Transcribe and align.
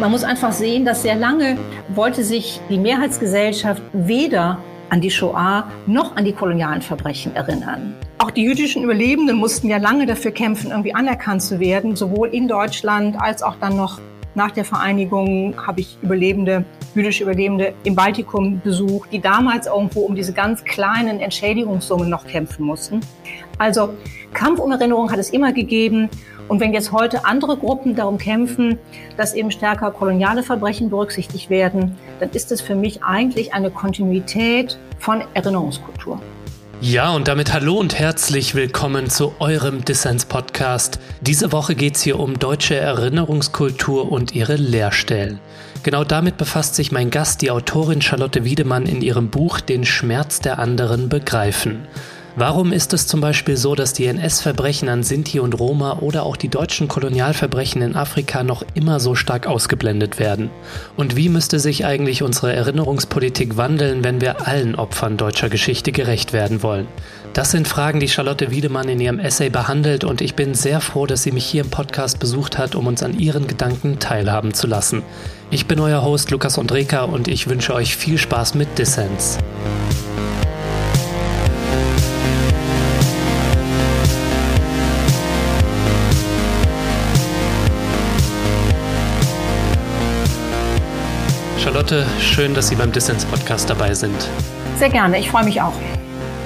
Man 0.00 0.12
muss 0.12 0.24
einfach 0.24 0.52
sehen, 0.52 0.86
dass 0.86 1.02
sehr 1.02 1.14
lange 1.14 1.58
wollte 1.90 2.24
sich 2.24 2.58
die 2.70 2.78
Mehrheitsgesellschaft 2.78 3.82
weder 3.92 4.58
an 4.88 5.02
die 5.02 5.10
Shoah 5.10 5.70
noch 5.86 6.16
an 6.16 6.24
die 6.24 6.32
kolonialen 6.32 6.80
Verbrechen 6.80 7.36
erinnern. 7.36 7.94
Auch 8.16 8.30
die 8.30 8.42
jüdischen 8.42 8.82
Überlebenden 8.82 9.36
mussten 9.36 9.68
ja 9.68 9.76
lange 9.76 10.06
dafür 10.06 10.30
kämpfen, 10.30 10.70
irgendwie 10.70 10.94
anerkannt 10.94 11.42
zu 11.42 11.60
werden, 11.60 11.96
sowohl 11.96 12.30
in 12.30 12.48
Deutschland 12.48 13.20
als 13.20 13.42
auch 13.42 13.56
dann 13.60 13.76
noch 13.76 14.00
nach 14.34 14.52
der 14.52 14.64
Vereinigung 14.64 15.54
habe 15.66 15.80
ich 15.80 15.98
Überlebende, 16.00 16.64
jüdische 16.94 17.24
Überlebende 17.24 17.74
im 17.84 17.94
Baltikum 17.94 18.58
besucht, 18.64 19.12
die 19.12 19.20
damals 19.20 19.66
irgendwo 19.66 20.00
um 20.00 20.14
diese 20.14 20.32
ganz 20.32 20.64
kleinen 20.64 21.20
Entschädigungssummen 21.20 22.08
noch 22.08 22.26
kämpfen 22.26 22.64
mussten. 22.64 23.00
Also 23.58 23.90
Kampf 24.32 24.60
um 24.60 24.72
Erinnerung 24.72 25.10
hat 25.12 25.18
es 25.18 25.28
immer 25.28 25.52
gegeben. 25.52 26.08
Und 26.50 26.58
wenn 26.58 26.74
jetzt 26.74 26.90
heute 26.90 27.26
andere 27.26 27.56
Gruppen 27.56 27.94
darum 27.94 28.18
kämpfen, 28.18 28.76
dass 29.16 29.34
eben 29.34 29.52
stärker 29.52 29.92
koloniale 29.92 30.42
Verbrechen 30.42 30.90
berücksichtigt 30.90 31.48
werden, 31.48 31.96
dann 32.18 32.30
ist 32.30 32.50
es 32.50 32.60
für 32.60 32.74
mich 32.74 33.04
eigentlich 33.04 33.54
eine 33.54 33.70
Kontinuität 33.70 34.76
von 34.98 35.22
Erinnerungskultur. 35.34 36.20
Ja, 36.80 37.14
und 37.14 37.28
damit 37.28 37.52
hallo 37.52 37.76
und 37.76 37.96
herzlich 37.96 38.56
willkommen 38.56 39.08
zu 39.08 39.32
eurem 39.38 39.84
Dissens-Podcast. 39.84 40.98
Diese 41.20 41.52
Woche 41.52 41.76
geht 41.76 41.94
es 41.94 42.02
hier 42.02 42.18
um 42.18 42.36
deutsche 42.36 42.74
Erinnerungskultur 42.74 44.10
und 44.10 44.34
ihre 44.34 44.56
Lehrstellen. 44.56 45.38
Genau 45.84 46.02
damit 46.02 46.36
befasst 46.36 46.74
sich 46.74 46.90
mein 46.90 47.10
Gast, 47.10 47.42
die 47.42 47.52
Autorin 47.52 48.02
Charlotte 48.02 48.44
Wiedemann, 48.44 48.86
in 48.86 49.02
ihrem 49.02 49.30
Buch 49.30 49.60
Den 49.60 49.84
Schmerz 49.84 50.40
der 50.40 50.58
anderen 50.58 51.08
begreifen. 51.08 51.86
Warum 52.40 52.72
ist 52.72 52.94
es 52.94 53.06
zum 53.06 53.20
Beispiel 53.20 53.58
so, 53.58 53.74
dass 53.74 53.92
die 53.92 54.06
NS-Verbrechen 54.06 54.88
an 54.88 55.02
Sinti 55.02 55.40
und 55.40 55.60
Roma 55.60 55.98
oder 56.00 56.22
auch 56.22 56.38
die 56.38 56.48
deutschen 56.48 56.88
Kolonialverbrechen 56.88 57.82
in 57.82 57.94
Afrika 57.94 58.42
noch 58.44 58.64
immer 58.72 58.98
so 58.98 59.14
stark 59.14 59.46
ausgeblendet 59.46 60.18
werden? 60.18 60.48
Und 60.96 61.16
wie 61.16 61.28
müsste 61.28 61.60
sich 61.60 61.84
eigentlich 61.84 62.22
unsere 62.22 62.54
Erinnerungspolitik 62.54 63.58
wandeln, 63.58 64.04
wenn 64.04 64.22
wir 64.22 64.48
allen 64.48 64.74
Opfern 64.74 65.18
deutscher 65.18 65.50
Geschichte 65.50 65.92
gerecht 65.92 66.32
werden 66.32 66.62
wollen? 66.62 66.86
Das 67.34 67.50
sind 67.50 67.68
Fragen, 67.68 68.00
die 68.00 68.08
Charlotte 68.08 68.50
Wiedemann 68.50 68.88
in 68.88 69.00
ihrem 69.00 69.18
Essay 69.18 69.50
behandelt 69.50 70.04
und 70.04 70.22
ich 70.22 70.34
bin 70.34 70.54
sehr 70.54 70.80
froh, 70.80 71.04
dass 71.04 71.22
sie 71.22 71.32
mich 71.32 71.44
hier 71.44 71.62
im 71.62 71.70
Podcast 71.70 72.20
besucht 72.20 72.56
hat, 72.56 72.74
um 72.74 72.86
uns 72.86 73.02
an 73.02 73.18
ihren 73.18 73.48
Gedanken 73.48 73.98
teilhaben 73.98 74.54
zu 74.54 74.66
lassen. 74.66 75.02
Ich 75.50 75.66
bin 75.66 75.78
euer 75.78 76.02
Host 76.02 76.30
Lukas 76.30 76.58
Andreka 76.58 77.02
und 77.02 77.28
ich 77.28 77.48
wünsche 77.48 77.74
euch 77.74 77.94
viel 77.94 78.16
Spaß 78.16 78.54
mit 78.54 78.78
Dissens. 78.78 79.36
Charlotte, 91.62 92.06
schön, 92.20 92.54
dass 92.54 92.68
Sie 92.68 92.74
beim 92.74 92.90
Dissens 92.90 93.26
Podcast 93.26 93.68
dabei 93.68 93.92
sind. 93.92 94.16
Sehr 94.76 94.88
gerne, 94.88 95.20
ich 95.20 95.28
freue 95.28 95.44
mich 95.44 95.60
auch. 95.60 95.74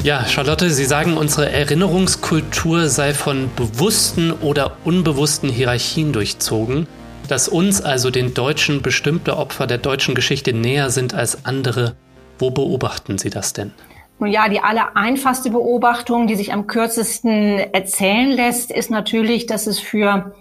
Ja, 0.03 0.25
Charlotte, 0.25 0.69
Sie 0.71 0.85
sagen, 0.85 1.17
unsere 1.17 1.53
Erinnerungskultur 1.53 2.89
sei 2.89 3.15
von 3.15 3.49
bewussten 3.55 4.33
oder 4.33 4.77
unbewussten 4.83 5.51
Hierarchien 5.51 6.13
durchzogen, 6.13 6.89
dass 7.29 7.47
uns, 7.47 7.81
also 7.81 8.11
den 8.11 8.35
Deutschen, 8.35 8.83
bestimmte 8.83 9.37
Opfer 9.37 9.69
der 9.69 9.79
deutschen 9.79 10.17
Geschichte 10.17 10.53
näher 10.53 10.91
sind 10.91 11.15
als 11.15 11.45
andere. 11.45 11.95
Wo 12.41 12.51
beobachten 12.51 13.17
Sie 13.17 13.31
das 13.31 13.53
denn? 13.53 13.71
Nun 14.19 14.33
ja, 14.33 14.49
die 14.49 14.59
aller 14.59 14.97
einfachste 14.97 15.51
Beobachtung, 15.51 16.27
die 16.27 16.35
sich 16.35 16.53
am 16.53 16.67
kürzesten 16.67 17.61
erzählen 17.73 18.33
lässt, 18.33 18.73
ist 18.73 18.91
natürlich, 18.91 19.47
dass 19.47 19.69
es 19.69 19.79
für 19.79 20.35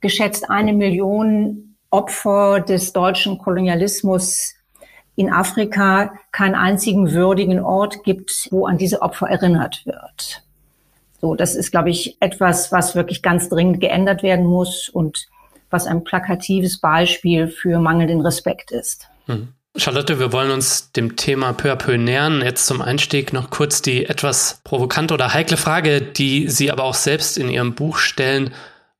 geschätzt 0.00 0.48
eine 0.48 0.72
Million 0.72 1.71
Opfer 1.92 2.60
des 2.60 2.92
deutschen 2.92 3.38
Kolonialismus 3.38 4.54
in 5.14 5.30
Afrika 5.30 6.14
keinen 6.32 6.54
einzigen 6.54 7.12
würdigen 7.12 7.60
Ort 7.60 8.02
gibt, 8.02 8.48
wo 8.50 8.66
an 8.66 8.78
diese 8.78 9.02
Opfer 9.02 9.28
erinnert 9.28 9.84
wird. 9.84 10.42
So, 11.20 11.34
das 11.34 11.54
ist, 11.54 11.70
glaube 11.70 11.90
ich, 11.90 12.16
etwas, 12.20 12.72
was 12.72 12.96
wirklich 12.96 13.22
ganz 13.22 13.48
dringend 13.48 13.80
geändert 13.80 14.22
werden 14.22 14.46
muss 14.46 14.88
und 14.88 15.28
was 15.70 15.86
ein 15.86 16.02
plakatives 16.02 16.80
Beispiel 16.80 17.46
für 17.48 17.78
mangelnden 17.78 18.20
Respekt 18.20 18.72
ist. 18.72 19.08
Hm. 19.26 19.48
Charlotte, 19.76 20.18
wir 20.18 20.32
wollen 20.32 20.50
uns 20.50 20.92
dem 20.92 21.16
Thema 21.16 21.54
peu 21.54 21.72
à 21.72 21.76
peu 21.76 21.96
nähern. 21.96 22.42
Jetzt 22.42 22.66
zum 22.66 22.82
Einstieg 22.82 23.32
noch 23.32 23.48
kurz 23.48 23.80
die 23.80 24.04
etwas 24.04 24.60
provokante 24.64 25.14
oder 25.14 25.32
heikle 25.32 25.56
Frage, 25.56 26.02
die 26.02 26.48
Sie 26.48 26.70
aber 26.70 26.84
auch 26.84 26.94
selbst 26.94 27.38
in 27.38 27.48
Ihrem 27.48 27.74
Buch 27.74 27.96
stellen. 27.96 28.52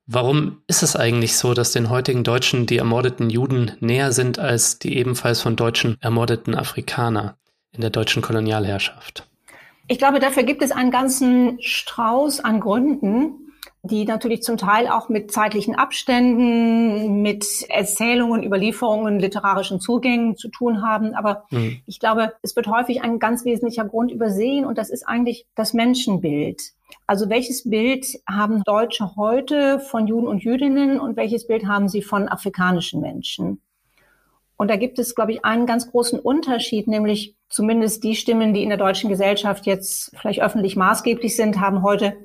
Warum 0.05 0.61
ist 0.67 0.83
es 0.83 0.95
eigentlich 0.95 1.37
so, 1.37 1.53
dass 1.53 1.71
den 1.71 1.89
heutigen 1.89 2.23
Deutschen 2.23 2.65
die 2.65 2.77
ermordeten 2.77 3.29
Juden 3.29 3.71
näher 3.79 4.11
sind 4.11 4.37
als 4.37 4.77
die 4.77 4.97
ebenfalls 4.97 5.41
von 5.41 5.55
Deutschen 5.55 5.97
ermordeten 6.01 6.55
Afrikaner 6.55 7.37
in 7.71 7.81
der 7.81 7.89
deutschen 7.89 8.21
Kolonialherrschaft? 8.21 9.25
Ich 9.87 9.97
glaube, 9.97 10.19
dafür 10.19 10.43
gibt 10.43 10.61
es 10.61 10.71
einen 10.71 10.91
ganzen 10.91 11.57
Strauß 11.61 12.41
an 12.41 12.59
Gründen 12.59 13.42
die 13.85 14.05
natürlich 14.05 14.43
zum 14.43 14.55
Teil 14.55 14.87
auch 14.87 15.09
mit 15.09 15.31
zeitlichen 15.31 15.75
Abständen, 15.75 17.21
mit 17.21 17.45
Erzählungen, 17.67 18.41
Überlieferungen, 18.41 19.19
literarischen 19.19 19.81
Zugängen 19.81 20.37
zu 20.37 20.47
tun 20.47 20.81
haben. 20.81 21.13
Aber 21.15 21.43
mhm. 21.49 21.81
ich 21.85 21.99
glaube, 21.99 22.31
es 22.41 22.55
wird 22.55 22.67
häufig 22.67 23.01
ein 23.01 23.19
ganz 23.19 23.43
wesentlicher 23.43 23.83
Grund 23.83 24.09
übersehen 24.09 24.63
und 24.65 24.77
das 24.77 24.89
ist 24.89 25.05
eigentlich 25.05 25.47
das 25.55 25.73
Menschenbild. 25.73 26.61
Also 27.07 27.29
welches 27.29 27.69
Bild 27.69 28.05
haben 28.25 28.63
Deutsche 28.63 29.17
heute 29.17 29.79
von 29.79 30.07
Juden 30.07 30.27
und 30.27 30.43
Jüdinnen 30.43 30.97
und 31.01 31.17
welches 31.17 31.45
Bild 31.45 31.67
haben 31.67 31.89
sie 31.89 32.01
von 32.01 32.29
afrikanischen 32.29 33.01
Menschen? 33.01 33.61
Und 34.55 34.69
da 34.69 34.77
gibt 34.77 34.97
es, 34.97 35.13
glaube 35.13 35.33
ich, 35.33 35.43
einen 35.43 35.65
ganz 35.65 35.91
großen 35.91 36.19
Unterschied, 36.19 36.87
nämlich 36.87 37.35
zumindest 37.49 38.05
die 38.05 38.15
Stimmen, 38.15 38.53
die 38.53 38.63
in 38.63 38.69
der 38.69 38.77
deutschen 38.77 39.09
Gesellschaft 39.09 39.65
jetzt 39.65 40.15
vielleicht 40.17 40.41
öffentlich 40.41 40.77
maßgeblich 40.77 41.35
sind, 41.35 41.59
haben 41.59 41.83
heute 41.83 42.15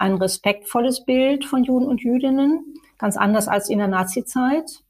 ein 0.00 0.14
respektvolles 0.14 1.04
Bild 1.04 1.44
von 1.44 1.62
Juden 1.62 1.86
und 1.86 2.00
Jüdinnen, 2.00 2.74
ganz 2.98 3.16
anders 3.16 3.48
als 3.48 3.68
in 3.68 3.78
der 3.78 3.88
Nazizeit. 3.88 4.82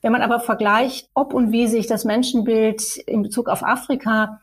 Wenn 0.00 0.12
man 0.12 0.22
aber 0.22 0.38
vergleicht, 0.38 1.10
ob 1.14 1.34
und 1.34 1.50
wie 1.50 1.66
sich 1.66 1.88
das 1.88 2.04
Menschenbild 2.04 2.96
in 2.98 3.22
Bezug 3.22 3.48
auf 3.48 3.64
Afrika 3.64 4.40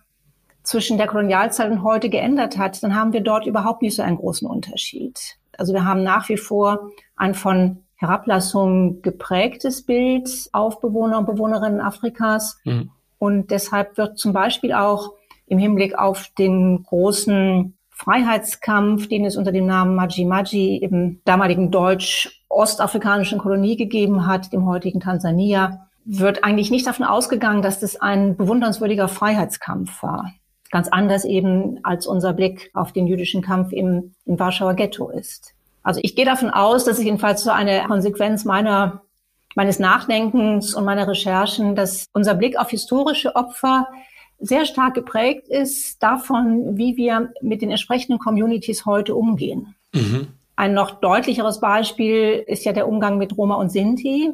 zwischen 0.63 0.97
der 0.97 1.07
Kolonialzeit 1.07 1.71
und 1.71 1.83
heute 1.83 2.09
geändert 2.09 2.57
hat, 2.57 2.83
dann 2.83 2.95
haben 2.95 3.13
wir 3.13 3.21
dort 3.21 3.47
überhaupt 3.47 3.81
nicht 3.81 3.95
so 3.95 4.01
einen 4.01 4.17
großen 4.17 4.47
Unterschied. 4.47 5.37
Also 5.57 5.73
wir 5.73 5.85
haben 5.85 6.03
nach 6.03 6.27
wie 6.27 6.37
vor 6.37 6.91
ein 7.15 7.33
von 7.33 7.83
Herablassung 7.95 9.01
geprägtes 9.01 9.85
Bild 9.85 10.49
auf 10.51 10.81
Bewohner 10.81 11.17
und 11.17 11.27
Bewohnerinnen 11.27 11.79
Afrikas. 11.79 12.59
Mhm. 12.65 12.91
Und 13.19 13.51
deshalb 13.51 13.97
wird 13.97 14.17
zum 14.17 14.33
Beispiel 14.33 14.73
auch 14.73 15.13
im 15.47 15.59
Hinblick 15.59 15.97
auf 15.97 16.27
den 16.37 16.83
großen 16.83 17.77
Freiheitskampf, 17.99 19.07
den 19.07 19.25
es 19.25 19.35
unter 19.35 19.51
dem 19.51 19.65
Namen 19.65 19.93
Maji 19.95 20.25
Maji 20.25 20.77
im 20.77 21.21
damaligen 21.25 21.69
deutsch-ostafrikanischen 21.69 23.39
Kolonie 23.39 23.75
gegeben 23.75 24.25
hat, 24.25 24.53
dem 24.53 24.65
heutigen 24.65 25.01
Tansania, 25.01 25.89
wird 26.05 26.43
eigentlich 26.43 26.71
nicht 26.71 26.87
davon 26.87 27.05
ausgegangen, 27.05 27.61
dass 27.61 27.81
das 27.81 27.99
ein 27.99 28.37
bewundernswürdiger 28.37 29.09
Freiheitskampf 29.09 30.01
war. 30.01 30.31
Ganz 30.71 30.87
anders 30.87 31.25
eben 31.25 31.79
als 31.83 32.07
unser 32.07 32.31
Blick 32.33 32.71
auf 32.73 32.93
den 32.93 33.05
jüdischen 33.05 33.41
Kampf 33.41 33.73
im, 33.73 34.13
im 34.25 34.39
Warschauer 34.39 34.75
Ghetto 34.75 35.09
ist. 35.09 35.53
Also 35.83 35.99
ich 36.01 36.15
gehe 36.15 36.25
davon 36.25 36.51
aus, 36.51 36.85
dass 36.85 36.99
es 36.99 37.03
jedenfalls 37.03 37.43
so 37.43 37.51
eine 37.51 37.83
Konsequenz 37.83 38.45
meiner, 38.45 39.01
meines 39.55 39.77
Nachdenkens 39.77 40.73
und 40.73 40.85
meiner 40.85 41.07
Recherchen, 41.07 41.75
dass 41.75 42.05
unser 42.13 42.35
Blick 42.35 42.57
auf 42.57 42.69
historische 42.69 43.35
Opfer 43.35 43.87
sehr 44.39 44.65
stark 44.65 44.93
geprägt 44.93 45.47
ist 45.47 46.01
davon, 46.01 46.77
wie 46.77 46.97
wir 46.97 47.33
mit 47.41 47.61
den 47.61 47.71
entsprechenden 47.71 48.19
Communities 48.19 48.85
heute 48.85 49.15
umgehen. 49.15 49.75
Mhm. 49.93 50.27
Ein 50.55 50.73
noch 50.73 50.99
deutlicheres 50.99 51.59
Beispiel 51.59 52.43
ist 52.45 52.65
ja 52.65 52.73
der 52.73 52.87
Umgang 52.87 53.17
mit 53.17 53.37
Roma 53.37 53.55
und 53.55 53.69
Sinti, 53.69 54.31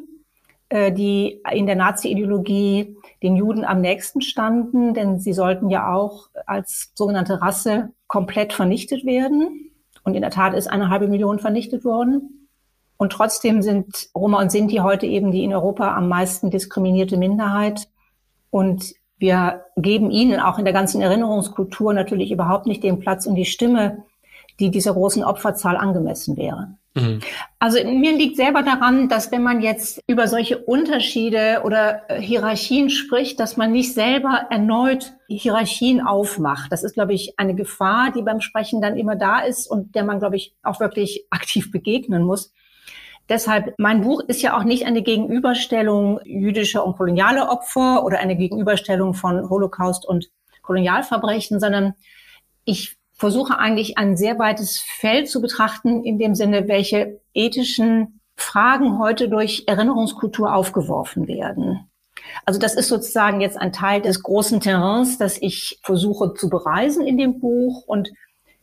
äh, 0.68 0.90
die 0.92 1.40
in 1.52 1.66
der 1.66 1.76
Nazi-Ideologie 1.76 2.96
den 3.22 3.36
Juden 3.36 3.64
am 3.64 3.80
nächsten 3.80 4.20
standen, 4.20 4.94
denn 4.94 5.20
sie 5.20 5.32
sollten 5.32 5.70
ja 5.70 5.92
auch 5.92 6.28
als 6.46 6.90
sogenannte 6.94 7.40
Rasse 7.40 7.90
komplett 8.08 8.52
vernichtet 8.52 9.04
werden. 9.04 9.70
Und 10.02 10.14
in 10.14 10.22
der 10.22 10.30
Tat 10.30 10.54
ist 10.54 10.66
eine 10.68 10.88
halbe 10.88 11.08
Million 11.08 11.38
vernichtet 11.38 11.84
worden. 11.84 12.48
Und 12.96 13.12
trotzdem 13.12 13.62
sind 13.62 14.08
Roma 14.14 14.40
und 14.40 14.50
Sinti 14.50 14.76
heute 14.76 15.06
eben 15.06 15.30
die 15.30 15.44
in 15.44 15.54
Europa 15.54 15.94
am 15.94 16.08
meisten 16.08 16.50
diskriminierte 16.50 17.16
Minderheit. 17.16 17.88
Und 18.50 18.94
wir 19.18 19.64
geben 19.76 20.10
ihnen 20.10 20.40
auch 20.40 20.58
in 20.58 20.64
der 20.64 20.74
ganzen 20.74 21.00
Erinnerungskultur 21.00 21.94
natürlich 21.94 22.30
überhaupt 22.30 22.66
nicht 22.66 22.82
den 22.82 23.00
Platz 23.00 23.26
und 23.26 23.34
die 23.34 23.44
Stimme, 23.44 24.04
die 24.60 24.70
dieser 24.70 24.92
großen 24.92 25.24
Opferzahl 25.24 25.76
angemessen 25.76 26.36
wäre. 26.36 26.76
Mhm. 26.96 27.20
Also 27.58 27.78
mir 27.84 28.16
liegt 28.16 28.36
selber 28.36 28.62
daran, 28.62 29.08
dass 29.08 29.30
wenn 29.30 29.42
man 29.42 29.60
jetzt 29.60 30.00
über 30.06 30.28
solche 30.28 30.58
Unterschiede 30.58 31.60
oder 31.64 32.08
äh, 32.08 32.20
Hierarchien 32.20 32.88
spricht, 32.90 33.38
dass 33.38 33.56
man 33.56 33.72
nicht 33.72 33.92
selber 33.92 34.46
erneut 34.50 35.12
Hierarchien 35.28 36.00
aufmacht. 36.00 36.72
Das 36.72 36.84
ist, 36.84 36.94
glaube 36.94 37.12
ich, 37.12 37.38
eine 37.38 37.54
Gefahr, 37.54 38.12
die 38.12 38.22
beim 38.22 38.40
Sprechen 38.40 38.80
dann 38.80 38.96
immer 38.96 39.14
da 39.14 39.40
ist 39.40 39.66
und 39.66 39.94
der 39.94 40.04
man, 40.04 40.18
glaube 40.18 40.36
ich, 40.36 40.54
auch 40.62 40.80
wirklich 40.80 41.26
aktiv 41.30 41.70
begegnen 41.70 42.22
muss. 42.22 42.52
Deshalb, 43.28 43.74
mein 43.78 44.02
Buch 44.02 44.20
ist 44.20 44.42
ja 44.42 44.56
auch 44.56 44.64
nicht 44.64 44.86
eine 44.86 45.02
Gegenüberstellung 45.02 46.20
jüdischer 46.24 46.86
und 46.86 46.96
kolonialer 46.96 47.50
Opfer 47.50 48.04
oder 48.04 48.20
eine 48.20 48.36
Gegenüberstellung 48.36 49.14
von 49.14 49.48
Holocaust 49.48 50.06
und 50.06 50.28
Kolonialverbrechen, 50.62 51.58
sondern 51.58 51.94
ich 52.64 52.96
versuche 53.14 53.58
eigentlich 53.58 53.98
ein 53.98 54.16
sehr 54.16 54.38
weites 54.38 54.78
Feld 54.78 55.28
zu 55.28 55.40
betrachten, 55.40 56.04
in 56.04 56.18
dem 56.18 56.34
Sinne, 56.34 56.68
welche 56.68 57.20
ethischen 57.34 58.20
Fragen 58.36 58.98
heute 58.98 59.28
durch 59.28 59.64
Erinnerungskultur 59.66 60.54
aufgeworfen 60.54 61.26
werden. 61.26 61.88
Also 62.44 62.60
das 62.60 62.74
ist 62.74 62.88
sozusagen 62.88 63.40
jetzt 63.40 63.58
ein 63.58 63.72
Teil 63.72 64.02
des 64.02 64.22
großen 64.22 64.60
Terrains, 64.60 65.18
das 65.18 65.40
ich 65.40 65.80
versuche 65.82 66.34
zu 66.34 66.50
bereisen 66.50 67.06
in 67.06 67.16
dem 67.16 67.40
Buch. 67.40 67.84
Und 67.86 68.12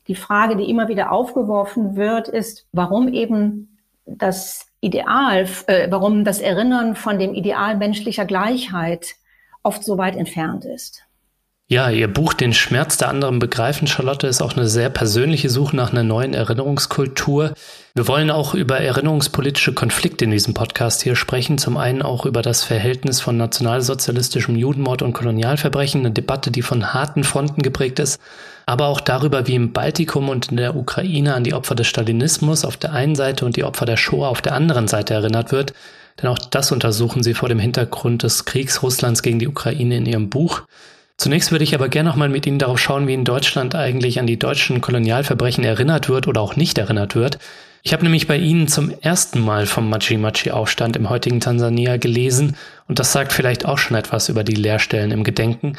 die 0.08 0.16
Frage, 0.16 0.56
die 0.56 0.70
immer 0.70 0.88
wieder 0.88 1.12
aufgeworfen 1.12 1.96
wird, 1.96 2.28
ist, 2.28 2.68
warum 2.72 3.08
eben 3.08 3.73
das 4.06 4.66
Ideal, 4.82 5.48
äh, 5.68 5.88
warum 5.90 6.26
das 6.26 6.40
Erinnern 6.40 6.96
von 6.96 7.20
dem 7.20 7.34
Ideal 7.34 7.78
menschlicher 7.78 8.26
Gleichheit 8.26 9.16
oft 9.64 9.84
so 9.84 9.98
weit 9.98 10.16
entfernt 10.16 10.66
ist. 10.66 11.04
Ja, 11.68 11.90
Ihr 11.90 12.08
Buch 12.08 12.34
Den 12.34 12.54
Schmerz 12.54 12.98
der 12.98 13.08
anderen 13.08 13.40
begreifen, 13.40 13.88
Charlotte, 13.88 14.28
ist 14.28 14.42
auch 14.42 14.56
eine 14.56 14.68
sehr 14.68 14.90
persönliche 14.90 15.50
Suche 15.50 15.76
nach 15.76 15.92
einer 15.92 16.04
neuen 16.04 16.34
Erinnerungskultur. 16.34 17.54
Wir 17.96 18.08
wollen 18.08 18.30
auch 18.30 18.54
über 18.54 18.80
erinnerungspolitische 18.80 19.74
Konflikte 19.74 20.26
in 20.26 20.32
diesem 20.32 20.54
Podcast 20.54 21.02
hier 21.02 21.16
sprechen. 21.16 21.58
Zum 21.58 21.78
einen 21.78 22.02
auch 22.02 22.26
über 22.26 22.42
das 22.42 22.64
Verhältnis 22.64 23.22
von 23.22 23.38
nationalsozialistischem 23.38 24.56
Judenmord 24.58 25.02
und 25.02 25.14
Kolonialverbrechen, 25.14 26.02
eine 26.02 26.12
Debatte, 26.12 26.52
die 26.52 26.62
von 26.62 26.94
harten 26.94 27.24
Fronten 27.24 27.62
geprägt 27.62 27.98
ist, 28.00 28.20
aber 28.66 28.88
auch 28.88 29.02
darüber, 29.02 29.48
wie 29.48 29.56
im 29.56 29.74
Baltikum 29.74 30.30
und 30.30 30.52
in 30.52 30.58
der 30.58 30.76
Ukraine 30.76 31.34
an 31.34 31.44
die 31.44 31.54
Opfer 31.54 31.76
des 31.76 31.88
Stalinismus 31.88 32.66
auf 32.66 32.78
der 32.78 32.94
einen 32.94 33.16
Seite 33.16 33.46
und 33.46 33.56
die 33.56 33.64
Opfer 33.64 33.86
der 33.86 33.98
Shoah 33.98 34.30
auf 34.30 34.42
der 34.42 34.54
anderen 34.54 34.88
Seite 34.88 35.14
erinnert 35.14 35.52
wird. 35.52 35.74
Denn 36.22 36.30
auch 36.30 36.38
das 36.38 36.72
untersuchen 36.72 37.24
Sie 37.24 37.34
vor 37.34 37.50
dem 37.50 37.60
Hintergrund 37.60 38.24
des 38.24 38.46
Kriegs 38.46 38.84
Russlands 38.84 39.24
gegen 39.24 39.40
die 39.40 39.48
Ukraine 39.48 39.98
in 39.98 40.06
Ihrem 40.06 40.30
Buch. 40.30 40.62
Zunächst 41.18 41.52
würde 41.52 41.64
ich 41.64 41.76
aber 41.76 41.90
gerne 41.90 42.10
noch 42.10 42.16
mal 42.16 42.30
mit 42.30 42.46
Ihnen 42.46 42.60
darauf 42.60 42.80
schauen, 42.80 43.08
wie 43.08 43.14
in 43.14 43.26
Deutschland 43.26 43.76
eigentlich 43.76 44.20
an 44.20 44.28
die 44.28 44.40
deutschen 44.40 44.82
Kolonialverbrechen 44.82 45.64
erinnert 45.64 46.10
wird 46.10 46.28
oder 46.28 46.42
auch 46.42 46.56
nicht 46.56 46.78
erinnert 46.78 47.16
wird. 47.16 47.40
Ich 47.86 47.94
habe 47.94 48.04
nämlich 48.04 48.28
bei 48.28 48.38
Ihnen 48.38 48.68
zum 48.68 48.92
ersten 49.02 49.42
Mal 49.42 49.66
vom 49.66 49.90
Machi-Machi-Aufstand 49.90 50.96
im 50.96 51.10
heutigen 51.10 51.42
Tansania 51.42 51.98
gelesen 51.98 52.56
und 52.88 52.98
das 53.00 53.12
sagt 53.12 53.34
vielleicht 53.34 53.66
auch 53.66 53.78
schon 53.78 53.98
etwas 53.98 54.30
über 54.30 54.44
die 54.44 54.56
Leerstellen 54.56 55.12
im 55.12 55.24
Gedenken. 55.24 55.76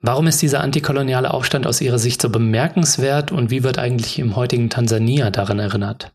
Warum 0.00 0.26
ist 0.26 0.42
dieser 0.42 0.60
antikoloniale 0.60 1.32
Aufstand 1.32 1.66
aus 1.66 1.80
Ihrer 1.80 1.98
Sicht 1.98 2.20
so 2.20 2.30
bemerkenswert 2.30 3.32
und 3.32 3.50
wie 3.50 3.62
wird 3.62 3.78
eigentlich 3.78 4.18
im 4.18 4.36
heutigen 4.36 4.70
Tansania 4.70 5.30
daran 5.30 5.58
erinnert? 5.58 6.12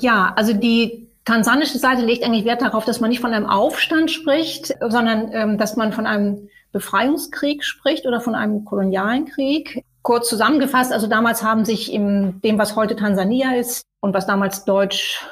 Ja, 0.00 0.32
also 0.36 0.52
die 0.52 1.08
tansanische 1.24 1.78
Seite 1.78 2.02
legt 2.02 2.24
eigentlich 2.24 2.44
Wert 2.44 2.62
darauf, 2.62 2.84
dass 2.84 3.00
man 3.00 3.10
nicht 3.10 3.20
von 3.20 3.32
einem 3.32 3.46
Aufstand 3.46 4.10
spricht, 4.10 4.74
sondern 4.80 5.30
ähm, 5.32 5.58
dass 5.58 5.76
man 5.76 5.92
von 5.92 6.06
einem 6.06 6.48
Befreiungskrieg 6.72 7.64
spricht 7.64 8.06
oder 8.06 8.20
von 8.20 8.34
einem 8.34 8.64
kolonialen 8.64 9.26
Krieg. 9.26 9.84
Kurz 10.02 10.28
zusammengefasst, 10.28 10.92
also 10.92 11.06
damals 11.06 11.42
haben 11.42 11.64
sich 11.64 11.92
in 11.92 12.40
dem, 12.42 12.58
was 12.58 12.76
heute 12.76 12.96
Tansania 12.96 13.54
ist 13.56 13.84
und 14.00 14.14
was 14.14 14.26
damals 14.26 14.64
Deutsch 14.64 15.22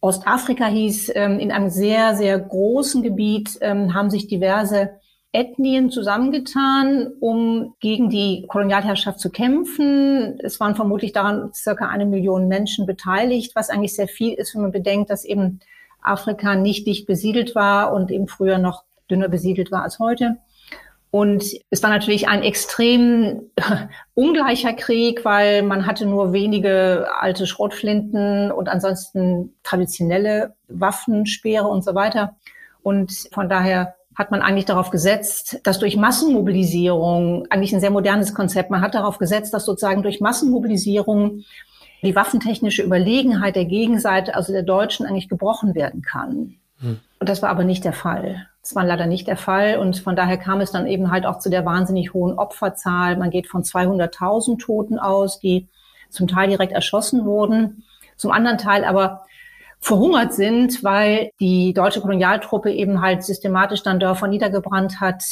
Ostafrika 0.00 0.66
hieß, 0.66 1.12
ähm, 1.14 1.38
in 1.38 1.52
einem 1.52 1.70
sehr, 1.70 2.16
sehr 2.16 2.38
großen 2.38 3.02
Gebiet 3.02 3.58
ähm, 3.60 3.94
haben 3.94 4.10
sich 4.10 4.26
diverse 4.26 4.90
Ethnien 5.32 5.90
zusammengetan, 5.90 7.08
um 7.20 7.74
gegen 7.80 8.10
die 8.10 8.44
Kolonialherrschaft 8.48 9.18
zu 9.18 9.30
kämpfen. 9.30 10.38
Es 10.42 10.60
waren 10.60 10.76
vermutlich 10.76 11.12
daran 11.12 11.52
circa 11.54 11.88
eine 11.88 12.04
Million 12.04 12.48
Menschen 12.48 12.84
beteiligt, 12.84 13.56
was 13.56 13.70
eigentlich 13.70 13.96
sehr 13.96 14.08
viel 14.08 14.34
ist, 14.34 14.54
wenn 14.54 14.62
man 14.62 14.72
bedenkt, 14.72 15.08
dass 15.08 15.24
eben 15.24 15.60
Afrika 16.02 16.54
nicht 16.54 16.86
dicht 16.86 17.06
besiedelt 17.06 17.54
war 17.54 17.94
und 17.94 18.10
eben 18.10 18.28
früher 18.28 18.58
noch 18.58 18.84
dünner 19.10 19.28
besiedelt 19.28 19.72
war 19.72 19.82
als 19.82 19.98
heute. 19.98 20.36
Und 21.10 21.44
es 21.68 21.82
war 21.82 21.90
natürlich 21.90 22.28
ein 22.28 22.42
extrem 22.42 23.50
ungleicher 24.14 24.72
Krieg, 24.72 25.24
weil 25.24 25.62
man 25.62 25.86
hatte 25.86 26.06
nur 26.06 26.32
wenige 26.32 27.06
alte 27.20 27.46
Schrotflinten 27.46 28.50
und 28.50 28.68
ansonsten 28.68 29.54
traditionelle 29.62 30.54
Waffen, 30.68 31.26
Speere 31.26 31.68
und 31.68 31.84
so 31.84 31.94
weiter. 31.94 32.36
Und 32.82 33.12
von 33.32 33.48
daher 33.48 33.94
hat 34.14 34.30
man 34.30 34.42
eigentlich 34.42 34.64
darauf 34.66 34.90
gesetzt, 34.90 35.60
dass 35.64 35.78
durch 35.78 35.96
Massenmobilisierung, 35.96 37.46
eigentlich 37.50 37.72
ein 37.72 37.80
sehr 37.80 37.90
modernes 37.90 38.34
Konzept, 38.34 38.70
man 38.70 38.80
hat 38.80 38.94
darauf 38.94 39.18
gesetzt, 39.18 39.54
dass 39.54 39.64
sozusagen 39.64 40.02
durch 40.02 40.20
Massenmobilisierung 40.20 41.44
die 42.02 42.16
waffentechnische 42.16 42.82
Überlegenheit 42.82 43.56
der 43.56 43.64
Gegenseite, 43.64 44.34
also 44.34 44.52
der 44.52 44.64
Deutschen, 44.64 45.06
eigentlich 45.06 45.28
gebrochen 45.28 45.74
werden 45.74 46.02
kann. 46.02 46.56
Hm. 46.78 46.98
Und 47.20 47.28
das 47.28 47.42
war 47.42 47.48
aber 47.48 47.64
nicht 47.64 47.84
der 47.84 47.92
Fall. 47.92 48.48
Das 48.60 48.74
war 48.74 48.84
leider 48.84 49.06
nicht 49.06 49.26
der 49.26 49.36
Fall 49.36 49.78
und 49.78 49.98
von 49.98 50.14
daher 50.14 50.36
kam 50.36 50.60
es 50.60 50.70
dann 50.70 50.86
eben 50.86 51.10
halt 51.10 51.26
auch 51.26 51.38
zu 51.38 51.50
der 51.50 51.64
wahnsinnig 51.64 52.14
hohen 52.14 52.38
Opferzahl. 52.38 53.16
Man 53.16 53.30
geht 53.30 53.48
von 53.48 53.62
200.000 53.62 54.60
Toten 54.60 54.98
aus, 54.98 55.40
die 55.40 55.68
zum 56.10 56.28
Teil 56.28 56.48
direkt 56.48 56.72
erschossen 56.72 57.24
wurden, 57.24 57.84
zum 58.16 58.30
anderen 58.30 58.58
Teil 58.58 58.84
aber 58.84 59.24
verhungert 59.82 60.32
sind, 60.32 60.84
weil 60.84 61.32
die 61.40 61.74
deutsche 61.74 62.00
Kolonialtruppe 62.00 62.72
eben 62.72 63.02
halt 63.02 63.24
systematisch 63.24 63.82
dann 63.82 63.98
Dörfer 63.98 64.28
niedergebrannt 64.28 65.00
hat, 65.00 65.24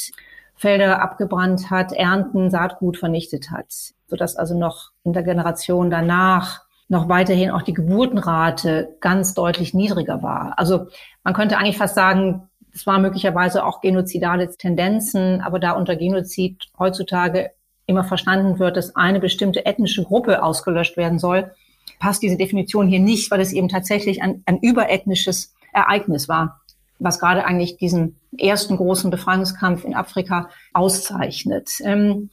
Felder 0.55 1.01
abgebrannt 1.01 1.71
hat, 1.71 1.93
Ernten, 1.93 2.51
Saatgut 2.51 2.97
vernichtet 2.97 3.49
hat, 3.49 3.73
sodass 4.07 4.35
also 4.35 4.55
noch 4.55 4.91
in 5.05 5.13
der 5.13 5.23
Generation 5.23 5.89
danach 5.89 6.65
noch 6.89 7.07
weiterhin 7.07 7.49
auch 7.49 7.61
die 7.61 7.73
Geburtenrate 7.73 8.97
ganz 8.99 9.33
deutlich 9.33 9.73
niedriger 9.73 10.21
war. 10.21 10.53
Also 10.57 10.87
man 11.23 11.33
könnte 11.33 11.57
eigentlich 11.57 11.77
fast 11.77 11.95
sagen, 11.95 12.49
es 12.73 12.85
war 12.85 12.99
möglicherweise 12.99 13.65
auch 13.65 13.79
genozidale 13.79 14.49
Tendenzen, 14.57 15.39
aber 15.39 15.59
da 15.59 15.71
unter 15.71 15.95
Genozid 15.95 16.65
heutzutage 16.77 17.51
immer 17.85 18.03
verstanden 18.03 18.59
wird, 18.59 18.75
dass 18.75 18.97
eine 18.97 19.21
bestimmte 19.21 19.65
ethnische 19.65 20.03
Gruppe 20.03 20.43
ausgelöscht 20.43 20.97
werden 20.97 21.19
soll, 21.19 21.51
passt 21.99 22.23
diese 22.23 22.37
Definition 22.37 22.87
hier 22.87 22.99
nicht, 22.99 23.31
weil 23.31 23.41
es 23.41 23.53
eben 23.53 23.69
tatsächlich 23.69 24.21
ein, 24.21 24.43
ein 24.45 24.59
überethnisches 24.59 25.53
Ereignis 25.71 26.27
war, 26.27 26.61
was 26.99 27.19
gerade 27.19 27.45
eigentlich 27.45 27.77
diesen 27.77 28.17
ersten 28.37 28.77
großen 28.77 29.11
Befreiungskampf 29.11 29.85
in 29.85 29.95
Afrika 29.95 30.49
auszeichnet. 30.73 31.69
Ähm, 31.83 32.29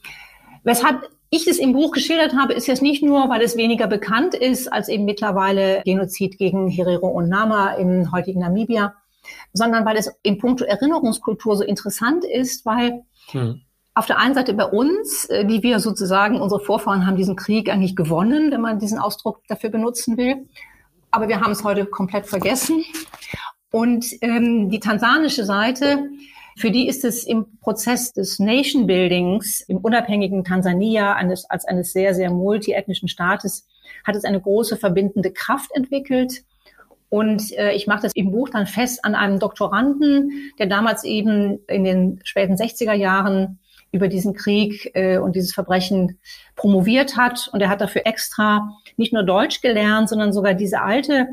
weshalb 0.63 1.09
ich 1.29 1.47
es 1.47 1.59
im 1.59 1.73
Buch 1.73 1.91
geschildert 1.91 2.33
habe, 2.33 2.53
ist 2.53 2.67
jetzt 2.67 2.81
nicht 2.81 3.03
nur, 3.03 3.29
weil 3.29 3.41
es 3.41 3.55
weniger 3.55 3.87
bekannt 3.87 4.33
ist 4.33 4.71
als 4.71 4.89
eben 4.89 5.05
mittlerweile 5.05 5.81
Genozid 5.85 6.37
gegen 6.37 6.67
Herero 6.67 7.07
und 7.07 7.29
Nama 7.29 7.73
im 7.73 8.11
heutigen 8.11 8.39
Namibia, 8.39 8.95
sondern 9.53 9.85
weil 9.85 9.97
es 9.97 10.11
in 10.23 10.39
puncto 10.39 10.65
Erinnerungskultur 10.65 11.55
so 11.55 11.63
interessant 11.63 12.25
ist, 12.25 12.65
weil 12.65 13.03
hm. 13.31 13.61
Auf 13.99 14.05
der 14.05 14.17
einen 14.17 14.33
Seite 14.33 14.53
bei 14.53 14.63
uns, 14.63 15.25
äh, 15.25 15.45
die 15.45 15.61
wir 15.61 15.79
sozusagen, 15.79 16.39
unsere 16.39 16.61
Vorfahren 16.61 17.05
haben 17.05 17.17
diesen 17.17 17.35
Krieg 17.35 17.69
eigentlich 17.69 17.97
gewonnen, 17.97 18.49
wenn 18.49 18.61
man 18.61 18.79
diesen 18.79 18.97
Ausdruck 18.97 19.41
dafür 19.49 19.69
benutzen 19.69 20.15
will. 20.15 20.47
Aber 21.11 21.27
wir 21.27 21.41
haben 21.41 21.51
es 21.51 21.65
heute 21.65 21.85
komplett 21.85 22.25
vergessen. 22.25 22.85
Und 23.71 24.05
ähm, 24.21 24.69
die 24.69 24.79
tansanische 24.79 25.43
Seite, 25.43 26.09
für 26.55 26.71
die 26.71 26.87
ist 26.87 27.03
es 27.03 27.25
im 27.25 27.59
Prozess 27.59 28.13
des 28.13 28.39
Nation 28.39 28.87
Buildings 28.87 29.61
im 29.67 29.79
unabhängigen 29.79 30.45
Tansania 30.45 31.13
eines, 31.15 31.49
als 31.49 31.65
eines 31.65 31.91
sehr, 31.91 32.15
sehr 32.15 32.31
multiethnischen 32.31 33.09
Staates, 33.09 33.67
hat 34.07 34.15
es 34.15 34.23
eine 34.23 34.39
große 34.39 34.77
verbindende 34.77 35.31
Kraft 35.31 35.71
entwickelt. 35.73 36.43
Und 37.09 37.51
äh, 37.57 37.73
ich 37.73 37.85
mache 37.85 38.03
das 38.03 38.15
im 38.15 38.31
Buch 38.31 38.47
dann 38.47 38.65
fest 38.65 39.03
an 39.03 39.13
einem 39.13 39.39
Doktoranden, 39.39 40.53
der 40.57 40.67
damals 40.67 41.03
eben 41.03 41.59
in 41.67 41.83
den 41.83 42.21
späten 42.23 42.53
60er 42.53 42.93
Jahren 42.93 43.59
über 43.91 44.07
diesen 44.07 44.33
Krieg 44.33 44.91
äh, 44.93 45.17
und 45.17 45.35
dieses 45.35 45.53
Verbrechen 45.53 46.19
promoviert 46.55 47.17
hat. 47.17 47.49
Und 47.51 47.61
er 47.61 47.69
hat 47.69 47.81
dafür 47.81 48.05
extra 48.05 48.69
nicht 48.97 49.13
nur 49.13 49.23
Deutsch 49.23 49.61
gelernt, 49.61 50.09
sondern 50.09 50.33
sogar 50.33 50.53
diese 50.53 50.81
alte 50.81 51.27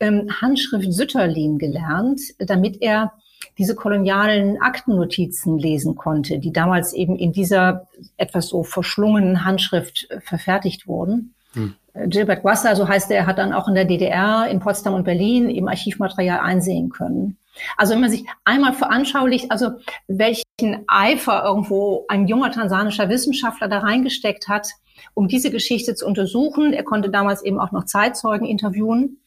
ähm, 0.00 0.28
Handschrift 0.40 0.92
Sütterlin 0.92 1.58
gelernt, 1.58 2.20
damit 2.38 2.82
er 2.82 3.12
diese 3.58 3.74
kolonialen 3.74 4.60
Aktennotizen 4.60 5.58
lesen 5.58 5.94
konnte, 5.96 6.38
die 6.38 6.52
damals 6.52 6.92
eben 6.92 7.16
in 7.16 7.32
dieser 7.32 7.88
etwas 8.16 8.48
so 8.48 8.62
verschlungenen 8.62 9.44
Handschrift 9.44 10.08
äh, 10.10 10.20
verfertigt 10.20 10.86
wurden. 10.86 11.34
Hm. 11.54 11.74
Gilbert 12.06 12.42
Guassa, 12.42 12.74
so 12.74 12.88
heißt 12.88 13.10
er, 13.10 13.26
hat 13.26 13.36
dann 13.36 13.52
auch 13.52 13.68
in 13.68 13.74
der 13.74 13.84
DDR, 13.84 14.48
in 14.50 14.60
Potsdam 14.60 14.94
und 14.94 15.04
Berlin 15.04 15.50
im 15.50 15.68
Archivmaterial 15.68 16.40
einsehen 16.40 16.88
können. 16.88 17.36
Also 17.76 17.94
wenn 17.94 18.00
man 18.00 18.10
sich 18.10 18.24
einmal 18.44 18.72
veranschaulicht, 18.72 19.50
also 19.50 19.72
welchen 20.08 20.84
Eifer 20.86 21.44
irgendwo 21.44 22.04
ein 22.08 22.26
junger 22.26 22.50
tansanischer 22.50 23.08
Wissenschaftler 23.08 23.68
da 23.68 23.80
reingesteckt 23.80 24.48
hat, 24.48 24.68
um 25.14 25.28
diese 25.28 25.50
Geschichte 25.50 25.94
zu 25.94 26.06
untersuchen. 26.06 26.72
Er 26.72 26.84
konnte 26.84 27.10
damals 27.10 27.44
eben 27.44 27.60
auch 27.60 27.72
noch 27.72 27.84
Zeitzeugen 27.84 28.46
interviewen. 28.46 29.18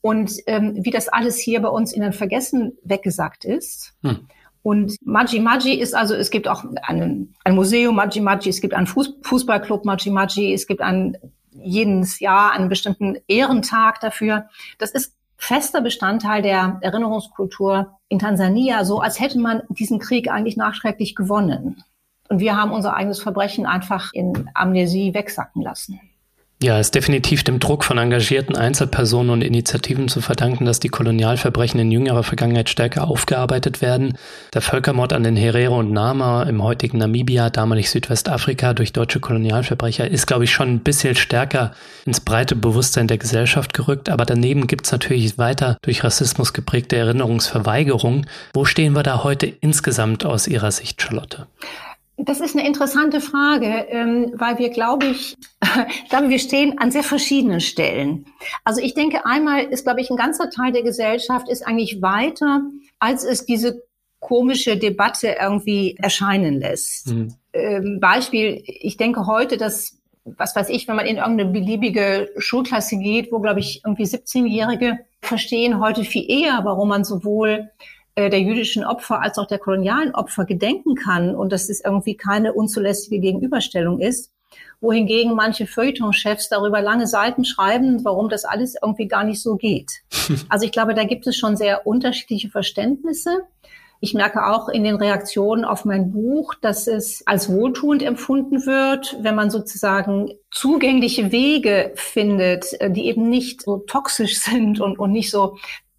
Und 0.00 0.32
ähm, 0.46 0.78
wie 0.82 0.90
das 0.90 1.08
alles 1.08 1.38
hier 1.38 1.60
bei 1.60 1.68
uns 1.68 1.92
in 1.92 2.00
den 2.00 2.14
Vergessen 2.14 2.72
weggesagt 2.82 3.44
ist. 3.44 3.94
Hm. 4.02 4.26
Und 4.62 4.96
Maji 5.02 5.40
Maji 5.40 5.74
ist 5.74 5.94
also, 5.94 6.14
es 6.14 6.30
gibt 6.30 6.48
auch 6.48 6.64
ein, 6.82 7.34
ein 7.44 7.54
Museum 7.54 7.96
Maji 7.96 8.20
Maji, 8.20 8.48
es 8.48 8.60
gibt 8.60 8.74
einen 8.74 8.86
Fuß, 8.86 9.18
Fußballclub 9.22 9.84
Maji 9.84 10.10
Maji, 10.10 10.52
es 10.52 10.66
gibt 10.66 10.80
ein 10.80 11.16
jedes 11.52 12.20
Jahr 12.20 12.52
einen 12.52 12.68
bestimmten 12.68 13.18
Ehrentag 13.26 14.00
dafür. 14.00 14.48
Das 14.78 14.90
ist 14.92 15.14
fester 15.40 15.80
Bestandteil 15.80 16.42
der 16.42 16.78
Erinnerungskultur 16.82 17.98
in 18.08 18.18
Tansania, 18.18 18.84
so 18.84 19.00
als 19.00 19.18
hätte 19.18 19.38
man 19.38 19.62
diesen 19.70 19.98
Krieg 19.98 20.30
eigentlich 20.30 20.56
nachträglich 20.56 21.14
gewonnen. 21.14 21.82
Und 22.28 22.38
wir 22.40 22.56
haben 22.56 22.72
unser 22.72 22.94
eigenes 22.94 23.20
Verbrechen 23.20 23.66
einfach 23.66 24.12
in 24.12 24.50
Amnesie 24.54 25.14
wegsacken 25.14 25.62
lassen. 25.62 25.98
Ja, 26.62 26.78
ist 26.78 26.94
definitiv 26.94 27.42
dem 27.42 27.58
Druck 27.58 27.84
von 27.84 27.96
engagierten 27.96 28.54
Einzelpersonen 28.54 29.30
und 29.30 29.42
Initiativen 29.42 30.08
zu 30.08 30.20
verdanken, 30.20 30.66
dass 30.66 30.78
die 30.78 30.90
Kolonialverbrechen 30.90 31.80
in 31.80 31.90
jüngerer 31.90 32.22
Vergangenheit 32.22 32.68
stärker 32.68 33.08
aufgearbeitet 33.08 33.80
werden. 33.80 34.18
Der 34.52 34.60
Völkermord 34.60 35.14
an 35.14 35.24
den 35.24 35.36
Herero 35.36 35.78
und 35.78 35.90
Nama 35.90 36.42
im 36.42 36.62
heutigen 36.62 36.98
Namibia, 36.98 37.48
damalig 37.48 37.88
Südwestafrika, 37.88 38.74
durch 38.74 38.92
deutsche 38.92 39.20
Kolonialverbrecher 39.20 40.06
ist, 40.10 40.26
glaube 40.26 40.44
ich, 40.44 40.50
schon 40.50 40.68
ein 40.68 40.80
bisschen 40.80 41.14
stärker 41.14 41.72
ins 42.04 42.20
breite 42.20 42.56
Bewusstsein 42.56 43.08
der 43.08 43.16
Gesellschaft 43.16 43.72
gerückt. 43.72 44.10
Aber 44.10 44.26
daneben 44.26 44.66
gibt 44.66 44.84
es 44.84 44.92
natürlich 44.92 45.38
weiter 45.38 45.78
durch 45.80 46.04
Rassismus 46.04 46.52
geprägte 46.52 46.96
Erinnerungsverweigerung. 46.96 48.26
Wo 48.52 48.66
stehen 48.66 48.92
wir 48.92 49.02
da 49.02 49.24
heute 49.24 49.46
insgesamt 49.46 50.26
aus 50.26 50.46
Ihrer 50.46 50.72
Sicht, 50.72 51.00
Charlotte? 51.00 51.46
Das 52.24 52.40
ist 52.40 52.56
eine 52.56 52.66
interessante 52.66 53.20
Frage, 53.20 53.86
ähm, 53.88 54.32
weil 54.34 54.58
wir, 54.58 54.70
glaube 54.70 55.06
ich, 55.06 55.36
ich 56.04 56.10
glaube, 56.10 56.28
wir 56.28 56.38
stehen 56.38 56.78
an 56.78 56.90
sehr 56.90 57.02
verschiedenen 57.02 57.60
Stellen. 57.60 58.26
Also 58.64 58.80
ich 58.80 58.94
denke, 58.94 59.26
einmal 59.26 59.64
ist, 59.64 59.84
glaube 59.84 60.00
ich, 60.00 60.10
ein 60.10 60.16
ganzer 60.16 60.50
Teil 60.50 60.72
der 60.72 60.82
Gesellschaft 60.82 61.48
ist 61.48 61.66
eigentlich 61.66 62.02
weiter, 62.02 62.62
als 62.98 63.24
es 63.24 63.46
diese 63.46 63.82
komische 64.18 64.76
Debatte 64.76 65.36
irgendwie 65.40 65.96
erscheinen 65.96 66.60
lässt. 66.60 67.08
Mhm. 67.08 67.34
Ähm, 67.52 67.98
Beispiel, 68.00 68.62
ich 68.66 68.96
denke 68.96 69.26
heute, 69.26 69.56
dass 69.56 69.96
was 70.24 70.54
weiß 70.54 70.68
ich, 70.68 70.86
wenn 70.86 70.96
man 70.96 71.06
in 71.06 71.16
irgendeine 71.16 71.50
beliebige 71.50 72.30
Schulklasse 72.36 72.98
geht, 72.98 73.32
wo, 73.32 73.40
glaube 73.40 73.60
ich, 73.60 73.82
irgendwie 73.84 74.04
17-Jährige 74.04 74.98
verstehen 75.22 75.80
heute 75.80 76.04
viel 76.04 76.30
eher, 76.30 76.60
warum 76.64 76.90
man 76.90 77.04
sowohl 77.04 77.70
äh, 78.20 78.30
der 78.30 78.40
jüdischen 78.40 78.84
Opfer 78.84 79.22
als 79.22 79.38
auch 79.38 79.46
der 79.46 79.58
kolonialen 79.58 80.14
Opfer 80.14 80.44
gedenken 80.44 80.94
kann 80.94 81.34
und 81.34 81.52
dass 81.52 81.68
es 81.68 81.82
irgendwie 81.82 82.16
keine 82.16 82.52
unzulässige 82.52 83.18
Gegenüberstellung 83.18 84.00
ist. 84.00 84.30
Wohingegen 84.80 85.34
manche 85.34 85.66
Feuilleton-Chefs 85.66 86.48
darüber 86.48 86.80
lange 86.80 87.06
Seiten 87.06 87.44
schreiben, 87.44 88.04
warum 88.04 88.28
das 88.28 88.44
alles 88.44 88.76
irgendwie 88.82 89.06
gar 89.08 89.24
nicht 89.24 89.42
so 89.42 89.56
geht. 89.56 89.90
Also 90.48 90.64
ich 90.64 90.72
glaube, 90.72 90.94
da 90.94 91.04
gibt 91.04 91.26
es 91.26 91.36
schon 91.36 91.56
sehr 91.56 91.86
unterschiedliche 91.88 92.50
Verständnisse. 92.50 93.42
Ich 94.02 94.14
merke 94.14 94.46
auch 94.46 94.68
in 94.68 94.84
den 94.84 94.96
Reaktionen 94.96 95.64
auf 95.64 95.84
mein 95.84 96.10
Buch, 96.10 96.54
dass 96.54 96.86
es 96.86 97.22
als 97.26 97.50
wohltuend 97.50 98.02
empfunden 98.02 98.64
wird, 98.64 99.18
wenn 99.20 99.34
man 99.34 99.50
sozusagen 99.50 100.32
zugängliche 100.50 101.32
Wege 101.32 101.92
findet, 101.96 102.80
äh, 102.80 102.90
die 102.90 103.06
eben 103.06 103.28
nicht 103.28 103.62
so 103.62 103.78
toxisch 103.78 104.40
sind 104.40 104.80
und, 104.80 104.98
und 104.98 105.12
nicht 105.12 105.30
so 105.30 105.56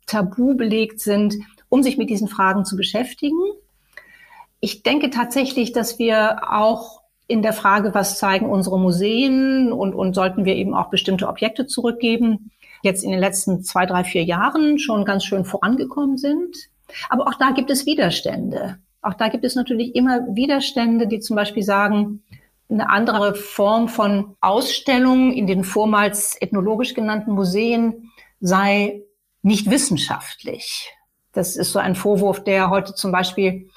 tabu 0.08 0.56
belegt 0.56 1.00
sind, 1.00 1.36
um 1.72 1.82
sich 1.82 1.98
mit 1.98 2.10
diesen 2.10 2.28
Fragen 2.28 2.66
zu 2.66 2.76
beschäftigen. 2.76 3.40
Ich 4.60 4.84
denke 4.84 5.10
tatsächlich, 5.10 5.72
dass 5.72 5.98
wir 5.98 6.52
auch 6.52 7.02
in 7.28 7.42
der 7.42 7.54
Frage, 7.54 7.94
was 7.94 8.20
zeigen 8.20 8.50
unsere 8.50 8.78
Museen 8.78 9.72
und, 9.72 9.96
und 9.96 10.14
sollten 10.14 10.44
wir 10.44 10.56
eben 10.56 10.74
auch 10.74 10.90
bestimmte 10.90 11.30
Objekte 11.30 11.66
zurückgeben, 11.66 12.52
jetzt 12.84 13.06
in 13.06 13.12
den 13.12 13.22
letzten 13.22 13.64
zwei, 13.64 13.86
drei, 13.86 14.04
vier 14.04 14.24
Jahren 14.26 14.80
schon 14.80 15.06
ganz 15.06 15.24
schön 15.24 15.46
vorangekommen 15.46 16.18
sind. 16.18 16.58
Aber 17.10 17.28
auch 17.28 17.36
da 17.36 17.52
gibt 17.52 17.72
es 17.72 17.86
Widerstände. 17.86 18.78
Auch 19.02 19.14
da 19.14 19.30
gibt 19.30 19.46
es 19.46 19.56
natürlich 19.56 19.96
immer 19.96 20.36
Widerstände, 20.36 21.08
die 21.08 21.22
zum 21.22 21.38
Beispiel 21.38 21.64
sagen, 21.64 22.22
eine 22.70 22.90
andere 22.90 23.34
Form 23.34 23.88
von 23.88 24.36
Ausstellung 24.42 25.32
in 25.32 25.48
den 25.48 25.64
vormals 25.64 26.36
ethnologisch 26.42 26.94
genannten 26.94 27.32
Museen 27.32 28.12
sei 28.42 29.04
nicht 29.42 29.70
wissenschaftlich. 29.70 30.92
Das 31.34 31.56
ist 31.56 31.72
so 31.72 31.80
ein 31.80 31.96
Vorwurf, 31.96 32.44
der 32.44 32.70
heute 32.70 32.94
zum 32.94 33.12
Beispiel 33.12 33.70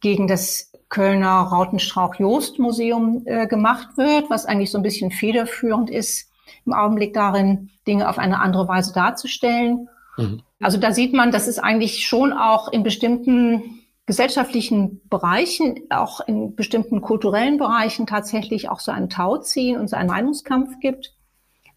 gegen 0.00 0.26
das 0.26 0.72
Kölner 0.88 1.40
Rautenstrauch-Jost-Museum 1.50 3.22
äh, 3.24 3.46
gemacht 3.46 3.96
wird, 3.96 4.30
was 4.30 4.46
eigentlich 4.46 4.70
so 4.70 4.78
ein 4.78 4.82
bisschen 4.82 5.10
federführend 5.10 5.90
ist 5.90 6.30
im 6.66 6.72
Augenblick 6.72 7.14
darin, 7.14 7.70
Dinge 7.86 8.08
auf 8.08 8.18
eine 8.18 8.40
andere 8.40 8.68
Weise 8.68 8.92
darzustellen. 8.92 9.88
Mhm. 10.16 10.42
Also 10.60 10.78
da 10.78 10.92
sieht 10.92 11.12
man, 11.12 11.30
dass 11.30 11.46
es 11.46 11.58
eigentlich 11.58 12.06
schon 12.06 12.32
auch 12.32 12.68
in 12.68 12.82
bestimmten 12.82 13.80
gesellschaftlichen 14.06 15.00
Bereichen, 15.08 15.80
auch 15.90 16.20
in 16.20 16.54
bestimmten 16.54 17.00
kulturellen 17.00 17.58
Bereichen 17.58 18.06
tatsächlich 18.06 18.68
auch 18.68 18.80
so 18.80 18.92
ein 18.92 19.08
Tauziehen 19.08 19.80
und 19.80 19.88
so 19.88 19.96
einen 19.96 20.10
Meinungskampf 20.10 20.78
gibt. 20.80 21.14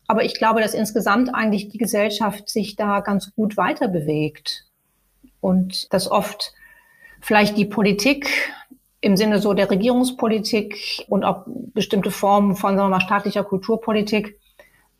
Aber 0.07 0.23
ich 0.23 0.35
glaube, 0.35 0.61
dass 0.61 0.73
insgesamt 0.73 1.33
eigentlich 1.33 1.69
die 1.69 1.77
Gesellschaft 1.77 2.49
sich 2.49 2.75
da 2.75 2.99
ganz 2.99 3.33
gut 3.33 3.57
weiter 3.57 3.87
bewegt 3.87 4.66
und 5.41 5.91
dass 5.93 6.09
oft 6.09 6.53
vielleicht 7.21 7.57
die 7.57 7.65
Politik 7.65 8.51
im 9.01 9.15
Sinne 9.15 9.39
so 9.39 9.53
der 9.53 9.69
Regierungspolitik 9.69 11.05
und 11.07 11.23
auch 11.23 11.43
bestimmte 11.47 12.11
Formen 12.11 12.55
von 12.55 12.75
sagen 12.75 12.89
wir 12.89 12.97
mal, 12.97 13.01
staatlicher 13.01 13.43
Kulturpolitik 13.43 14.39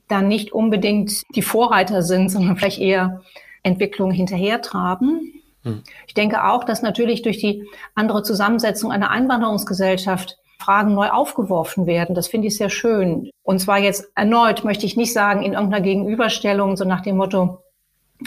dann 0.08 0.28
nicht 0.28 0.54
unbedingt 0.54 1.24
die 1.36 1.42
Vorreiter 1.42 2.02
sind, 2.02 2.30
sondern 2.30 2.58
vielleicht 2.58 2.80
eher 2.80 3.22
Entwicklungen 3.64 4.14
hinterhertraben. 4.14 5.34
Hm. 5.64 5.84
Ich 6.08 6.14
denke 6.14 6.46
auch, 6.46 6.64
dass 6.64 6.82
natürlich 6.82 7.22
durch 7.24 7.38
die 7.40 7.68
andere 7.96 8.24
Zusammensetzung 8.24 8.92
einer 8.92 9.12
Einwanderungsgesellschaft 9.12 10.38
Fragen 10.60 10.96
neu 10.96 11.10
aufgeworfen 11.10 11.86
werden. 11.86 12.16
Das 12.16 12.28
finde 12.28 12.48
ich 12.48 12.58
sehr 12.58 12.70
schön. 12.70 13.30
Und 13.44 13.60
zwar 13.60 13.78
jetzt 13.78 14.12
erneut 14.16 14.64
möchte 14.64 14.86
ich 14.86 14.98
nicht 14.98 15.14
sagen 15.14 15.44
in 15.44 15.54
irgendeiner 15.54 15.84
Gegenüberstellung, 15.84 16.78
so 16.78 16.84
nach 16.84 17.02
dem 17.02 17.18
Motto, 17.18 17.60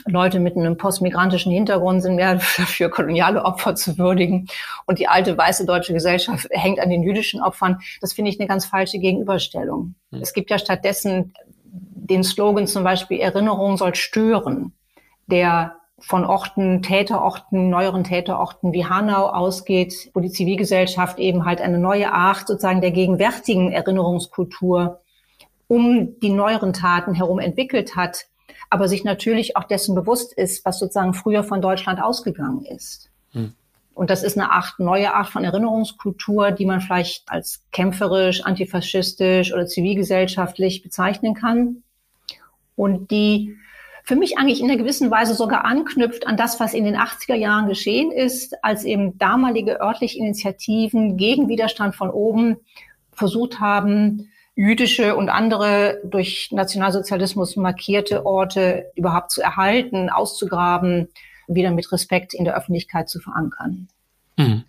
Leute 0.06 0.40
mit 0.40 0.56
einem 0.56 0.76
postmigrantischen 0.76 1.52
Hintergrund 1.52 2.02
sind 2.02 2.16
mehr 2.16 2.34
dafür, 2.56 2.90
koloniale 2.90 3.44
Opfer 3.44 3.74
zu 3.74 3.98
würdigen. 3.98 4.46
Und 4.86 4.98
die 4.98 5.08
alte 5.08 5.36
weiße 5.36 5.66
deutsche 5.66 5.92
Gesellschaft 5.92 6.48
hängt 6.50 6.80
an 6.80 6.90
den 6.90 7.02
jüdischen 7.02 7.42
Opfern. 7.42 7.80
Das 8.00 8.12
finde 8.12 8.30
ich 8.30 8.38
eine 8.38 8.48
ganz 8.48 8.64
falsche 8.64 8.98
Gegenüberstellung. 8.98 9.94
Mhm. 10.10 10.20
Es 10.20 10.32
gibt 10.32 10.50
ja 10.50 10.58
stattdessen 10.58 11.32
den 12.10 12.24
Slogan 12.24 12.66
zum 12.66 12.82
Beispiel 12.82 13.20
Erinnerung 13.20 13.76
soll 13.76 13.94
stören, 13.94 14.72
der 15.26 15.76
von 16.00 16.24
Orten, 16.24 16.82
Täterorten, 16.82 17.68
neueren 17.68 18.04
Täterorten 18.04 18.72
wie 18.72 18.86
Hanau 18.86 19.26
ausgeht, 19.26 20.10
wo 20.14 20.20
die 20.20 20.30
Zivilgesellschaft 20.30 21.18
eben 21.18 21.44
halt 21.44 21.60
eine 21.60 21.78
neue 21.78 22.12
Art 22.12 22.48
sozusagen 22.48 22.80
der 22.80 22.90
gegenwärtigen 22.90 23.70
Erinnerungskultur 23.70 25.00
um 25.68 26.18
die 26.20 26.30
neueren 26.30 26.72
Taten 26.72 27.14
herum 27.14 27.38
entwickelt 27.38 27.94
hat, 27.94 28.26
aber 28.68 28.88
sich 28.88 29.04
natürlich 29.04 29.56
auch 29.56 29.64
dessen 29.64 29.94
bewusst 29.94 30.32
ist, 30.32 30.64
was 30.64 30.78
sozusagen 30.78 31.14
früher 31.14 31.44
von 31.44 31.60
Deutschland 31.60 32.02
ausgegangen 32.02 32.64
ist. 32.64 33.10
Hm. 33.32 33.54
Und 33.94 34.08
das 34.08 34.22
ist 34.22 34.38
eine 34.38 34.50
Art, 34.50 34.74
neue 34.78 35.12
Art 35.14 35.28
von 35.28 35.44
Erinnerungskultur, 35.44 36.52
die 36.52 36.64
man 36.64 36.80
vielleicht 36.80 37.24
als 37.30 37.64
kämpferisch, 37.72 38.44
antifaschistisch 38.44 39.52
oder 39.52 39.66
zivilgesellschaftlich 39.66 40.82
bezeichnen 40.82 41.34
kann. 41.34 41.82
Und 42.76 43.10
die 43.10 43.56
für 44.04 44.16
mich 44.16 44.38
eigentlich 44.38 44.60
in 44.60 44.70
einer 44.70 44.78
gewissen 44.78 45.10
Weise 45.10 45.34
sogar 45.34 45.64
anknüpft 45.64 46.26
an 46.26 46.36
das, 46.36 46.58
was 46.58 46.72
in 46.72 46.84
den 46.84 46.96
80er 46.96 47.34
Jahren 47.34 47.68
geschehen 47.68 48.10
ist, 48.10 48.54
als 48.64 48.84
eben 48.84 49.18
damalige 49.18 49.80
örtliche 49.80 50.18
Initiativen 50.18 51.16
gegen 51.16 51.48
Widerstand 51.48 51.94
von 51.94 52.10
oben 52.10 52.56
versucht 53.12 53.60
haben, 53.60 54.30
jüdische 54.60 55.16
und 55.16 55.30
andere 55.30 56.00
durch 56.04 56.50
Nationalsozialismus 56.52 57.56
markierte 57.56 58.26
Orte 58.26 58.92
überhaupt 58.94 59.30
zu 59.30 59.40
erhalten, 59.40 60.10
auszugraben, 60.10 61.08
wieder 61.48 61.70
mit 61.70 61.90
Respekt 61.90 62.34
in 62.34 62.44
der 62.44 62.58
Öffentlichkeit 62.58 63.08
zu 63.08 63.20
verankern. 63.20 63.88
Hm. 64.36 64.64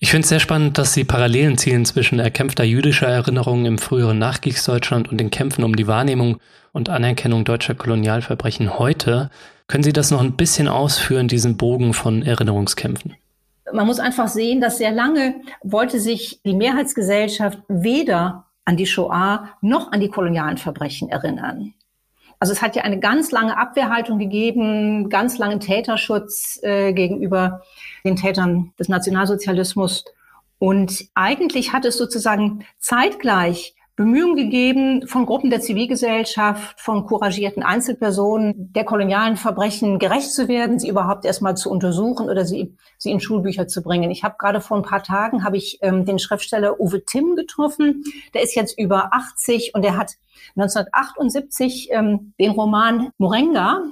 Ich 0.00 0.10
finde 0.10 0.24
es 0.24 0.30
sehr 0.30 0.40
spannend, 0.40 0.78
dass 0.78 0.94
Sie 0.94 1.04
Parallelen 1.04 1.58
ziehen 1.58 1.84
zwischen 1.84 2.18
erkämpfter 2.18 2.64
jüdischer 2.64 3.06
Erinnerung 3.06 3.66
im 3.66 3.78
früheren 3.78 4.18
Nachkriegsdeutschland 4.18 5.08
und 5.08 5.18
den 5.18 5.30
Kämpfen 5.30 5.62
um 5.62 5.76
die 5.76 5.86
Wahrnehmung 5.86 6.40
und 6.72 6.88
Anerkennung 6.88 7.44
deutscher 7.44 7.76
Kolonialverbrechen 7.76 8.80
heute. 8.80 9.30
Können 9.68 9.84
Sie 9.84 9.92
das 9.92 10.10
noch 10.10 10.22
ein 10.22 10.36
bisschen 10.36 10.66
ausführen, 10.66 11.28
diesen 11.28 11.56
Bogen 11.56 11.94
von 11.94 12.22
Erinnerungskämpfen? 12.22 13.14
Man 13.72 13.86
muss 13.86 14.00
einfach 14.00 14.26
sehen, 14.26 14.60
dass 14.60 14.78
sehr 14.78 14.92
lange 14.92 15.36
wollte 15.62 16.00
sich 16.00 16.40
die 16.44 16.54
Mehrheitsgesellschaft 16.54 17.58
weder 17.68 18.45
an 18.66 18.76
die 18.76 18.86
Shoah 18.86 19.48
noch 19.62 19.92
an 19.92 20.00
die 20.00 20.10
kolonialen 20.10 20.58
Verbrechen 20.58 21.08
erinnern. 21.08 21.72
Also 22.38 22.52
es 22.52 22.60
hat 22.60 22.76
ja 22.76 22.82
eine 22.82 23.00
ganz 23.00 23.30
lange 23.30 23.56
Abwehrhaltung 23.56 24.18
gegeben, 24.18 25.08
ganz 25.08 25.38
langen 25.38 25.60
Täterschutz 25.60 26.60
äh, 26.62 26.92
gegenüber 26.92 27.62
den 28.04 28.16
Tätern 28.16 28.74
des 28.78 28.90
Nationalsozialismus. 28.90 30.04
Und 30.58 31.06
eigentlich 31.14 31.72
hat 31.72 31.84
es 31.86 31.96
sozusagen 31.96 32.66
zeitgleich 32.78 33.75
Bemühungen 33.96 34.36
gegeben 34.36 35.06
von 35.06 35.24
Gruppen 35.24 35.48
der 35.48 35.62
Zivilgesellschaft, 35.62 36.78
von 36.78 37.06
couragierten 37.06 37.62
Einzelpersonen, 37.62 38.70
der 38.74 38.84
kolonialen 38.84 39.38
Verbrechen 39.38 39.98
gerecht 39.98 40.32
zu 40.32 40.48
werden, 40.48 40.78
sie 40.78 40.90
überhaupt 40.90 41.24
erstmal 41.24 41.56
zu 41.56 41.70
untersuchen 41.70 42.28
oder 42.28 42.44
sie, 42.44 42.76
sie 42.98 43.10
in 43.10 43.20
Schulbücher 43.20 43.68
zu 43.68 43.82
bringen. 43.82 44.10
Ich 44.10 44.22
habe 44.22 44.36
gerade 44.38 44.60
vor 44.60 44.76
ein 44.76 44.82
paar 44.82 45.02
Tagen 45.02 45.44
habe 45.44 45.56
ich 45.56 45.78
ähm, 45.80 46.04
den 46.04 46.18
Schriftsteller 46.18 46.78
Uwe 46.78 47.06
Timm 47.06 47.36
getroffen. 47.36 48.04
Der 48.34 48.42
ist 48.42 48.54
jetzt 48.54 48.78
über 48.78 49.14
80 49.14 49.74
und 49.74 49.82
der 49.82 49.96
hat 49.96 50.12
1978 50.56 51.88
ähm, 51.90 52.34
den 52.38 52.50
Roman 52.50 53.08
Morenga 53.16 53.82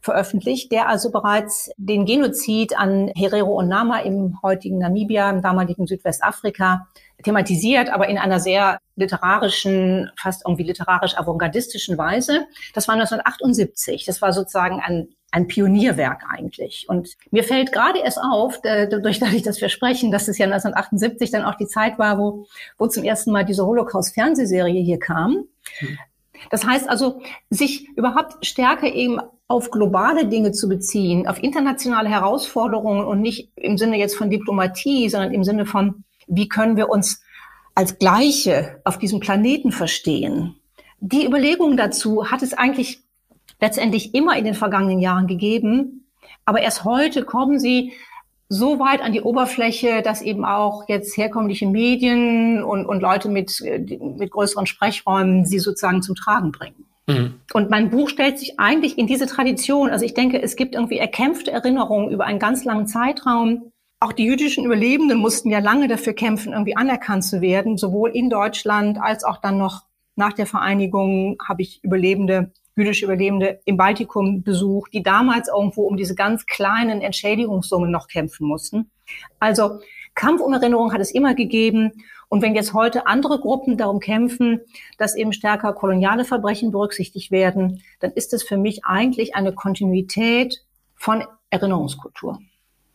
veröffentlicht, 0.00 0.72
der 0.72 0.88
also 0.88 1.10
bereits 1.10 1.70
den 1.76 2.04
Genozid 2.04 2.76
an 2.76 3.10
Herero 3.14 3.58
und 3.58 3.68
Nama 3.68 4.00
im 4.00 4.40
heutigen 4.42 4.78
Namibia, 4.78 5.30
im 5.30 5.42
damaligen 5.42 5.86
Südwestafrika 5.86 6.88
thematisiert, 7.22 7.90
aber 7.90 8.08
in 8.08 8.18
einer 8.18 8.40
sehr 8.40 8.78
literarischen, 8.96 10.10
fast 10.16 10.42
irgendwie 10.46 10.64
literarisch 10.64 11.16
avantgardistischen 11.16 11.98
Weise. 11.98 12.46
Das 12.74 12.88
war 12.88 12.94
1978. 12.94 14.04
Das 14.04 14.22
war 14.22 14.32
sozusagen 14.32 14.80
ein 14.80 15.08
ein 15.32 15.48
Pionierwerk 15.48 16.24
eigentlich. 16.28 16.84
Und 16.88 17.16
mir 17.30 17.42
fällt 17.42 17.72
gerade 17.72 17.98
erst 17.98 18.18
auf, 18.18 18.60
dadurch, 18.60 19.18
dass 19.18 19.60
wir 19.60 19.70
sprechen, 19.70 20.12
dass 20.12 20.28
es 20.28 20.38
ja 20.38 20.44
1978 20.44 21.30
dann 21.30 21.44
auch 21.44 21.56
die 21.56 21.66
Zeit 21.66 21.98
war, 21.98 22.18
wo, 22.18 22.46
wo 22.78 22.86
zum 22.86 23.02
ersten 23.02 23.32
Mal 23.32 23.44
diese 23.44 23.66
Holocaust-Fernsehserie 23.66 24.82
hier 24.82 24.98
kam. 24.98 25.44
Hm. 25.78 25.98
Das 26.50 26.66
heißt 26.66 26.88
also, 26.88 27.20
sich 27.50 27.88
überhaupt 27.96 28.44
stärker 28.44 28.92
eben 28.92 29.20
auf 29.48 29.70
globale 29.70 30.26
Dinge 30.26 30.52
zu 30.52 30.68
beziehen, 30.68 31.26
auf 31.26 31.42
internationale 31.42 32.08
Herausforderungen 32.08 33.04
und 33.04 33.20
nicht 33.20 33.52
im 33.56 33.78
Sinne 33.78 33.98
jetzt 33.98 34.16
von 34.16 34.30
Diplomatie, 34.30 35.08
sondern 35.08 35.32
im 35.32 35.44
Sinne 35.44 35.66
von, 35.66 36.04
wie 36.26 36.48
können 36.48 36.76
wir 36.76 36.88
uns 36.88 37.22
als 37.74 37.98
Gleiche 37.98 38.80
auf 38.84 38.98
diesem 38.98 39.20
Planeten 39.20 39.72
verstehen. 39.72 40.56
Die 41.00 41.26
Überlegung 41.26 41.76
dazu 41.76 42.30
hat 42.30 42.42
es 42.42 42.54
eigentlich 42.54 43.02
letztendlich 43.60 44.14
immer 44.14 44.36
in 44.36 44.44
den 44.44 44.54
vergangenen 44.54 44.98
Jahren 44.98 45.26
gegeben. 45.26 46.06
Aber 46.44 46.60
erst 46.60 46.84
heute 46.84 47.24
kommen 47.24 47.58
sie 47.58 47.92
so 48.48 48.78
weit 48.78 49.00
an 49.00 49.12
die 49.12 49.22
Oberfläche, 49.22 50.02
dass 50.02 50.20
eben 50.20 50.44
auch 50.44 50.86
jetzt 50.88 51.16
herkömmliche 51.16 51.66
Medien 51.66 52.62
und, 52.62 52.84
und 52.84 53.00
Leute 53.00 53.30
mit, 53.30 53.62
mit 53.62 54.30
größeren 54.30 54.66
Sprechräumen 54.66 55.46
sie 55.46 55.58
sozusagen 55.58 56.02
zum 56.02 56.14
Tragen 56.14 56.52
bringen. 56.52 56.84
Mhm. 57.06 57.40
Und 57.54 57.70
mein 57.70 57.90
Buch 57.90 58.10
stellt 58.10 58.38
sich 58.38 58.60
eigentlich 58.60 58.98
in 58.98 59.06
diese 59.06 59.26
Tradition. 59.26 59.88
Also 59.88 60.04
ich 60.04 60.14
denke, 60.14 60.42
es 60.42 60.56
gibt 60.56 60.74
irgendwie 60.74 60.98
erkämpfte 60.98 61.50
Erinnerungen 61.50 62.10
über 62.10 62.26
einen 62.26 62.38
ganz 62.38 62.64
langen 62.64 62.86
Zeitraum. 62.86 63.71
Auch 64.02 64.12
die 64.12 64.24
jüdischen 64.24 64.64
Überlebenden 64.64 65.16
mussten 65.16 65.48
ja 65.48 65.60
lange 65.60 65.86
dafür 65.86 66.12
kämpfen, 66.12 66.54
irgendwie 66.54 66.76
anerkannt 66.76 67.22
zu 67.22 67.40
werden, 67.40 67.78
sowohl 67.78 68.10
in 68.10 68.30
Deutschland 68.30 68.98
als 69.00 69.22
auch 69.22 69.36
dann 69.36 69.58
noch 69.58 69.82
nach 70.16 70.32
der 70.32 70.46
Vereinigung 70.46 71.38
habe 71.48 71.62
ich 71.62 71.78
Überlebende 71.84 72.50
jüdische 72.74 73.04
Überlebende 73.04 73.60
im 73.64 73.76
Baltikum 73.76 74.42
besucht, 74.42 74.92
die 74.92 75.04
damals 75.04 75.46
irgendwo 75.46 75.82
um 75.82 75.96
diese 75.96 76.16
ganz 76.16 76.46
kleinen 76.46 77.00
Entschädigungssummen 77.00 77.92
noch 77.92 78.08
kämpfen 78.08 78.48
mussten. 78.48 78.90
Also 79.38 79.78
Kampf 80.16 80.40
um 80.40 80.52
Erinnerung 80.52 80.92
hat 80.92 81.00
es 81.00 81.14
immer 81.14 81.36
gegeben. 81.36 81.92
Und 82.28 82.42
wenn 82.42 82.56
jetzt 82.56 82.74
heute 82.74 83.06
andere 83.06 83.38
Gruppen 83.38 83.76
darum 83.76 84.00
kämpfen, 84.00 84.62
dass 84.98 85.14
eben 85.14 85.32
stärker 85.32 85.74
koloniale 85.74 86.24
Verbrechen 86.24 86.72
berücksichtigt 86.72 87.30
werden, 87.30 87.84
dann 88.00 88.10
ist 88.10 88.32
es 88.32 88.42
für 88.42 88.56
mich 88.56 88.84
eigentlich 88.84 89.36
eine 89.36 89.52
Kontinuität 89.52 90.64
von 90.96 91.22
Erinnerungskultur. 91.50 92.40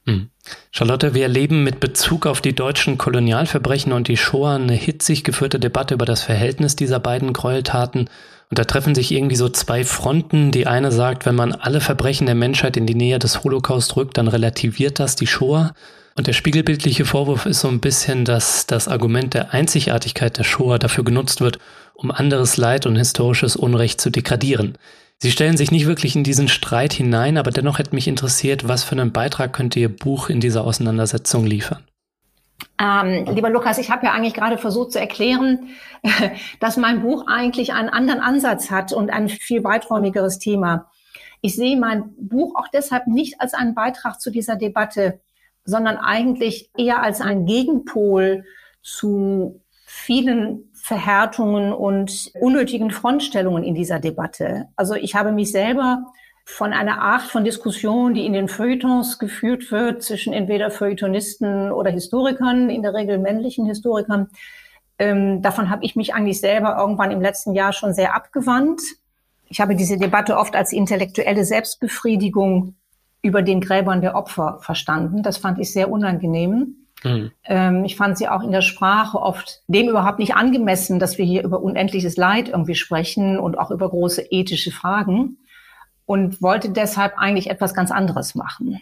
Hm. 0.07 0.29
Charlotte, 0.71 1.13
wir 1.13 1.23
erleben 1.23 1.63
mit 1.63 1.79
Bezug 1.79 2.25
auf 2.25 2.41
die 2.41 2.55
deutschen 2.55 2.97
Kolonialverbrechen 2.97 3.91
und 3.91 4.07
die 4.07 4.17
Shoah 4.17 4.55
eine 4.55 4.73
hitzig 4.73 5.23
geführte 5.23 5.59
Debatte 5.59 5.93
über 5.93 6.05
das 6.05 6.23
Verhältnis 6.23 6.75
dieser 6.75 6.99
beiden 6.99 7.33
Gräueltaten 7.33 8.09
und 8.49 8.59
da 8.59 8.63
treffen 8.63 8.95
sich 8.95 9.11
irgendwie 9.11 9.35
so 9.35 9.49
zwei 9.49 9.83
Fronten. 9.83 10.51
Die 10.51 10.67
eine 10.67 10.91
sagt, 10.91 11.25
wenn 11.25 11.35
man 11.35 11.51
alle 11.51 11.81
Verbrechen 11.81 12.27
der 12.27 12.35
Menschheit 12.35 12.77
in 12.77 12.85
die 12.85 12.95
Nähe 12.95 13.19
des 13.19 13.43
Holocaust 13.43 13.97
rückt, 13.97 14.17
dann 14.17 14.29
relativiert 14.29 14.99
das 14.99 15.17
die 15.17 15.27
Shoah. 15.27 15.73
Und 16.15 16.27
der 16.27 16.33
spiegelbildliche 16.33 17.05
Vorwurf 17.05 17.45
ist 17.45 17.59
so 17.59 17.67
ein 17.67 17.81
bisschen, 17.81 18.23
dass 18.23 18.65
das 18.65 18.87
Argument 18.87 19.33
der 19.33 19.53
Einzigartigkeit 19.53 20.37
der 20.37 20.45
Shoah 20.45 20.79
dafür 20.79 21.03
genutzt 21.03 21.41
wird, 21.41 21.59
um 21.93 22.09
anderes 22.09 22.57
Leid 22.57 22.85
und 22.85 22.95
historisches 22.95 23.55
Unrecht 23.55 23.99
zu 23.99 24.09
degradieren. 24.09 24.77
Sie 25.19 25.31
stellen 25.31 25.57
sich 25.57 25.71
nicht 25.71 25.87
wirklich 25.87 26.15
in 26.15 26.23
diesen 26.23 26.47
Streit 26.47 26.93
hinein, 26.93 27.37
aber 27.37 27.49
dennoch 27.49 27.79
hätte 27.79 27.95
mich 27.95 28.07
interessiert, 28.07 28.67
was 28.67 28.83
für 28.83 28.93
einen 28.93 29.11
Beitrag 29.11 29.51
könnte 29.51 29.79
Ihr 29.79 29.95
Buch 29.95 30.29
in 30.29 30.39
dieser 30.39 30.63
Auseinandersetzung 30.63 31.45
liefern? 31.45 31.83
Ähm, 32.79 33.25
lieber 33.33 33.49
Lukas, 33.49 33.79
ich 33.79 33.89
habe 33.89 34.05
ja 34.05 34.13
eigentlich 34.13 34.35
gerade 34.35 34.59
versucht 34.59 34.91
zu 34.91 34.99
erklären, 34.99 35.69
dass 36.59 36.77
mein 36.77 37.01
Buch 37.01 37.25
eigentlich 37.27 37.73
einen 37.73 37.89
anderen 37.89 38.19
Ansatz 38.19 38.69
hat 38.69 38.93
und 38.93 39.09
ein 39.09 39.29
viel 39.29 39.63
weiträumigeres 39.63 40.37
Thema. 40.37 40.91
Ich 41.41 41.55
sehe 41.55 41.77
mein 41.77 42.13
Buch 42.17 42.55
auch 42.55 42.67
deshalb 42.67 43.07
nicht 43.07 43.41
als 43.41 43.55
einen 43.55 43.73
Beitrag 43.73 44.21
zu 44.21 44.29
dieser 44.29 44.55
Debatte, 44.55 45.19
sondern 45.65 45.97
eigentlich 45.97 46.69
eher 46.77 47.01
als 47.01 47.21
einen 47.21 47.45
Gegenpol 47.45 48.45
zu 48.83 49.61
vielen 49.85 50.66
Verhärtungen 50.87 51.73
und 51.73 52.31
unnötigen 52.39 52.91
Frontstellungen 52.91 53.65
in 53.65 53.75
dieser 53.75 53.99
Debatte. 53.99 54.69
Also 54.77 54.95
ich 54.95 55.15
habe 55.15 55.33
mich 55.33 55.51
selber 55.51 56.13
von 56.45 56.71
einer 56.71 57.01
Art 57.01 57.23
von 57.23 57.43
Diskussion, 57.43 58.13
die 58.13 58.25
in 58.25 58.31
den 58.31 58.47
Feuilletons 58.47 59.19
geführt 59.19 59.69
wird 59.69 60.01
zwischen 60.01 60.31
entweder 60.31 60.71
Feuilletonisten 60.71 61.73
oder 61.73 61.91
Historikern, 61.91 62.69
in 62.69 62.83
der 62.83 62.93
Regel 62.93 63.17
männlichen 63.17 63.65
Historikern. 63.65 64.29
Ähm, 64.97 65.41
davon 65.41 65.69
habe 65.69 65.83
ich 65.83 65.97
mich 65.97 66.13
eigentlich 66.13 66.39
selber 66.39 66.77
irgendwann 66.79 67.11
im 67.11 67.19
letzten 67.19 67.53
Jahr 67.53 67.73
schon 67.73 67.93
sehr 67.93 68.15
abgewandt. 68.15 68.79
Ich 69.49 69.59
habe 69.59 69.75
diese 69.75 69.97
Debatte 69.97 70.37
oft 70.37 70.55
als 70.55 70.71
intellektuelle 70.71 71.43
Selbstbefriedigung 71.43 72.75
über 73.21 73.41
den 73.41 73.59
Gräbern 73.59 73.99
der 73.99 74.15
Opfer 74.15 74.59
verstanden. 74.61 75.21
Das 75.21 75.37
fand 75.37 75.59
ich 75.59 75.73
sehr 75.73 75.91
unangenehm. 75.91 76.86
Mhm. 77.03 77.31
Ähm, 77.45 77.85
ich 77.85 77.95
fand 77.95 78.17
sie 78.17 78.27
auch 78.27 78.43
in 78.43 78.51
der 78.51 78.61
Sprache 78.61 79.19
oft 79.19 79.61
dem 79.67 79.89
überhaupt 79.89 80.19
nicht 80.19 80.35
angemessen, 80.35 80.99
dass 80.99 81.17
wir 81.17 81.25
hier 81.25 81.43
über 81.43 81.61
unendliches 81.61 82.17
Leid 82.17 82.49
irgendwie 82.49 82.75
sprechen 82.75 83.39
und 83.39 83.57
auch 83.57 83.71
über 83.71 83.89
große 83.89 84.23
ethische 84.31 84.71
Fragen 84.71 85.37
und 86.05 86.41
wollte 86.41 86.69
deshalb 86.69 87.17
eigentlich 87.17 87.49
etwas 87.49 87.73
ganz 87.73 87.91
anderes 87.91 88.35
machen. 88.35 88.81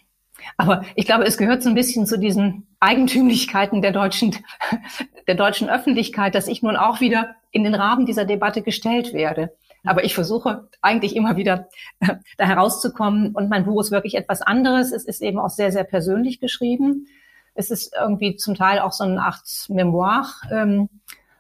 Aber 0.58 0.84
ich 0.96 1.06
glaube, 1.06 1.26
es 1.26 1.38
gehört 1.38 1.64
so 1.64 1.70
ein 1.70 1.76
bisschen 1.76 2.06
zu 2.06 2.20
diesen 2.20 2.68
Eigentümlichkeiten 2.80 3.82
der 3.82 3.92
deutschen, 3.92 4.36
der 5.28 5.36
deutschen 5.36 5.70
Öffentlichkeit, 5.70 6.36
dass 6.36 6.48
ich 6.48 6.62
nun 6.62 6.76
auch 6.76 7.02
wieder 7.02 7.36
in 7.52 7.64
den 7.64 7.76
Rahmen 7.76 8.06
dieser 8.06 8.26
Debatte 8.26 8.62
gestellt 8.62 9.14
werde. 9.14 9.54
Aber 9.84 10.04
ich 10.04 10.16
versuche 10.16 10.68
eigentlich 10.82 11.16
immer 11.16 11.36
wieder 11.36 11.68
da 12.38 12.46
herauszukommen. 12.46 13.34
Und 13.34 13.50
mein 13.50 13.66
Buch 13.66 13.82
ist 13.82 13.92
wirklich 13.92 14.16
etwas 14.16 14.42
anderes. 14.42 14.92
Es 14.92 15.06
ist 15.06 15.22
eben 15.22 15.40
auch 15.40 15.50
sehr, 15.50 15.72
sehr 15.72 15.84
persönlich 15.84 16.40
geschrieben. 16.40 17.08
Es 17.56 17.72
ist 17.72 17.94
irgendwie 18.00 18.36
zum 18.36 18.54
Teil 18.56 18.80
auch 18.80 18.92
so 18.92 19.04
eine 19.04 19.22
Art 19.22 19.44
Memoir. 19.70 20.28
Ähm, 20.52 20.90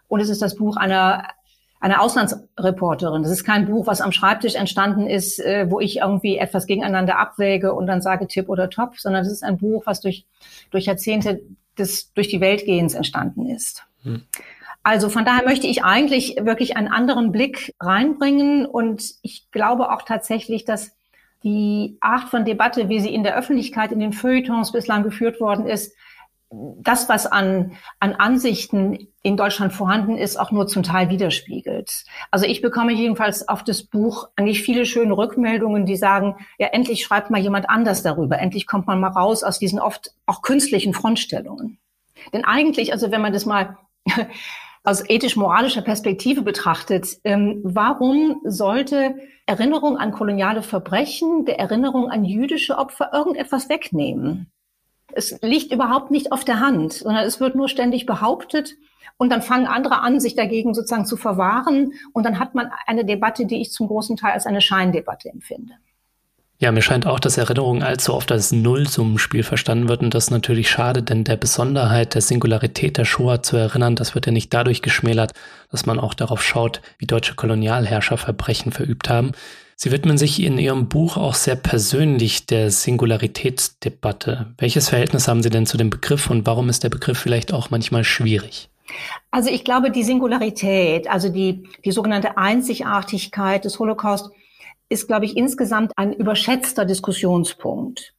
und 0.07 0.19
es 0.19 0.29
ist 0.29 0.41
das 0.41 0.55
Buch 0.55 0.77
einer 0.77 1.27
eine 1.85 2.01
Auslandsreporterin. 2.01 3.21
Das 3.21 3.31
ist 3.31 3.43
kein 3.43 3.67
Buch, 3.67 3.85
was 3.85 4.01
am 4.01 4.11
Schreibtisch 4.11 4.55
entstanden 4.55 5.05
ist, 5.05 5.39
äh, 5.39 5.69
wo 5.69 5.79
ich 5.79 5.97
irgendwie 5.97 6.37
etwas 6.37 6.65
gegeneinander 6.65 7.19
abwäge 7.19 7.73
und 7.73 7.85
dann 7.85 8.01
sage 8.01 8.27
Tipp 8.27 8.49
oder 8.49 8.71
Top, 8.71 8.97
sondern 8.97 9.21
es 9.23 9.31
ist 9.31 9.43
ein 9.43 9.59
Buch, 9.59 9.83
was 9.85 10.01
durch, 10.01 10.25
durch 10.71 10.85
Jahrzehnte 10.85 11.41
des 11.77 12.11
durch 12.13 12.27
die 12.27 12.41
Weltgehens 12.41 12.95
entstanden 12.95 13.47
ist. 13.47 13.85
Hm. 14.01 14.23
Also 14.81 15.09
von 15.09 15.25
daher 15.25 15.45
möchte 15.45 15.67
ich 15.67 15.83
eigentlich 15.83 16.37
wirklich 16.41 16.77
einen 16.77 16.87
anderen 16.87 17.31
Blick 17.31 17.75
reinbringen 17.79 18.65
und 18.65 19.03
ich 19.21 19.51
glaube 19.51 19.91
auch 19.91 20.03
tatsächlich, 20.03 20.65
dass 20.65 20.91
die 21.43 21.97
Art 22.01 22.29
von 22.29 22.45
Debatte, 22.45 22.89
wie 22.89 22.99
sie 22.99 23.13
in 23.13 23.23
der 23.23 23.37
Öffentlichkeit, 23.37 23.91
in 23.91 23.99
den 23.99 24.13
Feuilletons 24.13 24.71
bislang 24.71 25.03
geführt 25.03 25.39
worden 25.39 25.67
ist, 25.67 25.93
das, 26.81 27.09
was 27.09 27.25
an, 27.25 27.73
an 27.99 28.13
Ansichten 28.13 29.07
in 29.23 29.37
Deutschland 29.37 29.73
vorhanden 29.73 30.17
ist, 30.17 30.37
auch 30.37 30.51
nur 30.51 30.67
zum 30.67 30.83
Teil 30.83 31.09
widerspiegelt. 31.09 32.05
Also 32.31 32.45
ich 32.45 32.61
bekomme 32.61 32.93
jedenfalls 32.93 33.47
auf 33.47 33.63
das 33.63 33.83
Buch 33.83 34.29
eigentlich 34.35 34.61
viele 34.61 34.85
schöne 34.85 35.17
Rückmeldungen, 35.17 35.85
die 35.85 35.95
sagen, 35.95 36.35
ja, 36.57 36.67
endlich 36.67 37.03
schreibt 37.03 37.31
mal 37.31 37.41
jemand 37.41 37.69
anders 37.69 38.03
darüber. 38.03 38.39
Endlich 38.39 38.67
kommt 38.67 38.87
man 38.87 38.99
mal 38.99 39.09
raus 39.09 39.43
aus 39.43 39.59
diesen 39.59 39.79
oft 39.79 40.11
auch 40.25 40.41
künstlichen 40.41 40.93
Frontstellungen. 40.93 41.79
Denn 42.33 42.45
eigentlich, 42.45 42.91
also 42.91 43.11
wenn 43.11 43.21
man 43.21 43.33
das 43.33 43.45
mal 43.45 43.77
aus 44.83 45.07
ethisch-moralischer 45.09 45.81
Perspektive 45.81 46.43
betrachtet, 46.43 47.17
ähm, 47.23 47.61
warum 47.63 48.41
sollte 48.43 49.15
Erinnerung 49.47 49.97
an 49.97 50.11
koloniale 50.11 50.61
Verbrechen, 50.61 51.45
der 51.45 51.59
Erinnerung 51.59 52.09
an 52.09 52.23
jüdische 52.23 52.77
Opfer 52.77 53.11
irgendetwas 53.13 53.69
wegnehmen? 53.69 54.51
Es 55.15 55.39
liegt 55.41 55.71
überhaupt 55.71 56.11
nicht 56.11 56.31
auf 56.31 56.43
der 56.43 56.59
Hand, 56.59 56.93
sondern 56.93 57.25
es 57.25 57.39
wird 57.39 57.55
nur 57.55 57.69
ständig 57.69 58.05
behauptet 58.05 58.75
und 59.17 59.31
dann 59.31 59.41
fangen 59.41 59.65
andere 59.65 60.01
an, 60.01 60.19
sich 60.19 60.35
dagegen 60.35 60.73
sozusagen 60.73 61.05
zu 61.05 61.17
verwahren 61.17 61.93
und 62.13 62.25
dann 62.25 62.37
hat 62.37 62.53
man 62.53 62.69
eine 62.85 63.05
Debatte, 63.05 63.45
die 63.45 63.61
ich 63.61 63.71
zum 63.71 63.87
großen 63.87 64.17
Teil 64.17 64.33
als 64.33 64.45
eine 64.45 64.61
Scheindebatte 64.61 65.29
empfinde. 65.29 65.73
Ja, 66.57 66.71
mir 66.71 66.81
scheint 66.81 67.05
auch, 67.05 67.19
dass 67.19 67.37
Erinnerung 67.37 67.83
allzu 67.83 68.13
oft 68.13 68.31
als 68.31 68.53
Nullsummenspiel 68.53 69.43
verstanden 69.43 69.89
wird 69.89 70.01
und 70.01 70.13
das 70.13 70.25
ist 70.25 70.31
natürlich 70.31 70.69
schade, 70.69 71.03
denn 71.03 71.25
der 71.25 71.35
Besonderheit, 71.35 72.13
der 72.13 72.21
Singularität 72.21 72.97
der 72.97 73.03
Shoah 73.03 73.43
zu 73.43 73.57
erinnern, 73.57 73.97
das 73.97 74.15
wird 74.15 74.25
ja 74.25 74.31
nicht 74.31 74.53
dadurch 74.53 74.81
geschmälert, 74.81 75.33
dass 75.69 75.85
man 75.85 75.99
auch 75.99 76.13
darauf 76.13 76.41
schaut, 76.41 76.81
wie 76.97 77.07
deutsche 77.07 77.35
Kolonialherrscher 77.35 78.17
Verbrechen 78.17 78.71
verübt 78.71 79.09
haben. 79.09 79.33
Sie 79.77 79.91
widmen 79.91 80.17
sich 80.17 80.41
in 80.41 80.57
Ihrem 80.57 80.87
Buch 80.87 81.17
auch 81.17 81.33
sehr 81.33 81.57
persönlich 81.57 82.45
der 82.45 82.71
Singularitätsdebatte. 82.71 84.53
Welches 84.57 84.87
Verhältnis 84.87 85.27
haben 85.27 85.43
Sie 85.43 85.49
denn 85.49 85.65
zu 85.65 85.77
dem 85.77 85.89
Begriff 85.89 86.29
und 86.29 86.47
warum 86.47 86.69
ist 86.69 86.83
der 86.83 86.89
Begriff 86.89 87.19
vielleicht 87.19 87.53
auch 87.53 87.69
manchmal 87.71 88.05
schwierig? 88.05 88.69
Also 89.31 89.49
ich 89.49 89.65
glaube, 89.65 89.91
die 89.91 90.03
Singularität, 90.03 91.09
also 91.09 91.27
die, 91.27 91.67
die 91.83 91.91
sogenannte 91.91 92.37
Einzigartigkeit 92.37 93.65
des 93.65 93.77
Holocaust, 93.77 94.31
ist, 94.87 95.07
glaube 95.07 95.25
ich, 95.25 95.35
insgesamt 95.35 95.91
ein 95.97 96.13
überschätzter 96.13 96.85
Diskussionspunkt. 96.85 98.13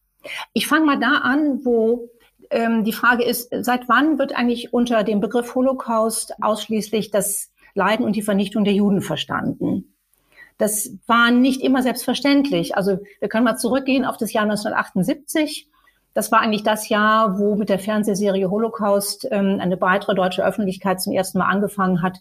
Ich 0.52 0.66
fange 0.66 0.84
mal 0.84 0.98
da 0.98 1.20
an, 1.22 1.64
wo 1.64 2.10
ähm, 2.50 2.84
die 2.84 2.92
Frage 2.92 3.24
ist, 3.24 3.48
seit 3.60 3.88
wann 3.88 4.18
wird 4.18 4.34
eigentlich 4.34 4.72
unter 4.74 5.04
dem 5.04 5.20
Begriff 5.20 5.54
Holocaust 5.54 6.34
ausschließlich 6.42 7.10
das 7.10 7.50
Leiden 7.74 8.04
und 8.04 8.16
die 8.16 8.22
Vernichtung 8.22 8.64
der 8.64 8.74
Juden 8.74 9.00
verstanden? 9.00 9.95
Das 10.58 10.90
war 11.06 11.30
nicht 11.30 11.60
immer 11.60 11.82
selbstverständlich. 11.82 12.76
Also 12.76 12.98
wir 13.20 13.28
können 13.28 13.44
mal 13.44 13.56
zurückgehen 13.56 14.04
auf 14.04 14.16
das 14.16 14.32
Jahr 14.32 14.44
1978. 14.44 15.68
Das 16.14 16.32
war 16.32 16.40
eigentlich 16.40 16.62
das 16.62 16.88
Jahr, 16.88 17.38
wo 17.38 17.56
mit 17.56 17.68
der 17.68 17.78
Fernsehserie 17.78 18.50
Holocaust 18.50 19.28
ähm, 19.30 19.58
eine 19.60 19.78
weitere 19.80 20.14
deutsche 20.14 20.44
Öffentlichkeit 20.44 21.00
zum 21.00 21.12
ersten 21.12 21.38
Mal 21.38 21.46
angefangen 21.46 22.00
hat, 22.00 22.20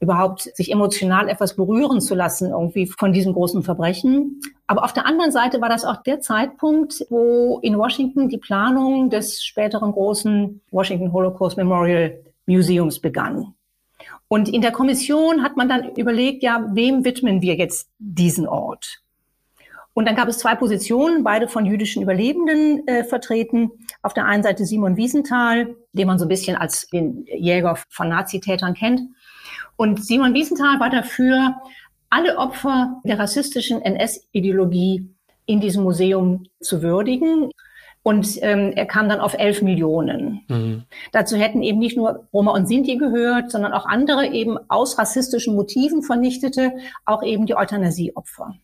überhaupt 0.00 0.42
sich 0.56 0.72
emotional 0.72 1.28
etwas 1.28 1.54
berühren 1.54 2.00
zu 2.00 2.16
lassen, 2.16 2.50
irgendwie 2.50 2.86
von 2.86 3.12
diesem 3.12 3.32
großen 3.32 3.62
Verbrechen. 3.62 4.40
Aber 4.66 4.84
auf 4.84 4.92
der 4.92 5.06
anderen 5.06 5.30
Seite 5.30 5.60
war 5.60 5.68
das 5.68 5.84
auch 5.84 6.02
der 6.02 6.20
Zeitpunkt, 6.20 7.06
wo 7.08 7.60
in 7.62 7.78
Washington 7.78 8.28
die 8.28 8.38
Planung 8.38 9.10
des 9.10 9.44
späteren 9.44 9.92
großen 9.92 10.60
Washington 10.72 11.12
Holocaust 11.12 11.56
Memorial 11.56 12.18
Museums 12.46 12.98
begann. 12.98 13.54
Und 14.28 14.48
in 14.48 14.60
der 14.60 14.72
Kommission 14.72 15.42
hat 15.42 15.56
man 15.56 15.68
dann 15.68 15.94
überlegt, 15.94 16.42
ja, 16.42 16.66
wem 16.72 17.04
widmen 17.04 17.42
wir 17.42 17.54
jetzt 17.54 17.88
diesen 17.98 18.48
Ort? 18.48 19.02
Und 19.96 20.06
dann 20.06 20.14
gab 20.14 20.28
es 20.28 20.38
zwei 20.38 20.54
Positionen, 20.54 21.24
beide 21.24 21.48
von 21.48 21.64
jüdischen 21.64 22.02
Überlebenden 22.02 22.86
äh, 22.86 23.02
vertreten. 23.02 23.70
Auf 24.02 24.12
der 24.12 24.26
einen 24.26 24.42
Seite 24.42 24.66
Simon 24.66 24.98
Wiesenthal, 24.98 25.74
den 25.92 26.06
man 26.06 26.18
so 26.18 26.26
ein 26.26 26.28
bisschen 26.28 26.54
als 26.54 26.86
den 26.88 27.24
Jäger 27.24 27.78
von 27.88 28.10
Nazitätern 28.10 28.74
kennt. 28.74 29.00
Und 29.76 30.04
Simon 30.04 30.34
Wiesenthal 30.34 30.80
war 30.80 30.90
dafür, 30.90 31.54
alle 32.10 32.36
Opfer 32.36 33.00
der 33.04 33.18
rassistischen 33.18 33.80
NS-Ideologie 33.80 35.08
in 35.46 35.60
diesem 35.60 35.82
Museum 35.82 36.44
zu 36.60 36.82
würdigen. 36.82 37.50
Und 38.06 38.38
ähm, 38.42 38.70
er 38.76 38.86
kam 38.86 39.08
dann 39.08 39.18
auf 39.18 39.34
elf 39.36 39.62
Millionen. 39.62 40.42
Mhm. 40.46 40.84
Dazu 41.10 41.36
hätten 41.36 41.64
eben 41.64 41.80
nicht 41.80 41.96
nur 41.96 42.28
Roma 42.32 42.52
und 42.52 42.68
Sinti 42.68 42.98
gehört, 42.98 43.50
sondern 43.50 43.72
auch 43.72 43.84
andere 43.84 44.28
eben 44.28 44.58
aus 44.68 44.96
rassistischen 44.96 45.56
Motiven 45.56 46.04
vernichtete, 46.04 46.74
auch 47.04 47.24
eben 47.24 47.46
die 47.46 47.56
Euthanasieopfer. 47.56 48.54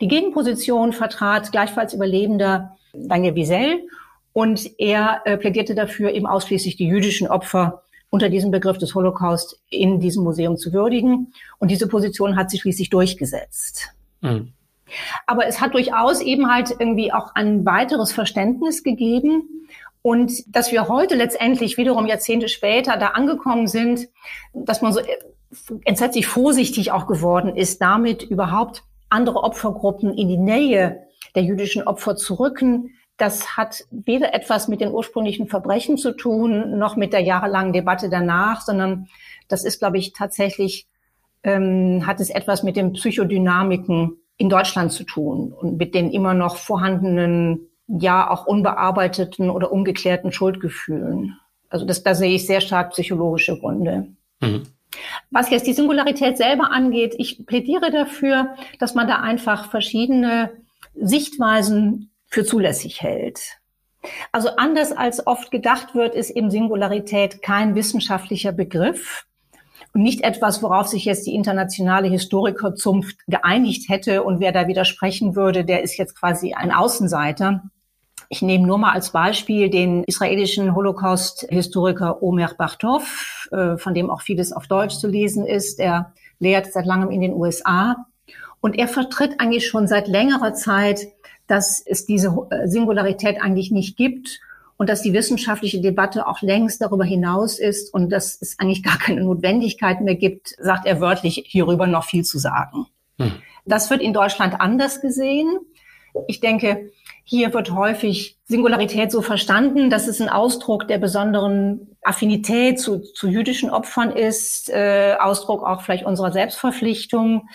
Die 0.00 0.08
Gegenposition 0.08 0.94
vertrat 0.94 1.52
gleichfalls 1.52 1.92
Überlebender 1.92 2.78
Daniel 2.94 3.34
Wiesel 3.34 3.88
und 4.32 4.70
er 4.78 5.20
äh, 5.26 5.36
plädierte 5.36 5.74
dafür, 5.74 6.12
eben 6.12 6.26
ausschließlich 6.26 6.76
die 6.76 6.86
jüdischen 6.86 7.28
Opfer 7.28 7.82
unter 8.08 8.30
diesem 8.30 8.50
Begriff 8.50 8.78
des 8.78 8.94
Holocaust 8.94 9.60
in 9.68 10.00
diesem 10.00 10.24
Museum 10.24 10.56
zu 10.56 10.72
würdigen. 10.72 11.34
Und 11.58 11.70
diese 11.70 11.88
Position 11.88 12.36
hat 12.36 12.50
sich 12.50 12.62
schließlich 12.62 12.88
durchgesetzt. 12.88 13.90
Mhm. 14.22 14.54
Aber 15.26 15.46
es 15.46 15.60
hat 15.60 15.74
durchaus 15.74 16.20
eben 16.20 16.50
halt 16.50 16.70
irgendwie 16.78 17.12
auch 17.12 17.34
ein 17.34 17.64
weiteres 17.64 18.12
Verständnis 18.12 18.82
gegeben. 18.82 19.68
Und 20.02 20.32
dass 20.48 20.72
wir 20.72 20.88
heute 20.88 21.14
letztendlich 21.14 21.76
wiederum 21.78 22.06
Jahrzehnte 22.06 22.48
später 22.48 22.96
da 22.96 23.08
angekommen 23.08 23.68
sind, 23.68 24.08
dass 24.52 24.82
man 24.82 24.92
so 24.92 25.00
entsetzlich 25.84 26.26
vorsichtig 26.26 26.90
auch 26.90 27.06
geworden 27.06 27.54
ist, 27.54 27.80
damit 27.80 28.22
überhaupt 28.22 28.82
andere 29.10 29.42
Opfergruppen 29.44 30.12
in 30.14 30.28
die 30.28 30.38
Nähe 30.38 31.06
der 31.34 31.44
jüdischen 31.44 31.82
Opfer 31.82 32.16
zu 32.16 32.34
rücken, 32.34 32.90
das 33.16 33.56
hat 33.56 33.84
weder 33.90 34.34
etwas 34.34 34.68
mit 34.68 34.80
den 34.80 34.90
ursprünglichen 34.90 35.46
Verbrechen 35.46 35.96
zu 35.96 36.12
tun, 36.12 36.78
noch 36.78 36.96
mit 36.96 37.12
der 37.12 37.20
jahrelangen 37.20 37.72
Debatte 37.72 38.08
danach, 38.08 38.62
sondern 38.62 39.08
das 39.48 39.64
ist, 39.64 39.78
glaube 39.78 39.98
ich, 39.98 40.12
tatsächlich, 40.12 40.88
ähm, 41.44 42.04
hat 42.06 42.20
es 42.20 42.30
etwas 42.30 42.62
mit 42.62 42.76
den 42.76 42.92
Psychodynamiken 42.92 44.16
in 44.36 44.48
Deutschland 44.48 44.92
zu 44.92 45.04
tun 45.04 45.52
und 45.52 45.76
mit 45.76 45.94
den 45.94 46.10
immer 46.10 46.34
noch 46.34 46.56
vorhandenen, 46.56 47.68
ja 47.86 48.30
auch 48.30 48.46
unbearbeiteten 48.46 49.50
oder 49.50 49.72
ungeklärten 49.72 50.32
Schuldgefühlen. 50.32 51.38
Also 51.68 51.84
das, 51.84 52.02
da 52.02 52.14
sehe 52.14 52.34
ich 52.34 52.46
sehr 52.46 52.60
stark 52.60 52.90
psychologische 52.90 53.58
Gründe. 53.58 54.08
Mhm. 54.40 54.62
Was 55.30 55.50
jetzt 55.50 55.66
die 55.66 55.72
Singularität 55.72 56.36
selber 56.36 56.70
angeht, 56.70 57.14
ich 57.16 57.46
plädiere 57.46 57.90
dafür, 57.90 58.54
dass 58.78 58.94
man 58.94 59.08
da 59.08 59.16
einfach 59.20 59.70
verschiedene 59.70 60.50
Sichtweisen 60.94 62.10
für 62.26 62.44
zulässig 62.44 63.02
hält. 63.02 63.58
Also 64.32 64.50
anders 64.56 64.92
als 64.92 65.26
oft 65.26 65.50
gedacht 65.50 65.94
wird, 65.94 66.14
ist 66.14 66.30
eben 66.30 66.50
Singularität 66.50 67.42
kein 67.42 67.74
wissenschaftlicher 67.74 68.52
Begriff 68.52 69.26
und 69.94 70.02
nicht 70.02 70.22
etwas, 70.22 70.62
worauf 70.62 70.86
sich 70.86 71.04
jetzt 71.04 71.26
die 71.26 71.34
internationale 71.34 72.08
Historikerzunft 72.08 73.18
geeinigt 73.26 73.88
hätte 73.88 74.22
und 74.22 74.40
wer 74.40 74.52
da 74.52 74.66
widersprechen 74.66 75.36
würde, 75.36 75.64
der 75.64 75.82
ist 75.82 75.96
jetzt 75.96 76.18
quasi 76.18 76.54
ein 76.54 76.72
Außenseiter. 76.72 77.62
Ich 78.28 78.40
nehme 78.40 78.66
nur 78.66 78.78
mal 78.78 78.92
als 78.92 79.10
Beispiel 79.10 79.68
den 79.68 80.04
israelischen 80.04 80.74
Holocaust-Historiker 80.74 82.22
Omer 82.22 82.54
Bartov, 82.56 83.48
äh, 83.52 83.76
von 83.76 83.92
dem 83.92 84.10
auch 84.10 84.22
vieles 84.22 84.52
auf 84.52 84.66
Deutsch 84.66 84.96
zu 84.96 85.08
lesen 85.08 85.46
ist. 85.46 85.78
Er 85.78 86.12
lehrt 86.38 86.72
seit 86.72 86.86
langem 86.86 87.10
in 87.10 87.20
den 87.20 87.34
USA 87.34 88.06
und 88.60 88.78
er 88.78 88.88
vertritt 88.88 89.38
eigentlich 89.38 89.68
schon 89.68 89.86
seit 89.86 90.08
längerer 90.08 90.54
Zeit 90.54 91.08
dass 91.46 91.82
es 91.84 92.06
diese 92.06 92.34
äh, 92.50 92.66
Singularität 92.66 93.40
eigentlich 93.40 93.70
nicht 93.70 93.96
gibt 93.96 94.40
und 94.76 94.88
dass 94.88 95.02
die 95.02 95.12
wissenschaftliche 95.12 95.80
Debatte 95.80 96.26
auch 96.26 96.42
längst 96.42 96.80
darüber 96.80 97.04
hinaus 97.04 97.58
ist 97.58 97.92
und 97.94 98.10
dass 98.10 98.40
es 98.40 98.58
eigentlich 98.58 98.82
gar 98.82 98.98
keine 98.98 99.22
Notwendigkeit 99.22 100.00
mehr 100.00 100.16
gibt, 100.16 100.54
sagt 100.58 100.86
er 100.86 101.00
wörtlich, 101.00 101.44
hierüber 101.46 101.86
noch 101.86 102.04
viel 102.04 102.24
zu 102.24 102.38
sagen. 102.38 102.86
Hm. 103.18 103.32
Das 103.64 103.90
wird 103.90 104.02
in 104.02 104.12
Deutschland 104.12 104.60
anders 104.60 105.00
gesehen. 105.00 105.58
Ich 106.26 106.40
denke, 106.40 106.90
hier 107.24 107.54
wird 107.54 107.70
häufig 107.70 108.38
Singularität 108.44 109.12
so 109.12 109.22
verstanden, 109.22 109.88
dass 109.88 110.08
es 110.08 110.20
ein 110.20 110.28
Ausdruck 110.28 110.88
der 110.88 110.98
besonderen 110.98 111.96
Affinität 112.02 112.80
zu, 112.80 113.00
zu 113.00 113.28
jüdischen 113.28 113.70
Opfern 113.70 114.10
ist, 114.10 114.68
äh, 114.68 115.14
Ausdruck 115.18 115.62
auch 115.62 115.82
vielleicht 115.82 116.04
unserer 116.04 116.32
Selbstverpflichtung. 116.32 117.48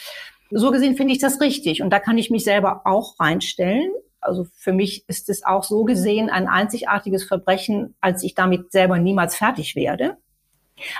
So 0.49 0.71
gesehen 0.71 0.95
finde 0.95 1.13
ich 1.13 1.19
das 1.19 1.41
richtig 1.41 1.81
und 1.81 1.89
da 1.89 1.99
kann 1.99 2.17
ich 2.17 2.29
mich 2.29 2.45
selber 2.45 2.81
auch 2.85 3.19
reinstellen. 3.19 3.91
Also 4.27 4.45
für 4.53 4.73
mich 4.73 5.07
ist 5.07 5.29
es 5.29 5.43
auch 5.43 5.63
so 5.63 5.83
gesehen 5.83 6.29
ein 6.29 6.47
einzigartiges 6.47 7.23
Verbrechen, 7.23 7.95
als 8.01 8.23
ich 8.23 8.35
damit 8.35 8.71
selber 8.71 8.99
niemals 8.99 9.35
fertig 9.35 9.75
werde. 9.75 10.17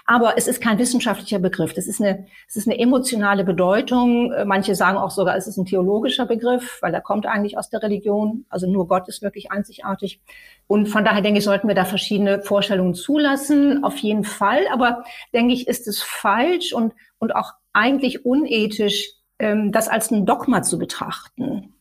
Aber 0.05 0.37
es 0.37 0.47
ist 0.47 0.61
kein 0.61 0.79
wissenschaftlicher 0.79 1.39
Begriff. 1.39 1.73
Das 1.73 1.87
ist 1.87 2.01
eine, 2.01 2.25
es 2.47 2.55
ist 2.55 2.67
eine 2.67 2.79
emotionale 2.79 3.43
Bedeutung. 3.43 4.33
Manche 4.45 4.75
sagen 4.75 4.97
auch 4.97 5.11
sogar, 5.11 5.35
es 5.35 5.47
ist 5.47 5.57
ein 5.57 5.65
theologischer 5.65 6.25
Begriff, 6.25 6.79
weil 6.81 6.93
er 6.93 7.01
kommt 7.01 7.25
eigentlich 7.25 7.57
aus 7.57 7.69
der 7.69 7.83
Religion. 7.83 8.45
Also 8.49 8.67
nur 8.67 8.87
Gott 8.87 9.07
ist 9.07 9.21
wirklich 9.21 9.51
einzigartig. 9.51 10.19
Und 10.67 10.87
von 10.87 11.05
daher 11.05 11.21
denke 11.21 11.39
ich, 11.39 11.45
sollten 11.45 11.67
wir 11.67 11.75
da 11.75 11.85
verschiedene 11.85 12.41
Vorstellungen 12.41 12.95
zulassen. 12.95 13.83
Auf 13.83 13.97
jeden 13.97 14.23
Fall. 14.23 14.61
Aber 14.71 15.03
denke 15.33 15.53
ich, 15.53 15.67
ist 15.67 15.87
es 15.87 16.01
falsch 16.01 16.73
und, 16.73 16.93
und 17.19 17.35
auch 17.35 17.53
eigentlich 17.73 18.25
unethisch, 18.25 19.11
ähm, 19.39 19.71
das 19.71 19.87
als 19.87 20.11
ein 20.11 20.25
Dogma 20.25 20.63
zu 20.63 20.79
betrachten. 20.79 21.76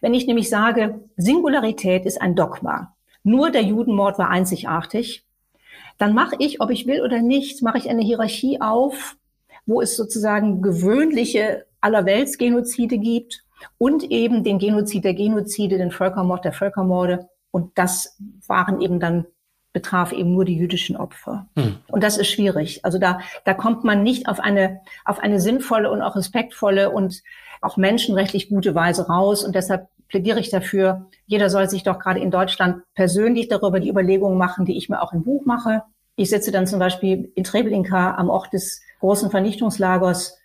Wenn 0.00 0.14
ich 0.14 0.26
nämlich 0.26 0.48
sage, 0.48 1.00
Singularität 1.16 2.06
ist 2.06 2.20
ein 2.20 2.34
Dogma, 2.34 2.94
nur 3.22 3.50
der 3.50 3.62
Judenmord 3.62 4.18
war 4.18 4.28
einzigartig, 4.28 5.24
dann 5.98 6.14
mache 6.14 6.36
ich, 6.38 6.60
ob 6.60 6.70
ich 6.70 6.86
will 6.86 7.02
oder 7.02 7.22
nicht, 7.22 7.62
mache 7.62 7.78
ich 7.78 7.88
eine 7.88 8.02
Hierarchie 8.02 8.60
auf, 8.60 9.16
wo 9.66 9.80
es 9.80 9.96
sozusagen 9.96 10.60
gewöhnliche 10.60 11.66
Allerweltsgenozide 11.80 12.98
gibt 12.98 13.44
und 13.78 14.04
eben 14.04 14.44
den 14.44 14.58
Genozid 14.58 15.04
der 15.04 15.14
Genozide, 15.14 15.78
den 15.78 15.90
Völkermord 15.90 16.44
der 16.44 16.52
Völkermorde. 16.52 17.28
Und 17.50 17.78
das 17.78 18.18
waren 18.46 18.80
eben 18.80 19.00
dann 19.00 19.26
betraf 19.72 20.12
eben 20.12 20.32
nur 20.32 20.44
die 20.44 20.56
jüdischen 20.56 20.96
Opfer. 20.96 21.48
Hm. 21.56 21.76
Und 21.88 22.02
das 22.02 22.16
ist 22.16 22.28
schwierig. 22.28 22.84
Also 22.84 22.98
da, 22.98 23.20
da 23.44 23.54
kommt 23.54 23.84
man 23.84 24.02
nicht 24.02 24.28
auf 24.28 24.38
eine, 24.40 24.80
auf 25.04 25.18
eine 25.18 25.40
sinnvolle 25.40 25.90
und 25.90 26.00
auch 26.00 26.16
respektvolle 26.16 26.90
und 26.90 27.22
auch 27.64 27.76
menschenrechtlich 27.76 28.48
gute 28.48 28.74
Weise 28.74 29.06
raus. 29.08 29.44
Und 29.44 29.54
deshalb 29.54 29.88
plädiere 30.08 30.40
ich 30.40 30.50
dafür, 30.50 31.06
jeder 31.26 31.50
soll 31.50 31.68
sich 31.68 31.82
doch 31.82 31.98
gerade 31.98 32.20
in 32.20 32.30
Deutschland 32.30 32.82
persönlich 32.94 33.48
darüber 33.48 33.80
die 33.80 33.88
Überlegungen 33.88 34.38
machen, 34.38 34.64
die 34.64 34.76
ich 34.76 34.88
mir 34.88 35.02
auch 35.02 35.12
im 35.12 35.24
Buch 35.24 35.44
mache. 35.44 35.82
Ich 36.16 36.30
sitze 36.30 36.52
dann 36.52 36.66
zum 36.66 36.78
Beispiel 36.78 37.32
in 37.34 37.44
Treblinka 37.44 38.14
am 38.14 38.30
Ort 38.30 38.52
des 38.52 38.80
großen 39.00 39.30
Vernichtungslagers 39.30 40.38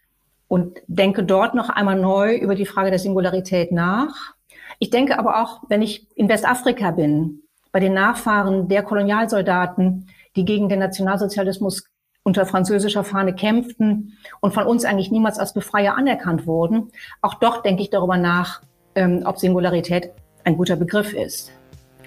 und 0.47 0.79
denke 0.87 1.23
dort 1.23 1.53
noch 1.53 1.69
einmal 1.69 1.99
neu 1.99 2.35
über 2.35 2.55
die 2.55 2.65
Frage 2.65 2.89
der 2.89 2.99
Singularität 2.99 3.71
nach. 3.71 4.33
Ich 4.79 4.89
denke 4.89 5.19
aber 5.19 5.41
auch, 5.41 5.61
wenn 5.69 5.81
ich 5.81 6.07
in 6.15 6.27
Westafrika 6.29 6.91
bin, 6.91 7.43
bei 7.71 7.79
den 7.79 7.93
Nachfahren 7.93 8.67
der 8.67 8.81
Kolonialsoldaten, 8.81 10.07
die 10.35 10.45
gegen 10.45 10.69
den 10.69 10.79
Nationalsozialismus 10.79 11.83
unter 12.23 12.45
französischer 12.45 13.03
Fahne 13.03 13.33
kämpften 13.33 14.17
und 14.39 14.53
von 14.53 14.65
uns 14.65 14.85
eigentlich 14.85 15.11
niemals 15.11 15.39
als 15.39 15.53
Befreier 15.53 15.95
anerkannt 15.97 16.45
wurden. 16.45 16.91
Auch 17.21 17.35
dort 17.35 17.65
denke 17.65 17.81
ich 17.81 17.89
darüber 17.89 18.17
nach, 18.17 18.61
ähm, 18.95 19.23
ob 19.25 19.39
Singularität 19.39 20.11
ein 20.43 20.57
guter 20.57 20.75
Begriff 20.75 21.13
ist. 21.13 21.51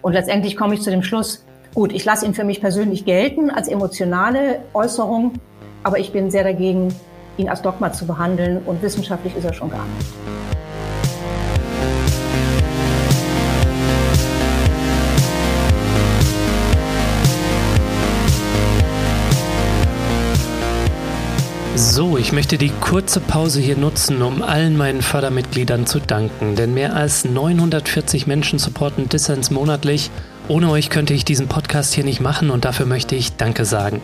Und 0.02 0.12
letztendlich 0.12 0.56
komme 0.56 0.74
ich 0.74 0.82
zu 0.82 0.90
dem 0.90 1.02
Schluss, 1.02 1.44
gut, 1.74 1.92
ich 1.92 2.04
lasse 2.04 2.26
ihn 2.26 2.34
für 2.34 2.44
mich 2.44 2.60
persönlich 2.60 3.04
gelten 3.04 3.50
als 3.50 3.68
emotionale 3.68 4.60
Äußerung, 4.74 5.34
aber 5.82 5.98
ich 5.98 6.12
bin 6.12 6.30
sehr 6.30 6.44
dagegen, 6.44 6.94
ihn 7.36 7.48
als 7.48 7.62
Dogma 7.62 7.92
zu 7.92 8.06
behandeln 8.06 8.62
und 8.64 8.82
wissenschaftlich 8.82 9.34
ist 9.36 9.44
er 9.44 9.54
schon 9.54 9.70
gar 9.70 9.84
nicht. 9.96 10.12
So, 21.74 22.18
ich 22.18 22.32
möchte 22.32 22.58
die 22.58 22.68
kurze 22.68 23.18
Pause 23.18 23.58
hier 23.58 23.78
nutzen, 23.78 24.20
um 24.20 24.42
allen 24.42 24.76
meinen 24.76 25.00
Fördermitgliedern 25.00 25.86
zu 25.86 26.00
danken, 26.00 26.54
denn 26.54 26.74
mehr 26.74 26.94
als 26.94 27.24
940 27.24 28.26
Menschen 28.26 28.58
supporten 28.58 29.08
Dissens 29.08 29.50
monatlich. 29.50 30.10
Ohne 30.48 30.68
euch 30.68 30.90
könnte 30.90 31.14
ich 31.14 31.24
diesen 31.24 31.48
Podcast 31.48 31.94
hier 31.94 32.04
nicht 32.04 32.20
machen 32.20 32.50
und 32.50 32.66
dafür 32.66 32.84
möchte 32.84 33.14
ich 33.16 33.36
Danke 33.36 33.64
sagen. 33.64 34.02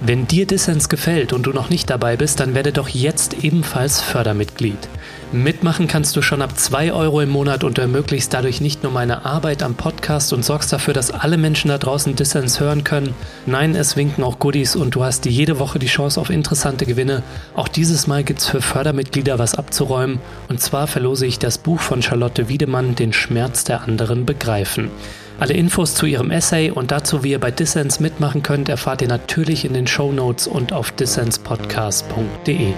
Wenn 0.00 0.28
dir 0.28 0.46
Dissens 0.46 0.88
gefällt 0.88 1.32
und 1.32 1.42
du 1.42 1.50
noch 1.50 1.70
nicht 1.70 1.90
dabei 1.90 2.16
bist, 2.16 2.38
dann 2.38 2.54
werde 2.54 2.72
doch 2.72 2.88
jetzt 2.88 3.42
ebenfalls 3.42 4.00
Fördermitglied. 4.00 4.88
Mitmachen 5.30 5.88
kannst 5.88 6.16
du 6.16 6.22
schon 6.22 6.40
ab 6.40 6.58
2 6.58 6.90
Euro 6.94 7.20
im 7.20 7.28
Monat 7.28 7.62
und 7.62 7.76
ermöglichst 7.76 8.32
dadurch 8.32 8.62
nicht 8.62 8.82
nur 8.82 8.90
meine 8.90 9.26
Arbeit 9.26 9.62
am 9.62 9.74
Podcast 9.74 10.32
und 10.32 10.42
sorgst 10.42 10.72
dafür, 10.72 10.94
dass 10.94 11.10
alle 11.10 11.36
Menschen 11.36 11.68
da 11.68 11.76
draußen 11.76 12.16
Dissens 12.16 12.60
hören 12.60 12.82
können. 12.82 13.14
Nein, 13.44 13.74
es 13.74 13.94
winken 13.94 14.24
auch 14.24 14.38
Goodies 14.38 14.74
und 14.74 14.94
du 14.94 15.04
hast 15.04 15.26
jede 15.26 15.58
Woche 15.58 15.78
die 15.78 15.86
Chance 15.86 16.18
auf 16.18 16.30
interessante 16.30 16.86
Gewinne. 16.86 17.22
Auch 17.54 17.68
dieses 17.68 18.06
Mal 18.06 18.24
gibt's 18.24 18.46
für 18.46 18.62
Fördermitglieder 18.62 19.38
was 19.38 19.54
abzuräumen. 19.54 20.18
Und 20.48 20.62
zwar 20.62 20.86
verlose 20.86 21.26
ich 21.26 21.38
das 21.38 21.58
Buch 21.58 21.80
von 21.80 22.00
Charlotte 22.00 22.48
Wiedemann, 22.48 22.94
Den 22.94 23.12
Schmerz 23.12 23.64
der 23.64 23.82
anderen 23.82 24.24
begreifen. 24.24 24.90
Alle 25.38 25.52
Infos 25.52 25.94
zu 25.94 26.06
ihrem 26.06 26.30
Essay 26.30 26.70
und 26.70 26.90
dazu, 26.90 27.22
wie 27.22 27.32
ihr 27.32 27.38
bei 27.38 27.50
Dissens 27.50 28.00
mitmachen 28.00 28.42
könnt, 28.42 28.70
erfahrt 28.70 29.02
ihr 29.02 29.08
natürlich 29.08 29.66
in 29.66 29.74
den 29.74 29.86
Show 29.86 30.10
Notes 30.10 30.46
und 30.46 30.72
auf 30.72 30.90
dissenspodcast.de. 30.92 32.72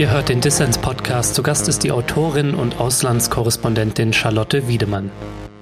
Ihr 0.00 0.10
hört 0.10 0.30
den 0.30 0.40
Dissens 0.40 0.78
Podcast. 0.78 1.34
Zu 1.34 1.42
Gast 1.42 1.68
ist 1.68 1.84
die 1.84 1.92
Autorin 1.92 2.54
und 2.54 2.80
Auslandskorrespondentin 2.80 4.14
Charlotte 4.14 4.66
Wiedemann. 4.66 5.10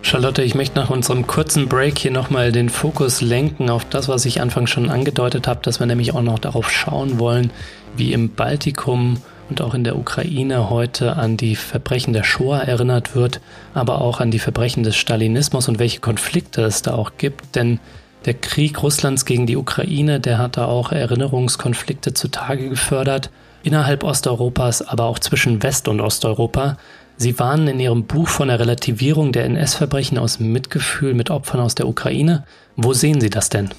Charlotte, 0.01 0.45
ich 0.45 0.55
möchte 0.55 0.79
nach 0.79 0.91
unserem 0.91 1.27
kurzen 1.27 1.69
Break 1.69 1.99
hier 1.99 2.13
nochmal 2.13 2.53
den 2.53 2.69
Fokus 2.69 3.21
lenken 3.21 3.69
auf 3.69 3.85
das, 3.85 4.07
was 4.07 4.25
ich 4.27 4.41
anfangs 4.41 4.71
schon 4.71 4.91
angedeutet 4.91 5.49
habe, 5.49 5.59
dass 5.65 5.81
wir 5.81 5.89
nämlich 5.89 6.15
auch 6.15 6.23
noch 6.23 6.39
darauf 6.39 6.71
schauen 6.71 7.19
wollen, 7.19 7.51
wie 7.97 8.13
im 8.13 8.33
Baltikum 8.33 9.21
und 9.51 9.61
auch 9.61 9.75
in 9.75 9.83
der 9.83 9.99
Ukraine 9.99 10.71
heute 10.71 11.17
an 11.17 11.37
die 11.37 11.57
Verbrechen 11.57 12.13
der 12.13 12.23
Shoah 12.23 12.61
erinnert 12.61 13.17
wird, 13.17 13.41
aber 13.75 14.01
auch 14.01 14.21
an 14.21 14.31
die 14.31 14.39
Verbrechen 14.39 14.85
des 14.85 14.95
Stalinismus 14.95 15.67
und 15.67 15.81
welche 15.81 15.99
Konflikte 15.99 16.63
es 16.63 16.83
da 16.83 16.95
auch 16.95 17.15
gibt. 17.19 17.57
Denn 17.57 17.81
der 18.25 18.35
Krieg 18.35 18.85
Russlands 18.85 19.25
gegen 19.25 19.49
die 19.49 19.57
Ukraine, 19.57 20.21
der 20.21 20.39
hat 20.39 20.59
da 20.59 20.67
auch 20.67 20.93
Erinnerungskonflikte 20.93 22.15
zutage 22.15 22.69
gefördert, 22.69 23.31
innerhalb 23.63 24.05
Osteuropas, 24.05 24.83
aber 24.83 25.05
auch 25.05 25.19
zwischen 25.19 25.63
West- 25.63 25.89
und 25.89 26.01
Osteuropa. 26.01 26.77
Sie 27.17 27.39
warnen 27.39 27.69
in 27.69 27.81
Ihrem 27.81 28.05
Buch 28.05 28.29
von 28.29 28.49
der 28.49 28.61
Relativierung 28.61 29.33
der 29.33 29.45
NS-Verbrechen 29.45 30.19
aus 30.19 30.39
Mitgefühl 30.39 31.15
mit 31.15 31.31
Opfern 31.31 31.61
aus 31.61 31.75
der 31.75 31.89
Ukraine. 31.89 32.45
Wo 32.77 32.93
sehen 32.93 33.21
Sie 33.21 33.31
das 33.31 33.49
denn? 33.49 33.71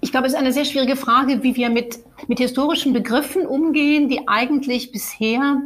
Ich 0.00 0.12
glaube, 0.12 0.26
es 0.26 0.34
ist 0.34 0.38
eine 0.38 0.52
sehr 0.52 0.64
schwierige 0.64 0.94
Frage, 0.94 1.42
wie 1.42 1.56
wir 1.56 1.68
mit, 1.68 1.98
mit 2.28 2.38
historischen 2.38 2.92
Begriffen 2.92 3.44
umgehen, 3.44 4.08
die 4.08 4.28
eigentlich 4.28 4.92
bisher 4.92 5.62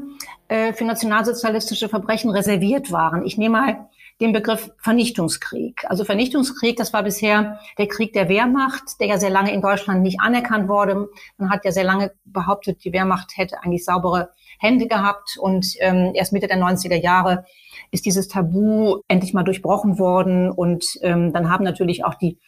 äh, 0.48 0.72
für 0.72 0.84
nationalsozialistische 0.84 1.88
Verbrechen 1.88 2.30
reserviert 2.30 2.90
waren. 2.90 3.26
Ich 3.26 3.36
nehme 3.36 3.60
mal 3.60 3.89
den 4.20 4.32
Begriff 4.32 4.70
Vernichtungskrieg. 4.78 5.84
Also 5.88 6.04
Vernichtungskrieg, 6.04 6.76
das 6.76 6.92
war 6.92 7.02
bisher 7.02 7.58
der 7.78 7.88
Krieg 7.88 8.12
der 8.12 8.28
Wehrmacht, 8.28 9.00
der 9.00 9.06
ja 9.06 9.18
sehr 9.18 9.30
lange 9.30 9.52
in 9.52 9.62
Deutschland 9.62 10.02
nicht 10.02 10.20
anerkannt 10.20 10.68
wurde. 10.68 11.08
Man 11.38 11.50
hat 11.50 11.64
ja 11.64 11.72
sehr 11.72 11.84
lange 11.84 12.12
behauptet, 12.24 12.84
die 12.84 12.92
Wehrmacht 12.92 13.36
hätte 13.36 13.62
eigentlich 13.62 13.84
saubere 13.84 14.30
Hände 14.58 14.86
gehabt 14.86 15.38
und 15.38 15.74
ähm, 15.80 16.12
erst 16.14 16.32
Mitte 16.32 16.48
der 16.48 16.58
90er 16.58 17.00
Jahre 17.00 17.44
ist 17.90 18.04
dieses 18.04 18.28
Tabu 18.28 18.98
endlich 19.08 19.32
mal 19.32 19.42
durchbrochen 19.42 19.98
worden 19.98 20.50
und 20.50 20.84
ähm, 21.00 21.32
dann 21.32 21.50
haben 21.50 21.64
natürlich 21.64 22.04
auch 22.04 22.14
die 22.14 22.38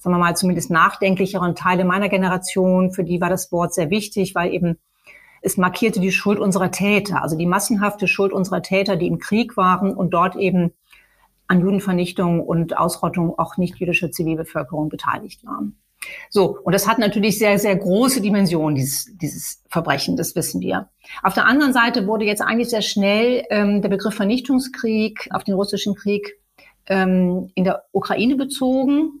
sagen 0.00 0.14
wir 0.14 0.20
mal, 0.20 0.36
zumindest 0.36 0.70
nachdenklicheren 0.70 1.56
Teile 1.56 1.84
meiner 1.84 2.08
Generation, 2.08 2.92
für 2.92 3.02
die 3.02 3.20
war 3.20 3.30
das 3.30 3.50
Wort 3.50 3.74
sehr 3.74 3.90
wichtig, 3.90 4.36
weil 4.36 4.54
eben 4.54 4.78
es 5.42 5.56
markierte 5.56 6.00
die 6.00 6.12
Schuld 6.12 6.38
unserer 6.38 6.70
Täter, 6.70 7.22
also 7.22 7.36
die 7.36 7.46
massenhafte 7.46 8.08
Schuld 8.08 8.32
unserer 8.32 8.62
Täter, 8.62 8.96
die 8.96 9.06
im 9.06 9.18
Krieg 9.18 9.56
waren 9.56 9.94
und 9.94 10.10
dort 10.10 10.36
eben 10.36 10.72
an 11.48 11.60
Judenvernichtung 11.60 12.40
und 12.40 12.76
Ausrottung 12.76 13.38
auch 13.38 13.56
nicht 13.56 13.76
jüdischer 13.78 14.12
Zivilbevölkerung 14.12 14.88
beteiligt 14.88 15.44
waren. 15.44 15.78
So, 16.30 16.58
und 16.62 16.72
das 16.72 16.86
hat 16.86 16.98
natürlich 16.98 17.38
sehr, 17.38 17.58
sehr 17.58 17.74
große 17.76 18.20
Dimensionen, 18.20 18.76
dieses, 18.76 19.16
dieses 19.18 19.64
Verbrechen, 19.68 20.16
das 20.16 20.36
wissen 20.36 20.60
wir. 20.60 20.88
Auf 21.22 21.34
der 21.34 21.46
anderen 21.46 21.72
Seite 21.72 22.06
wurde 22.06 22.24
jetzt 22.24 22.42
eigentlich 22.42 22.70
sehr 22.70 22.82
schnell 22.82 23.44
ähm, 23.50 23.82
der 23.82 23.88
Begriff 23.88 24.14
Vernichtungskrieg 24.14 25.28
auf 25.32 25.44
den 25.44 25.54
russischen 25.54 25.94
Krieg 25.94 26.38
ähm, 26.86 27.50
in 27.54 27.64
der 27.64 27.84
Ukraine 27.92 28.36
bezogen. 28.36 29.12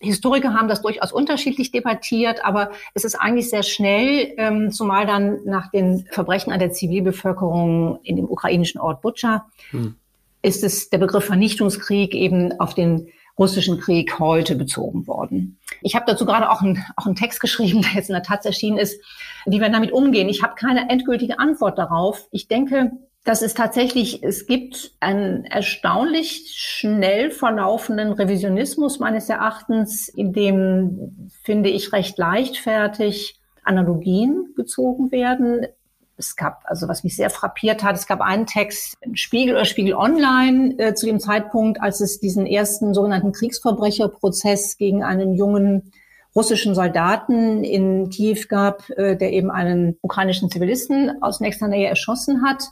Historiker 0.00 0.52
haben 0.54 0.68
das 0.68 0.82
durchaus 0.82 1.12
unterschiedlich 1.12 1.70
debattiert, 1.70 2.44
aber 2.44 2.70
es 2.94 3.04
ist 3.04 3.14
eigentlich 3.14 3.48
sehr 3.48 3.62
schnell, 3.62 4.34
ähm, 4.36 4.70
zumal 4.70 5.06
dann 5.06 5.38
nach 5.44 5.70
den 5.70 6.06
Verbrechen 6.10 6.52
an 6.52 6.58
der 6.58 6.72
Zivilbevölkerung 6.72 8.00
in 8.02 8.16
dem 8.16 8.26
ukrainischen 8.26 8.80
Ort 8.80 9.00
Butscha, 9.00 9.46
hm. 9.70 9.96
Ist 10.48 10.64
es 10.64 10.88
der 10.88 10.98
Begriff 10.98 11.26
Vernichtungskrieg 11.26 12.14
eben 12.14 12.58
auf 12.58 12.74
den 12.74 13.08
russischen 13.38 13.78
Krieg 13.78 14.18
heute 14.18 14.56
bezogen 14.56 15.06
worden. 15.06 15.60
Ich 15.82 15.94
habe 15.94 16.06
dazu 16.08 16.24
gerade 16.24 16.50
auch, 16.50 16.62
ein, 16.62 16.82
auch 16.96 17.06
einen 17.06 17.14
Text 17.14 17.40
geschrieben, 17.40 17.82
der 17.82 17.92
jetzt 17.92 18.08
in 18.08 18.14
der 18.14 18.22
Taz 18.22 18.46
erschienen 18.46 18.78
ist, 18.78 19.00
wie 19.46 19.60
wir 19.60 19.68
damit 19.68 19.92
umgehen. 19.92 20.28
Ich 20.28 20.42
habe 20.42 20.54
keine 20.54 20.88
endgültige 20.88 21.38
Antwort 21.38 21.78
darauf. 21.78 22.26
Ich 22.32 22.48
denke, 22.48 22.92
dass 23.24 23.42
es 23.42 23.52
tatsächlich, 23.52 24.22
es 24.22 24.46
gibt 24.46 24.92
einen 25.00 25.44
erstaunlich 25.44 26.54
schnell 26.56 27.30
verlaufenden 27.30 28.12
Revisionismus 28.12 29.00
meines 29.00 29.28
Erachtens, 29.28 30.08
in 30.08 30.32
dem, 30.32 31.30
finde 31.42 31.68
ich, 31.68 31.92
recht 31.92 32.16
leichtfertig 32.16 33.38
Analogien 33.64 34.54
gezogen 34.56 35.12
werden 35.12 35.66
es 36.18 36.36
gab, 36.36 36.62
also 36.64 36.88
was 36.88 37.04
mich 37.04 37.16
sehr 37.16 37.30
frappiert 37.30 37.82
hat, 37.82 37.96
es 37.96 38.06
gab 38.06 38.20
einen 38.20 38.46
Text, 38.46 38.96
Spiegel 39.14 39.54
oder 39.54 39.64
Spiegel 39.64 39.94
Online, 39.94 40.74
äh, 40.78 40.94
zu 40.94 41.06
dem 41.06 41.20
Zeitpunkt, 41.20 41.80
als 41.80 42.00
es 42.00 42.20
diesen 42.20 42.46
ersten 42.46 42.94
sogenannten 42.94 43.32
Kriegsverbrecherprozess 43.32 44.76
gegen 44.76 45.02
einen 45.04 45.34
jungen 45.34 45.92
russischen 46.34 46.74
Soldaten 46.74 47.64
in 47.64 48.10
Kiew 48.10 48.40
gab, 48.48 48.90
äh, 48.90 49.16
der 49.16 49.32
eben 49.32 49.50
einen 49.50 49.96
ukrainischen 50.02 50.50
Zivilisten 50.50 51.22
aus 51.22 51.40
nächster 51.40 51.68
Nähe 51.68 51.88
erschossen 51.88 52.42
hat. 52.42 52.64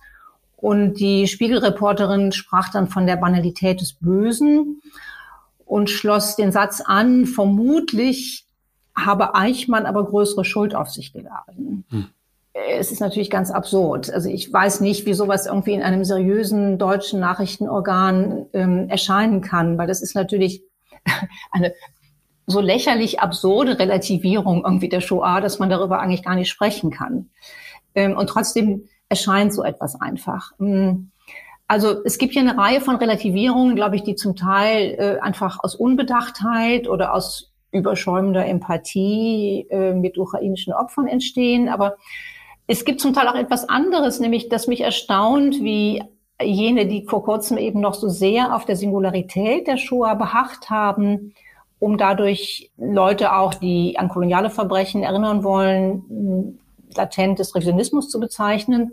Und 0.57 0.95
die 0.95 1.27
Spiegelreporterin 1.27 2.33
sprach 2.33 2.71
dann 2.71 2.89
von 2.89 3.07
der 3.07 3.17
Banalität 3.17 3.81
des 3.81 3.93
Bösen 3.95 4.81
und 5.65 5.91
schloss 5.91 6.37
den 6.37 6.53
Satz 6.53 6.81
an, 6.81 7.27
vermutlich 7.27 8.47
habe 8.95 9.35
Eichmann 9.35 9.85
aber 9.85 10.07
größere 10.07 10.45
Schuld 10.45 10.75
auf 10.75 10.91
sich 10.91 11.13
geladen. 11.13 11.85
Hm 11.91 12.07
es 12.79 12.93
ist 12.93 13.01
natürlich 13.01 13.31
ganz 13.31 13.51
absurd. 13.51 14.13
Also 14.13 14.29
ich 14.29 14.53
weiß 14.53 14.81
nicht, 14.81 15.07
wie 15.07 15.15
sowas 15.15 15.47
irgendwie 15.47 15.73
in 15.73 15.83
einem 15.83 16.05
seriösen 16.05 16.79
deutschen 16.79 17.21
Nachrichtenorgan 17.21 18.47
ähm, 18.53 18.89
erscheinen 18.89 19.41
kann, 19.41 19.79
weil 19.79 19.87
das 19.87 20.03
ist 20.03 20.15
natürlich 20.15 20.63
eine 21.51 21.75
so 22.47 22.61
lächerlich 22.61 23.21
absurde 23.21 23.79
Relativierung 23.79 24.65
irgendwie 24.65 24.89
der 24.89 25.01
Shoah, 25.01 25.41
dass 25.41 25.59
man 25.59 25.69
darüber 25.69 26.01
eigentlich 26.01 26.23
gar 26.23 26.37
nicht 26.37 26.49
sprechen 26.49 26.91
kann. 26.91 27.31
Ähm, 27.95 28.17
und 28.17 28.29
trotzdem 28.29 28.89
erscheint 29.09 29.53
so 29.53 29.65
etwas 29.65 30.01
einfach. 30.01 30.53
Ähm, 30.61 31.11
also 31.69 32.05
es 32.05 32.19
gibt 32.19 32.33
hier 32.33 32.43
eine 32.43 32.57
Reihe 32.57 32.81
von 32.81 32.97
Relativierungen, 32.97 33.75
glaube 33.75 33.97
ich, 33.97 34.05
die 34.05 34.15
zum 34.15 34.37
Teil 34.37 34.95
äh, 34.99 35.19
einfach 35.21 35.59
aus 35.63 35.75
Unbedachtheit 35.75 36.89
oder 36.89 37.13
aus 37.13 37.53
überschäumender 37.73 38.47
Empathie 38.47 39.67
äh, 39.71 39.93
mit 39.93 40.17
ukrainischen 40.17 40.73
Opfern 40.73 41.09
entstehen. 41.09 41.69
Aber 41.69 41.97
es 42.67 42.85
gibt 42.85 43.01
zum 43.01 43.15
Teil 43.15 43.29
auch 43.29 43.35
etwas 43.35 43.69
anderes, 43.69 44.21
nämlich, 44.21 44.49
dass 44.49 44.67
mich 44.67 44.81
erstaunt, 44.81 45.63
wie 45.63 46.03
jene, 46.43 46.87
die 46.87 47.07
vor 47.07 47.25
kurzem 47.25 47.59
eben 47.59 47.81
noch 47.81 47.95
so 47.95 48.09
sehr 48.09 48.55
auf 48.55 48.65
der 48.65 48.77
Singularität 48.77 49.67
der 49.67 49.77
Shoah 49.77 50.17
beharrt 50.17 50.69
haben, 50.69 51.33
um 51.79 51.97
dadurch 51.97 52.71
Leute 52.77 53.35
auch, 53.35 53.55
die 53.55 53.99
an 53.99 54.09
koloniale 54.09 54.51
Verbrechen 54.51 55.03
erinnern 55.03 55.45
wollen, 55.45 56.59
latent 56.95 57.39
des 57.39 57.55
Revisionismus 57.55 58.09
zu 58.09 58.21
bezeichnen, 58.21 58.93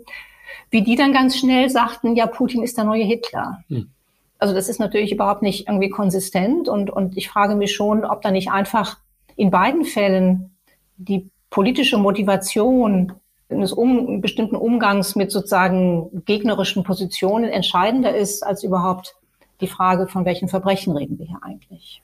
wie 0.70 0.82
die 0.82 0.96
dann 0.96 1.12
ganz 1.12 1.36
schnell 1.36 1.68
sagten, 1.68 2.16
ja, 2.16 2.26
Putin 2.26 2.62
ist 2.62 2.76
der 2.76 2.84
neue 2.84 3.04
Hitler. 3.04 3.62
Hm. 3.68 3.90
Also 4.38 4.54
das 4.54 4.68
ist 4.68 4.80
natürlich 4.80 5.12
überhaupt 5.12 5.42
nicht 5.42 5.68
irgendwie 5.68 5.88
konsistent 5.88 6.68
und, 6.68 6.90
und 6.90 7.16
ich 7.16 7.28
frage 7.28 7.54
mich 7.54 7.74
schon, 7.74 8.04
ob 8.04 8.22
da 8.22 8.30
nicht 8.30 8.50
einfach 8.50 8.98
in 9.36 9.50
beiden 9.50 9.84
Fällen 9.84 10.56
die 10.96 11.30
politische 11.50 11.98
Motivation 11.98 13.12
eines 13.48 13.72
um, 13.72 14.20
bestimmten 14.20 14.56
Umgangs 14.56 15.16
mit 15.16 15.30
sozusagen 15.30 16.24
gegnerischen 16.24 16.82
Positionen 16.84 17.50
entscheidender 17.50 18.14
ist 18.14 18.42
als 18.42 18.62
überhaupt 18.64 19.14
die 19.60 19.66
Frage, 19.68 20.06
von 20.08 20.24
welchen 20.24 20.48
Verbrechen 20.48 20.96
reden 20.96 21.18
wir 21.18 21.26
hier 21.26 21.40
eigentlich. 21.42 22.02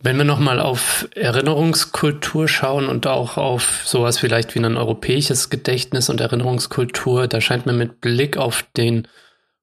Wenn 0.00 0.18
wir 0.18 0.24
nochmal 0.24 0.60
auf 0.60 1.08
Erinnerungskultur 1.14 2.46
schauen 2.46 2.88
und 2.88 3.06
auch 3.06 3.38
auf 3.38 3.82
sowas 3.86 4.18
vielleicht 4.18 4.54
wie 4.54 4.58
ein 4.58 4.76
europäisches 4.76 5.48
Gedächtnis 5.48 6.10
und 6.10 6.20
Erinnerungskultur, 6.20 7.26
da 7.26 7.40
scheint 7.40 7.64
mir 7.64 7.72
mit 7.72 8.02
Blick 8.02 8.36
auf 8.36 8.66
den 8.76 9.08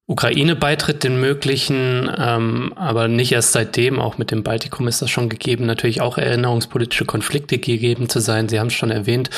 Ukraine-Beitritt 0.07 1.03
den 1.03 1.21
möglichen, 1.21 2.09
ähm, 2.17 2.73
aber 2.75 3.07
nicht 3.07 3.31
erst 3.31 3.53
seitdem, 3.53 3.99
auch 3.99 4.17
mit 4.17 4.31
dem 4.31 4.43
Baltikum 4.43 4.87
ist 4.87 5.01
das 5.01 5.09
schon 5.09 5.29
gegeben, 5.29 5.65
natürlich 5.65 6.01
auch 6.01 6.17
erinnerungspolitische 6.17 7.05
Konflikte 7.05 7.59
gegeben 7.59 8.09
zu 8.09 8.19
sein. 8.19 8.49
Sie 8.49 8.59
haben 8.59 8.67
es 8.67 8.73
schon 8.73 8.91
erwähnt, 8.91 9.29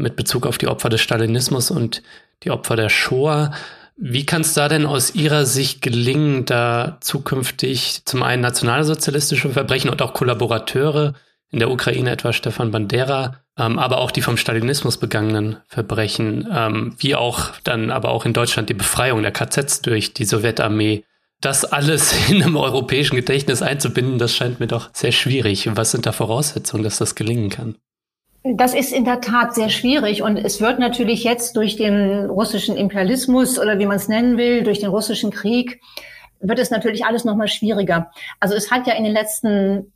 mit 0.00 0.16
Bezug 0.16 0.46
auf 0.46 0.58
die 0.58 0.68
Opfer 0.68 0.88
des 0.88 1.00
Stalinismus 1.00 1.70
und 1.70 2.02
die 2.42 2.50
Opfer 2.50 2.76
der 2.76 2.88
Shoah. 2.88 3.52
Wie 3.96 4.24
kann 4.24 4.40
es 4.40 4.54
da 4.54 4.68
denn 4.68 4.86
aus 4.86 5.14
Ihrer 5.14 5.44
Sicht 5.44 5.82
gelingen, 5.82 6.46
da 6.46 6.96
zukünftig 7.00 8.02
zum 8.06 8.22
einen 8.22 8.42
nationalsozialistische 8.42 9.50
Verbrechen 9.50 9.90
und 9.90 10.00
auch 10.00 10.14
Kollaborateure 10.14 11.14
in 11.50 11.58
der 11.58 11.70
Ukraine, 11.70 12.10
etwa 12.10 12.32
Stefan 12.32 12.70
Bandera, 12.70 13.40
ähm, 13.58 13.78
aber 13.78 13.98
auch 13.98 14.10
die 14.10 14.22
vom 14.22 14.36
Stalinismus 14.36 14.96
begangenen 14.96 15.56
Verbrechen, 15.66 16.48
ähm, 16.50 16.94
wie 16.98 17.14
auch 17.14 17.50
dann 17.64 17.90
aber 17.90 18.10
auch 18.10 18.24
in 18.24 18.32
Deutschland 18.32 18.70
die 18.70 18.74
Befreiung 18.74 19.22
der 19.22 19.32
KZs 19.32 19.82
durch 19.82 20.14
die 20.14 20.24
Sowjetarmee. 20.24 21.04
Das 21.40 21.64
alles 21.64 22.14
in 22.30 22.42
einem 22.42 22.56
europäischen 22.56 23.16
Gedächtnis 23.16 23.62
einzubinden, 23.62 24.18
das 24.18 24.34
scheint 24.34 24.60
mir 24.60 24.68
doch 24.68 24.90
sehr 24.92 25.12
schwierig. 25.12 25.68
Was 25.76 25.90
sind 25.90 26.06
da 26.06 26.12
Voraussetzungen, 26.12 26.84
dass 26.84 26.98
das 26.98 27.14
gelingen 27.14 27.50
kann? 27.50 27.74
Das 28.42 28.74
ist 28.74 28.92
in 28.92 29.04
der 29.04 29.20
Tat 29.20 29.54
sehr 29.54 29.68
schwierig 29.68 30.22
und 30.22 30.38
es 30.38 30.62
wird 30.62 30.78
natürlich 30.78 31.24
jetzt 31.24 31.56
durch 31.56 31.76
den 31.76 32.24
russischen 32.24 32.76
Imperialismus 32.76 33.58
oder 33.58 33.78
wie 33.78 33.84
man 33.84 33.96
es 33.96 34.08
nennen 34.08 34.38
will, 34.38 34.62
durch 34.62 34.78
den 34.78 34.88
russischen 34.88 35.30
Krieg, 35.30 35.80
wird 36.40 36.58
es 36.58 36.70
natürlich 36.70 37.04
alles 37.04 37.24
nochmal 37.26 37.48
schwieriger. 37.48 38.10
Also 38.40 38.54
es 38.54 38.70
hat 38.70 38.86
ja 38.86 38.94
in 38.94 39.04
den 39.04 39.12
letzten 39.12 39.92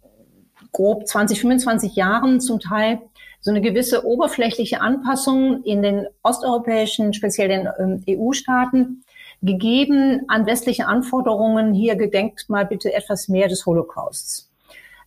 grob 0.73 1.07
20, 1.07 1.41
25 1.41 1.97
Jahren 1.97 2.41
zum 2.41 2.61
Teil 2.61 3.01
so 3.41 3.51
eine 3.51 3.63
gewisse 3.63 4.07
oberflächliche 4.07 4.81
Anpassung 4.83 5.63
in 5.65 5.83
den 5.83 6.07
osteuropäischen, 6.23 7.15
speziell 7.15 7.49
den 7.49 7.69
ähm, 7.79 8.05
EU-Staaten 8.09 9.05
gegeben 9.43 10.23
an 10.29 10.47
westliche 10.47 10.87
Anforderungen. 10.87 11.73
Hier 11.73 11.97
gedenkt 11.97 12.49
mal 12.49 12.67
bitte 12.67 12.93
etwas 12.93 13.29
mehr 13.29 13.49
des 13.49 13.65
Holocausts. 13.65 14.51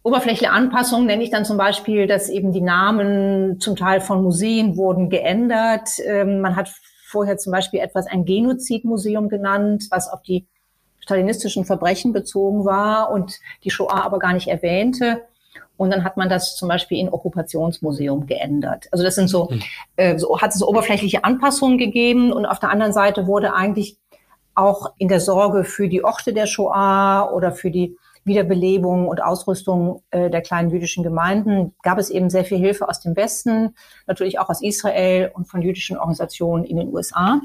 Oberflächliche 0.08 0.54
Anpassung 0.54 1.06
nenne 1.06 1.22
ich 1.22 1.32
dann 1.32 1.43
zum 1.43 1.58
Beispiel, 1.58 2.08
dass 2.08 2.30
eben 2.30 2.54
die 2.54 2.62
Namen 2.62 3.60
zum 3.60 3.76
Teil 3.76 4.00
von 4.00 4.24
Museen 4.24 4.78
wurden 4.78 5.10
geändert. 5.10 5.89
Ähm, 6.06 6.39
man 6.39 6.56
hat 6.56 6.72
vorher 7.06 7.38
zum 7.38 7.52
Beispiel 7.52 7.82
etwas 7.82 8.08
ein 8.08 8.24
Genozidmuseum 8.24 9.28
genannt, 9.28 9.88
was 9.89 10.08
auf 10.08 10.22
die 10.22 10.48
stalinistischen 11.00 11.65
Verbrechen 11.65 12.13
bezogen 12.13 12.63
war 12.63 13.12
und 13.12 13.38
die 13.65 13.70
Shoah 13.70 14.06
aber 14.06 14.17
gar 14.20 14.32
nicht 14.32 14.48
erwähnte. 14.48 15.24
Und 15.76 15.91
dann 15.91 16.06
hat 16.06 16.15
man 16.15 16.30
das 16.30 16.56
zum 16.56 16.70
Beispiel 16.70 17.00
in 17.00 17.10
Okkupationsmuseum 17.10 18.28
geändert. 18.28 18.88
Also 18.93 19.04
das 19.04 19.15
sind 19.15 19.28
so, 19.28 19.50
hm. 19.50 19.62
äh, 19.98 20.17
so 20.17 20.39
hat 20.39 20.52
es 20.54 20.60
so 20.60 20.70
oberflächliche 20.70 21.26
Anpassungen 21.26 21.78
gegeben. 21.78 22.32
Und 22.32 22.46
auf 22.46 22.60
der 22.60 22.70
anderen 22.70 22.93
Seite 22.93 23.28
wurde 23.28 23.54
eigentlich 23.54 23.98
auch 24.56 24.93
in 25.00 25.10
der 25.10 25.20
Sorge 25.20 25.65
für 25.65 25.89
die 25.89 26.06
Orte 26.06 26.32
der 26.32 26.46
Shoah 26.46 27.30
oder 27.34 27.52
für 27.52 27.72
die 27.72 27.98
Wiederbelebung 28.28 29.08
und 29.08 29.24
Ausrüstung 29.24 30.04
äh, 30.12 30.30
der 30.30 30.42
kleinen 30.42 30.70
jüdischen 30.70 31.04
Gemeinden 31.04 31.74
gab 31.82 31.98
es 31.98 32.10
eben 32.10 32.30
sehr 32.30 32.46
viel 32.46 32.58
Hilfe 32.58 32.88
aus 32.88 33.00
dem 33.00 33.16
Westen, 33.16 33.76
natürlich 34.06 34.40
auch 34.40 34.50
aus 34.50 34.62
Israel 34.62 35.32
und 35.34 35.46
von 35.46 35.62
jüdischen 35.62 35.98
Organisationen 35.98 36.66
in 36.66 36.78
den 36.78 36.94
USA. 36.94 37.42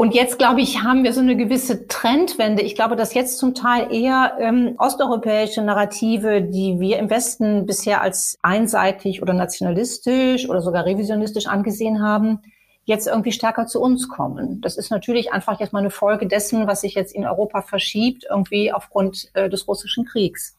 Und 0.00 0.14
jetzt, 0.14 0.38
glaube 0.38 0.60
ich, 0.60 0.84
haben 0.84 1.02
wir 1.02 1.12
so 1.12 1.20
eine 1.20 1.36
gewisse 1.36 1.88
Trendwende. 1.88 2.62
Ich 2.62 2.76
glaube, 2.76 2.94
dass 2.94 3.14
jetzt 3.14 3.36
zum 3.36 3.54
Teil 3.54 3.92
eher 3.92 4.36
ähm, 4.38 4.76
osteuropäische 4.78 5.60
Narrative, 5.60 6.40
die 6.40 6.78
wir 6.78 7.00
im 7.00 7.10
Westen 7.10 7.66
bisher 7.66 8.00
als 8.00 8.38
einseitig 8.40 9.22
oder 9.22 9.32
nationalistisch 9.32 10.48
oder 10.48 10.60
sogar 10.60 10.86
revisionistisch 10.86 11.48
angesehen 11.48 12.00
haben, 12.00 12.42
jetzt 12.88 13.06
irgendwie 13.06 13.32
stärker 13.32 13.66
zu 13.66 13.82
uns 13.82 14.08
kommen. 14.08 14.62
Das 14.62 14.78
ist 14.78 14.90
natürlich 14.90 15.30
einfach 15.30 15.60
jetzt 15.60 15.74
mal 15.74 15.80
eine 15.80 15.90
Folge 15.90 16.26
dessen, 16.26 16.66
was 16.66 16.80
sich 16.80 16.94
jetzt 16.94 17.14
in 17.14 17.26
Europa 17.26 17.60
verschiebt, 17.60 18.24
irgendwie 18.28 18.72
aufgrund 18.72 19.28
äh, 19.34 19.50
des 19.50 19.68
russischen 19.68 20.06
Kriegs. 20.06 20.56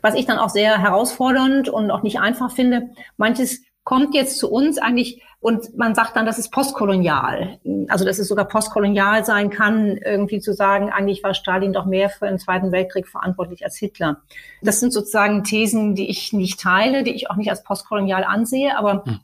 Was 0.00 0.14
ich 0.14 0.24
dann 0.24 0.38
auch 0.38 0.50
sehr 0.50 0.80
herausfordernd 0.80 1.68
und 1.68 1.90
auch 1.90 2.04
nicht 2.04 2.20
einfach 2.20 2.52
finde, 2.52 2.90
manches 3.16 3.62
kommt 3.82 4.14
jetzt 4.14 4.38
zu 4.38 4.52
uns 4.52 4.78
eigentlich 4.78 5.20
und 5.40 5.76
man 5.76 5.96
sagt 5.96 6.14
dann, 6.14 6.26
das 6.26 6.38
ist 6.38 6.52
postkolonial. 6.52 7.58
Also, 7.88 8.04
dass 8.04 8.20
es 8.20 8.28
sogar 8.28 8.46
postkolonial 8.46 9.24
sein 9.24 9.50
kann, 9.50 9.96
irgendwie 9.96 10.38
zu 10.38 10.54
sagen, 10.54 10.90
eigentlich 10.90 11.24
war 11.24 11.34
Stalin 11.34 11.72
doch 11.72 11.86
mehr 11.86 12.08
für 12.08 12.28
den 12.28 12.38
Zweiten 12.38 12.70
Weltkrieg 12.70 13.08
verantwortlich 13.08 13.64
als 13.64 13.76
Hitler. 13.76 14.22
Das 14.62 14.78
sind 14.78 14.92
sozusagen 14.92 15.42
Thesen, 15.42 15.96
die 15.96 16.08
ich 16.08 16.32
nicht 16.32 16.60
teile, 16.60 17.02
die 17.02 17.14
ich 17.14 17.30
auch 17.30 17.36
nicht 17.36 17.50
als 17.50 17.64
postkolonial 17.64 18.22
ansehe, 18.22 18.78
aber 18.78 19.04
hm. 19.04 19.18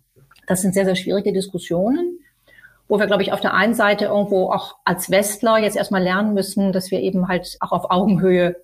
das 0.48 0.62
sind 0.62 0.74
sehr, 0.74 0.84
sehr 0.84 0.96
schwierige 0.96 1.32
Diskussionen 1.32 2.18
wo 2.90 2.98
wir, 2.98 3.06
glaube 3.06 3.22
ich, 3.22 3.32
auf 3.32 3.40
der 3.40 3.54
einen 3.54 3.72
Seite 3.74 4.06
irgendwo 4.06 4.50
auch 4.50 4.74
als 4.84 5.12
Westler 5.12 5.58
jetzt 5.58 5.76
erstmal 5.76 6.02
lernen 6.02 6.34
müssen, 6.34 6.72
dass 6.72 6.90
wir 6.90 7.00
eben 7.00 7.28
halt 7.28 7.56
auch 7.60 7.70
auf 7.70 7.88
Augenhöhe 7.88 8.56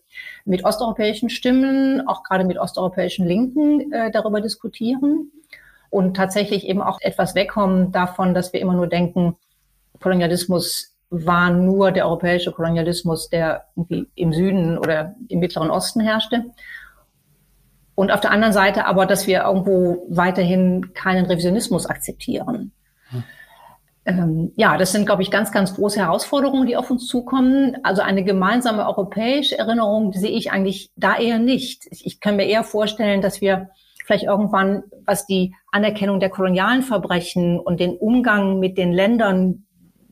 mit 0.45 0.65
osteuropäischen 0.65 1.31
Stimmen, 1.31 2.07
auch 2.09 2.25
gerade 2.25 2.45
mit 2.45 2.59
osteuropäischen 2.59 3.25
Linken 3.25 3.93
äh, 3.93 4.11
darüber 4.11 4.41
diskutieren 4.41 5.31
und 5.91 6.17
tatsächlich 6.17 6.67
eben 6.67 6.83
auch 6.83 7.01
etwas 7.01 7.37
wegkommen 7.37 7.93
davon, 7.93 8.35
dass 8.35 8.53
wir 8.53 8.61
immer 8.61 8.75
nur 8.75 8.89
denken, 8.89 9.37
Kolonialismus 10.01 10.97
war 11.09 11.51
nur 11.51 11.93
der 11.93 12.07
europäische 12.07 12.51
Kolonialismus, 12.51 13.29
der 13.29 13.67
irgendwie 13.77 14.09
im 14.17 14.33
Süden 14.33 14.77
oder 14.77 15.15
im 15.29 15.39
Mittleren 15.39 15.71
Osten 15.71 16.01
herrschte. 16.01 16.47
Und 17.95 18.11
auf 18.11 18.21
der 18.21 18.33
anderen 18.33 18.53
Seite 18.53 18.87
aber, 18.87 19.07
dass 19.07 19.29
wir 19.29 19.45
irgendwo 19.45 20.05
weiterhin 20.09 20.93
keinen 20.95 21.27
Revisionismus 21.27 21.87
akzeptieren. 21.87 22.73
Hm. 24.07 24.19
Ähm, 24.19 24.53
ja, 24.57 24.79
das 24.79 24.93
sind, 24.93 25.07
glaube 25.07 25.23
ich, 25.23 25.31
ganz, 25.31 25.53
ganz 25.53 25.75
große 25.75 26.01
Herausforderungen, 26.01 26.67
die 26.67 26.77
auf 26.77 26.91
uns 26.91 27.07
zukommen. 27.07 27.77
Also 27.83 28.03
eine 28.03 28.25
gemeinsame 28.25 28.87
europäische 28.87 29.59
Erinnerung 29.59 30.13
sehe 30.13 30.31
ich 30.31 30.51
eigentlich 30.51 30.91
da 30.97 31.17
eher 31.17 31.39
nicht. 31.39 31.87
Ich, 31.91 32.07
ich 32.07 32.21
kann 32.21 32.37
mir 32.37 32.47
eher 32.47 32.65
vorstellen, 32.65 33.21
dass 33.21 33.41
wir 33.41 33.71
vielleicht 34.05 34.25
irgendwann, 34.25 34.85
was 35.05 35.27
die 35.27 35.55
Anerkennung 35.73 36.21
der 36.21 36.31
kolonialen 36.31 36.83
Verbrechen 36.83 37.59
und 37.59 37.81
den 37.81 37.97
Umgang 37.97 38.61
mit 38.61 38.79
den 38.79 38.93
Ländern 38.93 39.65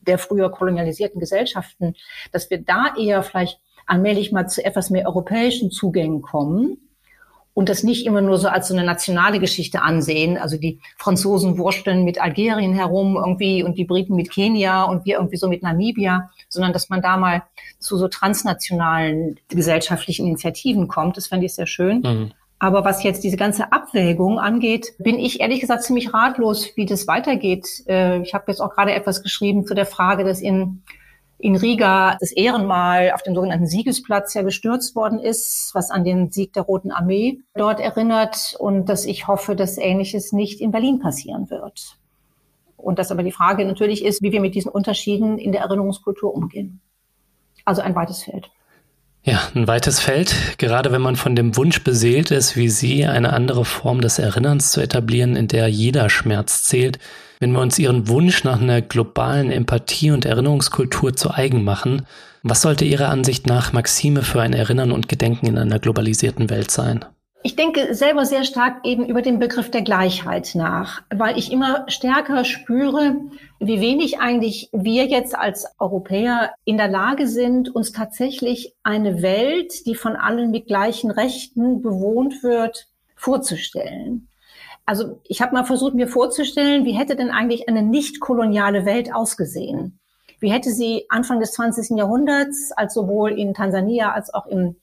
der 0.05 0.17
früher 0.17 0.51
kolonialisierten 0.51 1.19
Gesellschaften, 1.19 1.95
dass 2.31 2.49
wir 2.49 2.61
da 2.61 2.93
eher 2.99 3.23
vielleicht 3.23 3.59
allmählich 3.87 4.31
mal 4.31 4.47
zu 4.47 4.63
etwas 4.63 4.89
mehr 4.89 5.07
europäischen 5.07 5.71
Zugängen 5.71 6.21
kommen 6.21 6.84
und 7.55 7.69
das 7.69 7.83
nicht 7.83 8.05
immer 8.05 8.21
nur 8.21 8.37
so 8.37 8.49
als 8.49 8.67
so 8.67 8.75
eine 8.75 8.85
nationale 8.85 9.39
Geschichte 9.39 9.81
ansehen. 9.81 10.37
Also 10.37 10.57
die 10.57 10.79
Franzosen 10.97 11.57
wursteln 11.57 12.03
mit 12.03 12.21
Algerien 12.21 12.73
herum 12.73 13.15
irgendwie 13.15 13.63
und 13.63 13.77
die 13.77 13.85
Briten 13.85 14.15
mit 14.15 14.29
Kenia 14.29 14.83
und 14.83 15.05
wir 15.05 15.15
irgendwie 15.15 15.37
so 15.37 15.47
mit 15.47 15.63
Namibia, 15.63 16.29
sondern 16.49 16.73
dass 16.73 16.89
man 16.89 17.01
da 17.01 17.15
mal 17.15 17.43
zu 17.79 17.97
so 17.97 18.09
transnationalen 18.09 19.39
gesellschaftlichen 19.47 20.27
Initiativen 20.27 20.89
kommt. 20.89 21.15
Das 21.15 21.27
fände 21.27 21.45
ich 21.45 21.55
sehr 21.55 21.65
schön. 21.65 22.01
Mhm. 22.01 22.31
Aber 22.59 22.83
was 22.83 23.03
jetzt 23.03 23.23
diese 23.23 23.37
ganze 23.37 23.71
Abwägung 23.71 24.37
angeht, 24.37 24.93
bin 24.99 25.17
ich 25.17 25.39
ehrlich 25.39 25.61
gesagt 25.61 25.83
ziemlich 25.83 26.13
ratlos, 26.13 26.71
wie 26.75 26.85
das 26.85 27.07
weitergeht. 27.07 27.67
Äh, 27.87 28.21
ich 28.21 28.33
habe 28.33 28.45
jetzt 28.47 28.59
auch 28.59 28.75
gerade 28.75 28.93
etwas 28.93 29.23
geschrieben 29.23 29.65
zu 29.65 29.75
der 29.75 29.85
Frage, 29.85 30.25
dass 30.25 30.41
in, 30.41 30.83
in 31.45 31.55
Riga 31.55 32.17
das 32.19 32.31
Ehrenmal 32.31 33.11
auf 33.13 33.21
dem 33.21 33.35
sogenannten 33.35 33.67
Siegesplatz 33.67 34.33
ja 34.33 34.41
gestürzt 34.41 34.95
worden 34.95 35.19
ist, 35.19 35.69
was 35.75 35.91
an 35.91 36.03
den 36.03 36.31
Sieg 36.31 36.53
der 36.53 36.63
Roten 36.63 36.91
Armee 36.91 37.37
dort 37.53 37.79
erinnert 37.79 38.55
und 38.57 38.89
dass 38.89 39.05
ich 39.05 39.27
hoffe, 39.27 39.55
dass 39.55 39.77
Ähnliches 39.77 40.31
nicht 40.31 40.59
in 40.59 40.71
Berlin 40.71 40.99
passieren 40.99 41.51
wird. 41.51 41.97
Und 42.77 42.97
dass 42.97 43.11
aber 43.11 43.21
die 43.21 43.31
Frage 43.31 43.63
natürlich 43.63 44.03
ist, 44.03 44.23
wie 44.23 44.31
wir 44.31 44.41
mit 44.41 44.55
diesen 44.55 44.71
Unterschieden 44.71 45.37
in 45.37 45.51
der 45.51 45.61
Erinnerungskultur 45.61 46.33
umgehen. 46.33 46.81
Also 47.63 47.83
ein 47.83 47.93
weites 47.93 48.23
Feld. 48.23 48.49
Ja, 49.21 49.39
ein 49.53 49.67
weites 49.67 49.99
Feld, 49.99 50.57
gerade 50.57 50.91
wenn 50.91 51.01
man 51.03 51.15
von 51.15 51.35
dem 51.35 51.55
Wunsch 51.57 51.83
beseelt 51.83 52.31
ist, 52.31 52.55
wie 52.55 52.69
Sie, 52.69 53.05
eine 53.05 53.33
andere 53.33 53.65
Form 53.65 54.01
des 54.01 54.17
Erinnerns 54.17 54.71
zu 54.71 54.81
etablieren, 54.81 55.35
in 55.35 55.47
der 55.47 55.67
jeder 55.67 56.09
Schmerz 56.09 56.63
zählt. 56.63 56.97
Wenn 57.39 57.51
wir 57.51 57.59
uns 57.59 57.77
Ihren 57.77 58.07
Wunsch 58.07 58.43
nach 58.43 58.61
einer 58.61 58.81
globalen 58.81 59.51
Empathie 59.51 60.11
und 60.11 60.25
Erinnerungskultur 60.25 61.15
zu 61.15 61.31
eigen 61.31 61.63
machen, 61.63 62.05
was 62.43 62.61
sollte 62.61 62.85
Ihrer 62.85 63.09
Ansicht 63.09 63.47
nach 63.47 63.73
Maxime 63.73 64.21
für 64.21 64.41
ein 64.41 64.53
Erinnern 64.53 64.91
und 64.91 65.09
Gedenken 65.09 65.47
in 65.47 65.57
einer 65.57 65.79
globalisierten 65.79 66.49
Welt 66.49 66.71
sein? 66.71 67.03
Ich 67.45 67.55
denke 67.55 67.93
selber 67.93 68.25
sehr 68.25 68.43
stark 68.43 68.83
eben 68.85 69.05
über 69.05 69.21
den 69.21 69.37
Begriff 69.37 69.69
der 69.69 69.83
Gleichheit 69.83 70.55
nach, 70.55 71.03
weil 71.13 71.37
ich 71.37 71.51
immer 71.51 71.85
stärker 71.87 72.43
spüre, 72.43 73.17
wie 73.59 73.81
wenig 73.81 74.19
eigentlich 74.19 74.69
wir 74.71 75.05
jetzt 75.05 75.37
als 75.37 75.67
Europäer 75.77 76.53
in 76.63 76.77
der 76.77 76.87
Lage 76.87 77.27
sind, 77.27 77.69
uns 77.75 77.91
tatsächlich 77.91 78.73
eine 78.81 79.21
Welt, 79.21 79.85
die 79.85 79.93
von 79.93 80.15
allen 80.15 80.49
mit 80.49 80.65
gleichen 80.65 81.11
Rechten 81.11 81.83
bewohnt 81.83 82.41
wird, 82.41 82.87
vorzustellen. 83.15 84.27
Also 84.85 85.19
ich 85.23 85.41
habe 85.41 85.53
mal 85.53 85.65
versucht, 85.65 85.95
mir 85.95 86.07
vorzustellen, 86.07 86.85
wie 86.85 86.93
hätte 86.93 87.15
denn 87.15 87.31
eigentlich 87.31 87.67
eine 87.67 87.81
nicht 87.81 88.19
koloniale 88.19 88.85
Welt 88.85 89.13
ausgesehen? 89.13 89.99
Wie 90.39 90.51
hätte 90.51 90.71
sie 90.71 91.05
Anfang 91.09 91.39
des 91.39 91.53
20. 91.53 91.97
Jahrhunderts, 91.97 92.71
als 92.75 92.93
sowohl 92.93 93.31
in 93.31 93.53
Tansania 93.53 94.11
als 94.11 94.33
auch 94.33 94.45
im 94.47 94.75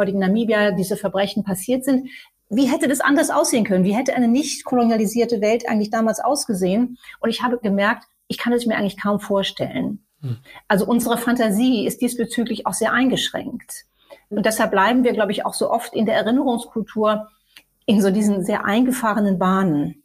heutigen 0.00 0.18
Namibia 0.18 0.72
diese 0.72 0.96
Verbrechen 0.96 1.44
passiert 1.44 1.84
sind. 1.84 2.08
Wie 2.48 2.66
hätte 2.66 2.88
das 2.88 3.00
anders 3.00 3.30
aussehen 3.30 3.64
können? 3.64 3.84
Wie 3.84 3.94
hätte 3.94 4.14
eine 4.14 4.26
nicht 4.26 4.64
kolonialisierte 4.64 5.40
Welt 5.40 5.68
eigentlich 5.68 5.90
damals 5.90 6.18
ausgesehen? 6.18 6.98
Und 7.20 7.30
ich 7.30 7.42
habe 7.42 7.58
gemerkt, 7.58 8.06
ich 8.26 8.38
kann 8.38 8.52
es 8.52 8.66
mir 8.66 8.76
eigentlich 8.76 9.00
kaum 9.00 9.20
vorstellen. 9.20 10.04
Hm. 10.20 10.38
Also 10.66 10.86
unsere 10.86 11.16
Fantasie 11.16 11.86
ist 11.86 12.00
diesbezüglich 12.00 12.66
auch 12.66 12.72
sehr 12.72 12.92
eingeschränkt. 12.92 13.84
Und 14.30 14.46
deshalb 14.46 14.72
bleiben 14.72 15.04
wir, 15.04 15.12
glaube 15.12 15.32
ich, 15.32 15.44
auch 15.46 15.54
so 15.54 15.70
oft 15.70 15.94
in 15.94 16.06
der 16.06 16.16
Erinnerungskultur 16.16 17.28
in 17.90 18.00
so 18.00 18.12
diesen 18.12 18.44
sehr 18.44 18.64
eingefahrenen 18.64 19.40
Bahnen. 19.40 20.00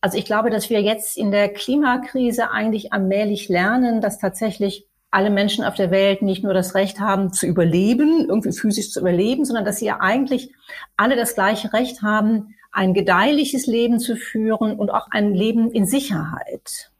Also 0.00 0.16
ich 0.16 0.24
glaube, 0.24 0.50
dass 0.50 0.70
wir 0.70 0.80
jetzt 0.82 1.18
in 1.18 1.32
der 1.32 1.48
Klimakrise 1.48 2.52
eigentlich 2.52 2.92
allmählich 2.92 3.48
lernen, 3.48 4.00
dass 4.00 4.20
tatsächlich 4.20 4.86
alle 5.10 5.28
Menschen 5.28 5.64
auf 5.64 5.74
der 5.74 5.90
Welt 5.90 6.22
nicht 6.22 6.44
nur 6.44 6.54
das 6.54 6.76
Recht 6.76 7.00
haben 7.00 7.32
zu 7.32 7.46
überleben, 7.46 8.26
irgendwie 8.28 8.52
physisch 8.52 8.92
zu 8.92 9.00
überleben, 9.00 9.44
sondern 9.44 9.64
dass 9.64 9.78
sie 9.78 9.86
ja 9.86 9.98
eigentlich 9.98 10.54
alle 10.96 11.16
das 11.16 11.34
gleiche 11.34 11.72
Recht 11.72 12.02
haben, 12.02 12.54
ein 12.70 12.94
gedeihliches 12.94 13.66
Leben 13.66 13.98
zu 13.98 14.14
führen 14.14 14.78
und 14.78 14.90
auch 14.90 15.08
ein 15.10 15.34
Leben 15.34 15.72
in 15.72 15.86
Sicherheit. 15.86 16.92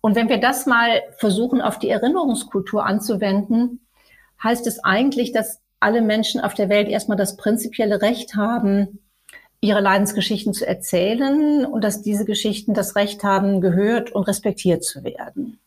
Und 0.00 0.16
wenn 0.16 0.30
wir 0.30 0.40
das 0.40 0.64
mal 0.64 1.02
versuchen, 1.18 1.60
auf 1.60 1.78
die 1.78 1.90
Erinnerungskultur 1.90 2.86
anzuwenden, 2.86 3.80
heißt 4.42 4.66
es 4.66 4.82
eigentlich, 4.82 5.30
dass 5.32 5.60
alle 5.78 6.00
Menschen 6.00 6.40
auf 6.40 6.54
der 6.54 6.70
Welt 6.70 6.88
erstmal 6.88 7.18
das 7.18 7.36
prinzipielle 7.36 8.00
Recht 8.00 8.36
haben, 8.36 8.99
ihre 9.60 9.80
Leidensgeschichten 9.80 10.54
zu 10.54 10.66
erzählen 10.66 11.66
und 11.66 11.84
dass 11.84 12.02
diese 12.02 12.24
Geschichten 12.24 12.74
das 12.74 12.96
Recht 12.96 13.22
haben, 13.24 13.60
gehört 13.60 14.10
und 14.10 14.26
respektiert 14.26 14.84
zu 14.84 15.04
werden. 15.04 15.58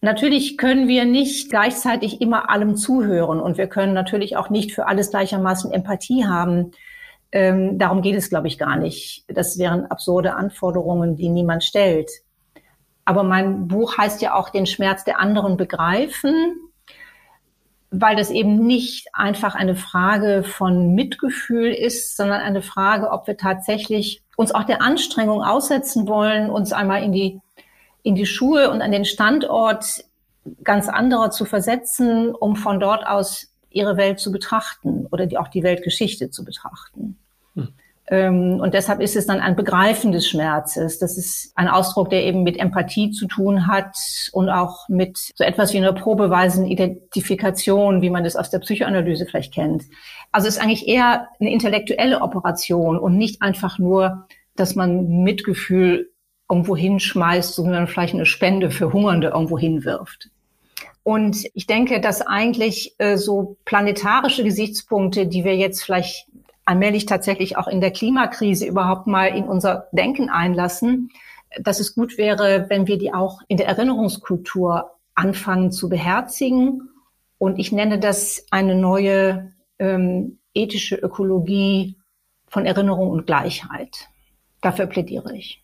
Natürlich 0.00 0.58
können 0.58 0.86
wir 0.86 1.04
nicht 1.04 1.50
gleichzeitig 1.50 2.20
immer 2.20 2.50
allem 2.50 2.76
zuhören 2.76 3.40
und 3.40 3.56
wir 3.56 3.66
können 3.66 3.94
natürlich 3.94 4.36
auch 4.36 4.50
nicht 4.50 4.72
für 4.72 4.86
alles 4.86 5.10
gleichermaßen 5.10 5.72
Empathie 5.72 6.26
haben. 6.26 6.72
Ähm, 7.32 7.78
darum 7.78 8.02
geht 8.02 8.14
es, 8.14 8.28
glaube 8.28 8.46
ich, 8.46 8.58
gar 8.58 8.76
nicht. 8.76 9.24
Das 9.28 9.58
wären 9.58 9.86
absurde 9.86 10.34
Anforderungen, 10.34 11.16
die 11.16 11.30
niemand 11.30 11.64
stellt. 11.64 12.10
Aber 13.04 13.22
mein 13.22 13.66
Buch 13.66 13.96
heißt 13.96 14.22
ja 14.22 14.34
auch 14.34 14.50
den 14.50 14.66
Schmerz 14.66 15.04
der 15.04 15.18
anderen 15.18 15.56
begreifen 15.56 16.54
weil 18.00 18.16
das 18.16 18.30
eben 18.30 18.66
nicht 18.66 19.08
einfach 19.12 19.54
eine 19.54 19.76
Frage 19.76 20.42
von 20.42 20.94
Mitgefühl 20.94 21.72
ist, 21.72 22.16
sondern 22.16 22.40
eine 22.40 22.62
Frage, 22.62 23.10
ob 23.10 23.26
wir 23.26 23.36
tatsächlich 23.36 24.22
uns 24.36 24.52
auch 24.52 24.64
der 24.64 24.82
Anstrengung 24.82 25.42
aussetzen 25.42 26.08
wollen, 26.08 26.50
uns 26.50 26.72
einmal 26.72 27.04
in 27.04 27.12
die, 27.12 27.40
in 28.02 28.16
die 28.16 28.26
Schuhe 28.26 28.70
und 28.70 28.82
an 28.82 28.90
den 28.90 29.04
Standort 29.04 30.04
ganz 30.64 30.88
anderer 30.88 31.30
zu 31.30 31.44
versetzen, 31.44 32.34
um 32.34 32.56
von 32.56 32.80
dort 32.80 33.06
aus 33.06 33.54
ihre 33.70 33.96
Welt 33.96 34.18
zu 34.18 34.32
betrachten 34.32 35.06
oder 35.10 35.26
die, 35.26 35.38
auch 35.38 35.48
die 35.48 35.62
Weltgeschichte 35.62 36.30
zu 36.30 36.44
betrachten. 36.44 37.18
Ähm, 38.08 38.60
und 38.60 38.74
deshalb 38.74 39.00
ist 39.00 39.16
es 39.16 39.26
dann 39.26 39.40
ein 39.40 39.56
Begreifen 39.56 40.12
des 40.12 40.28
Schmerzes. 40.28 40.98
Das 40.98 41.16
ist 41.16 41.52
ein 41.54 41.68
Ausdruck, 41.68 42.10
der 42.10 42.24
eben 42.24 42.42
mit 42.42 42.58
Empathie 42.58 43.10
zu 43.10 43.26
tun 43.26 43.66
hat 43.66 43.96
und 44.32 44.50
auch 44.50 44.88
mit 44.88 45.16
so 45.16 45.42
etwas 45.42 45.72
wie 45.72 45.78
einer 45.78 45.92
probeweisen 45.92 46.66
Identifikation, 46.66 48.02
wie 48.02 48.10
man 48.10 48.24
das 48.24 48.36
aus 48.36 48.50
der 48.50 48.58
Psychoanalyse 48.58 49.24
vielleicht 49.26 49.54
kennt. 49.54 49.84
Also 50.32 50.48
es 50.48 50.56
ist 50.56 50.62
eigentlich 50.62 50.86
eher 50.86 51.28
eine 51.40 51.52
intellektuelle 51.52 52.20
Operation 52.20 52.98
und 52.98 53.16
nicht 53.16 53.40
einfach 53.40 53.78
nur, 53.78 54.26
dass 54.54 54.74
man 54.74 55.22
Mitgefühl 55.22 56.10
irgendwo 56.50 56.76
hinschmeißt, 56.76 57.54
sondern 57.54 57.86
vielleicht 57.86 58.14
eine 58.14 58.26
Spende 58.26 58.70
für 58.70 58.92
Hungernde 58.92 59.28
irgendwo 59.28 59.58
hinwirft. 59.58 60.30
Und 61.02 61.44
ich 61.54 61.66
denke, 61.66 62.00
dass 62.00 62.22
eigentlich 62.22 62.94
äh, 62.98 63.16
so 63.16 63.56
planetarische 63.64 64.44
Gesichtspunkte, 64.44 65.26
die 65.26 65.44
wir 65.44 65.56
jetzt 65.56 65.82
vielleicht 65.82 66.26
allmählich 66.64 67.06
tatsächlich 67.06 67.56
auch 67.56 67.68
in 67.68 67.80
der 67.80 67.90
Klimakrise 67.90 68.66
überhaupt 68.66 69.06
mal 69.06 69.26
in 69.26 69.44
unser 69.44 69.88
Denken 69.92 70.30
einlassen, 70.30 71.10
dass 71.60 71.80
es 71.80 71.94
gut 71.94 72.18
wäre, 72.18 72.66
wenn 72.68 72.86
wir 72.86 72.98
die 72.98 73.12
auch 73.12 73.40
in 73.48 73.56
der 73.56 73.68
Erinnerungskultur 73.68 74.90
anfangen 75.14 75.70
zu 75.70 75.88
beherzigen. 75.88 76.88
Und 77.38 77.58
ich 77.58 77.72
nenne 77.72 77.98
das 77.98 78.46
eine 78.50 78.74
neue 78.74 79.52
ähm, 79.78 80.38
ethische 80.54 80.96
Ökologie 80.96 81.96
von 82.48 82.66
Erinnerung 82.66 83.10
und 83.10 83.26
Gleichheit. 83.26 84.08
Dafür 84.60 84.86
plädiere 84.86 85.36
ich. 85.36 85.62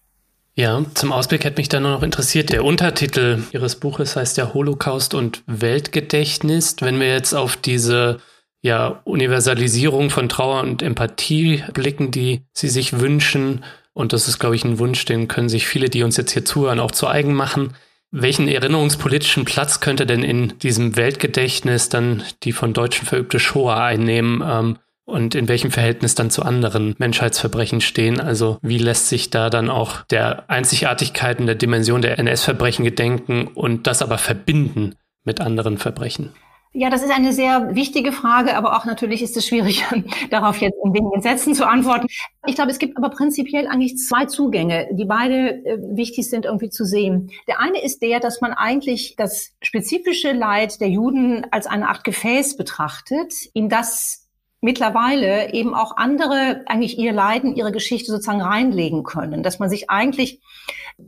Ja, 0.54 0.84
zum 0.94 1.12
Ausblick 1.12 1.44
hätte 1.44 1.58
mich 1.58 1.68
dann 1.68 1.84
noch 1.84 2.02
interessiert, 2.02 2.50
der 2.50 2.64
Untertitel 2.64 3.44
Ihres 3.52 3.76
Buches 3.76 4.16
heißt 4.16 4.36
ja 4.36 4.52
Holocaust 4.52 5.14
und 5.14 5.42
Weltgedächtnis. 5.46 6.76
Wenn 6.80 7.00
wir 7.00 7.08
jetzt 7.08 7.32
auf 7.32 7.56
diese 7.56 8.18
ja, 8.62 9.00
Universalisierung 9.04 10.10
von 10.10 10.28
Trauer 10.28 10.60
und 10.60 10.82
Empathie 10.82 11.64
blicken, 11.72 12.10
die 12.10 12.42
sie 12.52 12.68
sich 12.68 13.00
wünschen. 13.00 13.64
Und 13.92 14.12
das 14.12 14.28
ist, 14.28 14.38
glaube 14.38 14.56
ich, 14.56 14.64
ein 14.64 14.78
Wunsch, 14.78 15.04
den 15.04 15.28
können 15.28 15.48
sich 15.48 15.66
viele, 15.66 15.88
die 15.88 16.02
uns 16.02 16.16
jetzt 16.16 16.32
hier 16.32 16.44
zuhören, 16.44 16.80
auch 16.80 16.90
zu 16.90 17.06
eigen 17.06 17.34
machen. 17.34 17.74
Welchen 18.10 18.48
erinnerungspolitischen 18.48 19.44
Platz 19.44 19.80
könnte 19.80 20.04
denn 20.04 20.22
in 20.22 20.58
diesem 20.58 20.96
Weltgedächtnis 20.96 21.88
dann 21.88 22.22
die 22.42 22.52
von 22.52 22.72
Deutschen 22.72 23.06
verübte 23.06 23.38
Shoah 23.38 23.76
einnehmen? 23.76 24.42
Ähm, 24.44 24.78
und 25.10 25.34
in 25.34 25.48
welchem 25.48 25.70
Verhältnis 25.70 26.14
dann 26.14 26.30
zu 26.30 26.42
anderen 26.42 26.94
Menschheitsverbrechen 26.98 27.80
stehen. 27.80 28.20
Also 28.20 28.58
wie 28.62 28.78
lässt 28.78 29.08
sich 29.08 29.30
da 29.30 29.50
dann 29.50 29.68
auch 29.68 30.02
der 30.06 30.48
Einzigartigkeiten 30.48 31.46
der 31.46 31.56
Dimension 31.56 32.00
der 32.00 32.18
NS-Verbrechen 32.18 32.84
gedenken 32.84 33.48
und 33.48 33.86
das 33.86 34.02
aber 34.02 34.18
verbinden 34.18 34.94
mit 35.24 35.40
anderen 35.40 35.78
Verbrechen? 35.78 36.30
Ja, 36.72 36.88
das 36.88 37.02
ist 37.02 37.10
eine 37.10 37.32
sehr 37.32 37.74
wichtige 37.74 38.12
Frage, 38.12 38.56
aber 38.56 38.76
auch 38.76 38.84
natürlich 38.84 39.22
ist 39.22 39.36
es 39.36 39.44
schwierig, 39.44 39.84
darauf 40.30 40.58
jetzt 40.58 40.78
in 40.84 40.94
wenigen 40.94 41.20
Sätzen 41.20 41.52
zu 41.52 41.66
antworten. 41.66 42.06
Ich 42.46 42.54
glaube, 42.54 42.70
es 42.70 42.78
gibt 42.78 42.96
aber 42.96 43.10
prinzipiell 43.10 43.66
eigentlich 43.66 43.96
zwei 43.96 44.26
Zugänge, 44.26 44.88
die 44.92 45.04
beide 45.04 45.64
äh, 45.64 45.78
wichtig 45.96 46.30
sind 46.30 46.44
irgendwie 46.44 46.70
zu 46.70 46.84
sehen. 46.84 47.32
Der 47.48 47.58
eine 47.58 47.82
ist 47.82 48.02
der, 48.02 48.20
dass 48.20 48.40
man 48.40 48.52
eigentlich 48.52 49.16
das 49.16 49.50
spezifische 49.60 50.30
Leid 50.30 50.80
der 50.80 50.88
Juden 50.88 51.44
als 51.50 51.66
eine 51.66 51.88
Art 51.88 52.04
Gefäß 52.04 52.56
betrachtet, 52.56 53.34
in 53.52 53.68
das 53.68 54.28
mittlerweile 54.60 55.52
eben 55.52 55.74
auch 55.74 55.96
andere 55.96 56.62
eigentlich 56.66 56.98
ihr 56.98 57.12
Leiden, 57.12 57.56
ihre 57.56 57.72
Geschichte 57.72 58.12
sozusagen 58.12 58.42
reinlegen 58.42 59.02
können, 59.02 59.42
dass 59.42 59.58
man 59.58 59.70
sich 59.70 59.90
eigentlich 59.90 60.40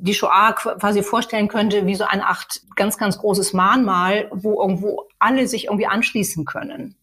die 0.00 0.14
Shoah 0.14 0.54
quasi 0.54 1.02
vorstellen 1.02 1.48
könnte 1.48 1.86
wie 1.86 1.94
so 1.94 2.04
eine 2.04 2.26
Art 2.26 2.60
ganz, 2.76 2.98
ganz 2.98 3.18
großes 3.18 3.52
Mahnmal, 3.52 4.28
wo 4.32 4.60
irgendwo 4.60 5.08
alle 5.18 5.46
sich 5.46 5.66
irgendwie 5.66 5.86
anschließen 5.86 6.44
können. 6.44 6.96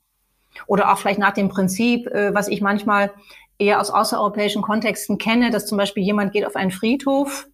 Oder 0.68 0.92
auch 0.92 0.98
vielleicht 0.98 1.20
nach 1.20 1.34
dem 1.34 1.50
Prinzip, 1.50 2.08
äh, 2.08 2.34
was 2.34 2.48
ich 2.48 2.62
manchmal 2.62 3.12
eher 3.58 3.80
aus 3.80 3.92
außereuropäischen 3.92 4.62
Kontexten 4.62 5.18
kenne, 5.18 5.52
dass 5.52 5.68
zum 5.68 5.78
Beispiel 5.78 6.04
jemand 6.04 6.32
geht 6.32 6.46
auf 6.46 6.56
einen 6.56 6.72
Friedhof 6.72 7.48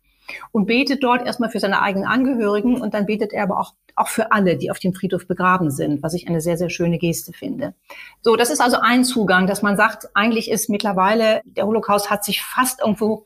und 0.51 0.65
betet 0.65 1.03
dort 1.03 1.25
erstmal 1.25 1.49
für 1.49 1.59
seine 1.59 1.81
eigenen 1.81 2.07
Angehörigen 2.07 2.81
und 2.81 2.93
dann 2.93 3.05
betet 3.05 3.33
er 3.33 3.43
aber 3.43 3.59
auch, 3.59 3.73
auch 3.95 4.07
für 4.07 4.31
alle, 4.31 4.57
die 4.57 4.71
auf 4.71 4.79
dem 4.79 4.93
Friedhof 4.93 5.27
begraben 5.27 5.71
sind, 5.71 6.03
was 6.03 6.13
ich 6.13 6.27
eine 6.27 6.41
sehr, 6.41 6.57
sehr 6.57 6.69
schöne 6.69 6.97
Geste 6.97 7.33
finde. 7.33 7.73
So, 8.21 8.35
das 8.35 8.49
ist 8.49 8.61
also 8.61 8.77
ein 8.81 9.03
Zugang, 9.03 9.47
dass 9.47 9.61
man 9.61 9.77
sagt, 9.77 10.09
eigentlich 10.13 10.49
ist 10.49 10.69
mittlerweile, 10.69 11.41
der 11.45 11.65
Holocaust 11.65 12.09
hat 12.09 12.23
sich 12.23 12.43
fast 12.43 12.81
irgendwo 12.81 13.25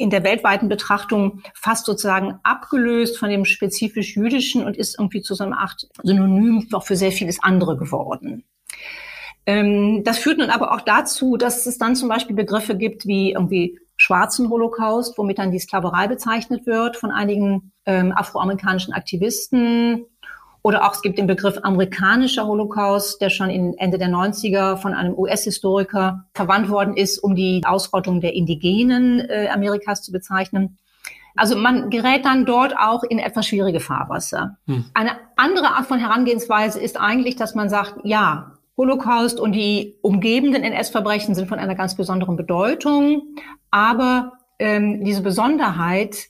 in 0.00 0.10
der 0.10 0.24
weltweiten 0.24 0.68
Betrachtung 0.68 1.42
fast 1.54 1.84
sozusagen 1.84 2.40
abgelöst 2.42 3.18
von 3.18 3.28
dem 3.28 3.44
spezifisch 3.44 4.16
jüdischen 4.16 4.64
und 4.64 4.76
ist 4.76 4.98
irgendwie 4.98 5.20
zu 5.20 5.34
so 5.34 5.44
einer 5.44 5.58
Art 5.58 5.88
Synonym 6.02 6.66
auch 6.72 6.84
für 6.84 6.96
sehr 6.96 7.12
vieles 7.12 7.42
andere 7.42 7.76
geworden. 7.76 8.44
Ähm, 9.44 10.02
das 10.04 10.18
führt 10.18 10.38
nun 10.38 10.50
aber 10.50 10.72
auch 10.72 10.80
dazu, 10.80 11.36
dass 11.36 11.66
es 11.66 11.76
dann 11.76 11.96
zum 11.96 12.08
Beispiel 12.08 12.34
Begriffe 12.34 12.76
gibt 12.76 13.06
wie 13.06 13.32
irgendwie 13.32 13.78
schwarzen 13.96 14.48
Holocaust, 14.48 15.18
womit 15.18 15.38
dann 15.38 15.50
die 15.50 15.58
Sklaverei 15.58 16.08
bezeichnet 16.08 16.66
wird 16.66 16.96
von 16.96 17.10
einigen 17.10 17.72
ähm, 17.84 18.12
afroamerikanischen 18.12 18.94
Aktivisten. 18.94 20.06
Oder 20.62 20.86
auch 20.86 20.94
es 20.94 21.02
gibt 21.02 21.18
den 21.18 21.26
Begriff 21.26 21.58
amerikanischer 21.62 22.46
Holocaust, 22.46 23.20
der 23.20 23.30
schon 23.30 23.50
in 23.50 23.74
Ende 23.78 23.98
der 23.98 24.08
90er 24.08 24.76
von 24.76 24.92
einem 24.92 25.14
US-Historiker 25.18 26.26
verwandt 26.34 26.68
worden 26.68 26.96
ist, 26.96 27.18
um 27.18 27.34
die 27.34 27.62
Ausrottung 27.64 28.20
der 28.20 28.34
Indigenen 28.34 29.20
äh, 29.20 29.48
Amerikas 29.48 30.02
zu 30.02 30.12
bezeichnen. 30.12 30.78
Also 31.36 31.56
man 31.56 31.90
gerät 31.90 32.24
dann 32.24 32.44
dort 32.44 32.76
auch 32.76 33.02
in 33.02 33.18
etwas 33.18 33.46
schwierige 33.46 33.80
Fahrwasser. 33.80 34.58
Hm. 34.66 34.84
Eine 34.94 35.12
andere 35.36 35.68
Art 35.68 35.86
von 35.86 35.98
Herangehensweise 35.98 36.80
ist 36.80 37.00
eigentlich, 37.00 37.36
dass 37.36 37.54
man 37.54 37.68
sagt, 37.68 37.94
ja, 38.04 38.52
Holocaust 38.76 39.38
und 39.38 39.52
die 39.52 39.96
umgebenden 40.02 40.62
NS-Verbrechen 40.62 41.34
sind 41.34 41.48
von 41.48 41.58
einer 41.58 41.74
ganz 41.74 41.96
besonderen 41.96 42.36
Bedeutung. 42.36 43.22
Aber 43.70 44.32
ähm, 44.58 45.04
diese 45.04 45.22
Besonderheit 45.22 46.28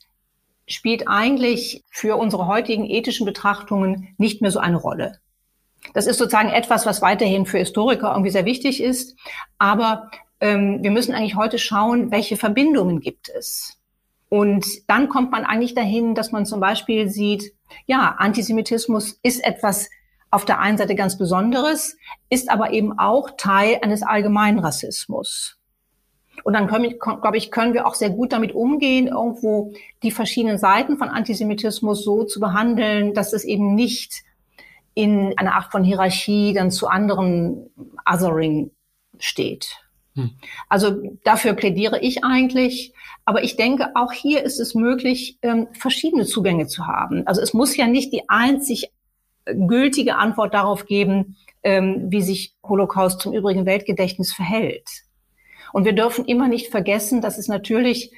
spielt 0.71 1.09
eigentlich 1.09 1.85
für 1.91 2.17
unsere 2.17 2.47
heutigen 2.47 2.85
ethischen 2.85 3.27
Betrachtungen 3.27 4.15
nicht 4.19 4.41
mehr 4.41 4.51
so 4.51 4.61
eine 4.61 4.77
Rolle. 4.77 5.19
Das 5.95 6.07
ist 6.07 6.19
sozusagen 6.19 6.51
etwas, 6.51 6.87
was 6.87 7.03
weiterhin 7.03 7.47
für 7.47 7.59
Historiker 7.59 8.11
irgendwie 8.11 8.31
sehr 8.31 8.45
wichtig 8.45 8.83
ist. 8.83 9.17
Aber 9.59 10.11
ähm, 10.41 10.83
wir 10.83 10.91
müssen 10.91 11.15
eigentlich 11.15 11.37
heute 11.37 11.59
schauen, 11.59 12.11
welche 12.11 12.37
Verbindungen 12.37 13.01
gibt 13.01 13.29
es. 13.29 13.79
Und 14.29 14.89
dann 14.89 15.09
kommt 15.09 15.33
man 15.33 15.45
eigentlich 15.45 15.75
dahin, 15.75 16.15
dass 16.15 16.31
man 16.31 16.47
zum 16.47 16.61
Beispiel 16.61 17.09
sieht, 17.09 17.53
ja, 17.87 18.15
Antisemitismus 18.19 19.19
ist 19.23 19.45
etwas 19.45 19.91
auf 20.31 20.45
der 20.45 20.61
einen 20.61 20.79
Seite 20.79 20.95
ganz 20.95 21.19
Besonderes, 21.19 21.97
ist 22.29 22.49
aber 22.49 22.73
eben 22.73 22.97
auch 22.99 23.31
Teil 23.37 23.81
eines 23.83 24.03
allgemeinen 24.03 24.61
Rassismus. 24.61 25.60
Und 26.45 26.55
dann, 26.55 26.67
glaube 26.67 27.37
ich, 27.37 27.51
können 27.51 27.75
wir 27.75 27.87
auch 27.87 27.95
sehr 27.95 28.11
gut 28.11 28.33
damit 28.33 28.53
umgehen, 28.55 29.09
irgendwo 29.09 29.73
die 30.03 30.11
verschiedenen 30.11 30.59
Seiten 30.59 30.97
von 30.97 31.09
Antisemitismus 31.09 32.05
so 32.05 32.25
zu 32.25 32.41
behandeln, 32.41 33.15
dass 33.15 33.33
es 33.33 33.45
eben 33.45 33.75
nicht 33.75 34.23
in 34.95 35.37
einer 35.39 35.55
Art 35.55 35.71
von 35.71 35.85
Hierarchie 35.85 36.53
dann 36.53 36.71
zu 36.71 36.89
anderen 36.89 37.71
Othering 38.11 38.71
steht. 39.19 39.77
Hm. 40.15 40.31
Also 40.69 40.97
dafür 41.25 41.55
plädiere 41.55 42.01
ich 42.01 42.25
eigentlich. 42.25 42.93
Aber 43.25 43.45
ich 43.45 43.57
denke, 43.57 43.91
auch 43.95 44.13
hier 44.13 44.43
ist 44.43 44.59
es 44.59 44.75
möglich, 44.75 45.39
ähm, 45.43 45.69
verschiedene 45.73 46.25
Zugänge 46.25 46.67
zu 46.67 46.87
haben. 46.87 47.27
Also 47.27 47.41
es 47.41 47.55
muss 47.55 47.77
ja 47.77 47.87
nicht 47.87 48.13
die 48.13 48.29
einzig 48.29 48.91
gültige 49.45 50.17
Antwort 50.17 50.55
darauf 50.55 50.87
geben, 50.87 51.37
ähm, 51.63 52.07
wie 52.11 52.23
sich 52.23 52.55
Holocaust 52.63 53.21
zum 53.21 53.33
übrigen 53.33 53.67
Weltgedächtnis 53.67 54.33
verhält. 54.33 54.89
Und 55.73 55.85
wir 55.85 55.95
dürfen 55.95 56.25
immer 56.25 56.49
nicht 56.49 56.71
vergessen, 56.71 57.21
dass 57.21 57.39
es 57.39 57.49
natürlich 57.49 58.13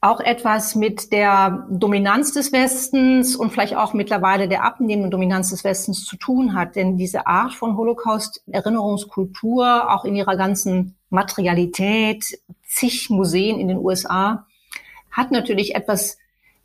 auch 0.00 0.20
etwas 0.20 0.76
mit 0.76 1.12
der 1.12 1.66
Dominanz 1.70 2.32
des 2.32 2.52
Westens 2.52 3.34
und 3.34 3.50
vielleicht 3.50 3.74
auch 3.74 3.94
mittlerweile 3.94 4.48
der 4.48 4.62
abnehmenden 4.62 5.10
Dominanz 5.10 5.50
des 5.50 5.64
Westens 5.64 6.04
zu 6.04 6.16
tun 6.16 6.54
hat. 6.54 6.76
Denn 6.76 6.96
diese 6.96 7.26
Art 7.26 7.52
von 7.52 7.76
Holocaust-Erinnerungskultur, 7.76 9.92
auch 9.92 10.04
in 10.04 10.14
ihrer 10.14 10.36
ganzen 10.36 10.94
Materialität, 11.10 12.40
zig 12.64 13.10
Museen 13.10 13.58
in 13.58 13.68
den 13.68 13.78
USA, 13.78 14.46
hat 15.10 15.32
natürlich 15.32 15.74
etwas 15.74 16.18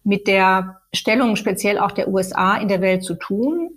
mit 0.04 0.28
der 0.28 0.82
Stellung 0.94 1.36
speziell 1.36 1.80
auch 1.80 1.92
der 1.92 2.10
USA 2.10 2.58
in 2.58 2.68
der 2.68 2.82
Welt 2.82 3.04
zu 3.04 3.16
tun. 3.16 3.72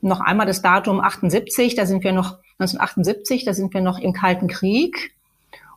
Noch 0.00 0.20
einmal 0.20 0.46
das 0.46 0.62
Datum 0.62 1.00
78, 1.00 1.76
da 1.76 1.86
sind 1.86 2.02
wir 2.02 2.12
noch 2.12 2.38
1978, 2.58 3.44
da 3.44 3.54
sind 3.54 3.72
wir 3.72 3.82
noch 3.82 3.98
im 3.98 4.12
Kalten 4.12 4.48
Krieg. 4.48 5.15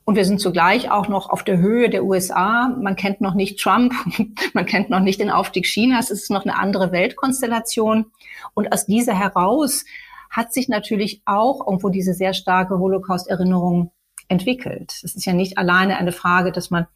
Und 0.10 0.16
wir 0.16 0.26
sind 0.26 0.42
zugleich 0.42 0.90
auch 0.90 1.08
noch 1.08 1.30
auf 1.30 1.44
der 1.44 1.60
Höhe 1.60 1.88
der 1.88 2.04
USA. 2.04 2.70
Man 2.70 2.96
kennt 2.96 3.22
noch 3.22 3.36
nicht 3.36 3.60
Trump, 3.60 3.94
man 4.56 4.66
kennt 4.66 4.90
noch 4.90 5.02
nicht 5.02 5.20
den 5.20 5.30
Aufstieg 5.30 5.66
Chinas. 5.66 6.10
Es 6.10 6.24
ist 6.24 6.32
noch 6.32 6.46
eine 6.46 6.58
andere 6.58 6.92
Weltkonstellation. 6.92 8.08
Und 8.56 8.74
aus 8.74 8.88
dieser 8.88 9.14
heraus 9.14 9.86
hat 10.32 10.52
sich 10.52 10.68
natürlich 10.68 11.22
auch 11.26 11.68
irgendwo 11.68 11.90
diese 11.90 12.16
sehr 12.16 12.34
starke 12.34 12.80
Holocaust-Erinnerung 12.80 13.92
entwickelt. 14.30 15.00
Es 15.04 15.14
ist 15.16 15.28
ja 15.28 15.34
nicht 15.34 15.60
alleine 15.60 15.98
eine 15.98 16.12
Frage, 16.12 16.52
dass 16.52 16.72
man 16.72 16.88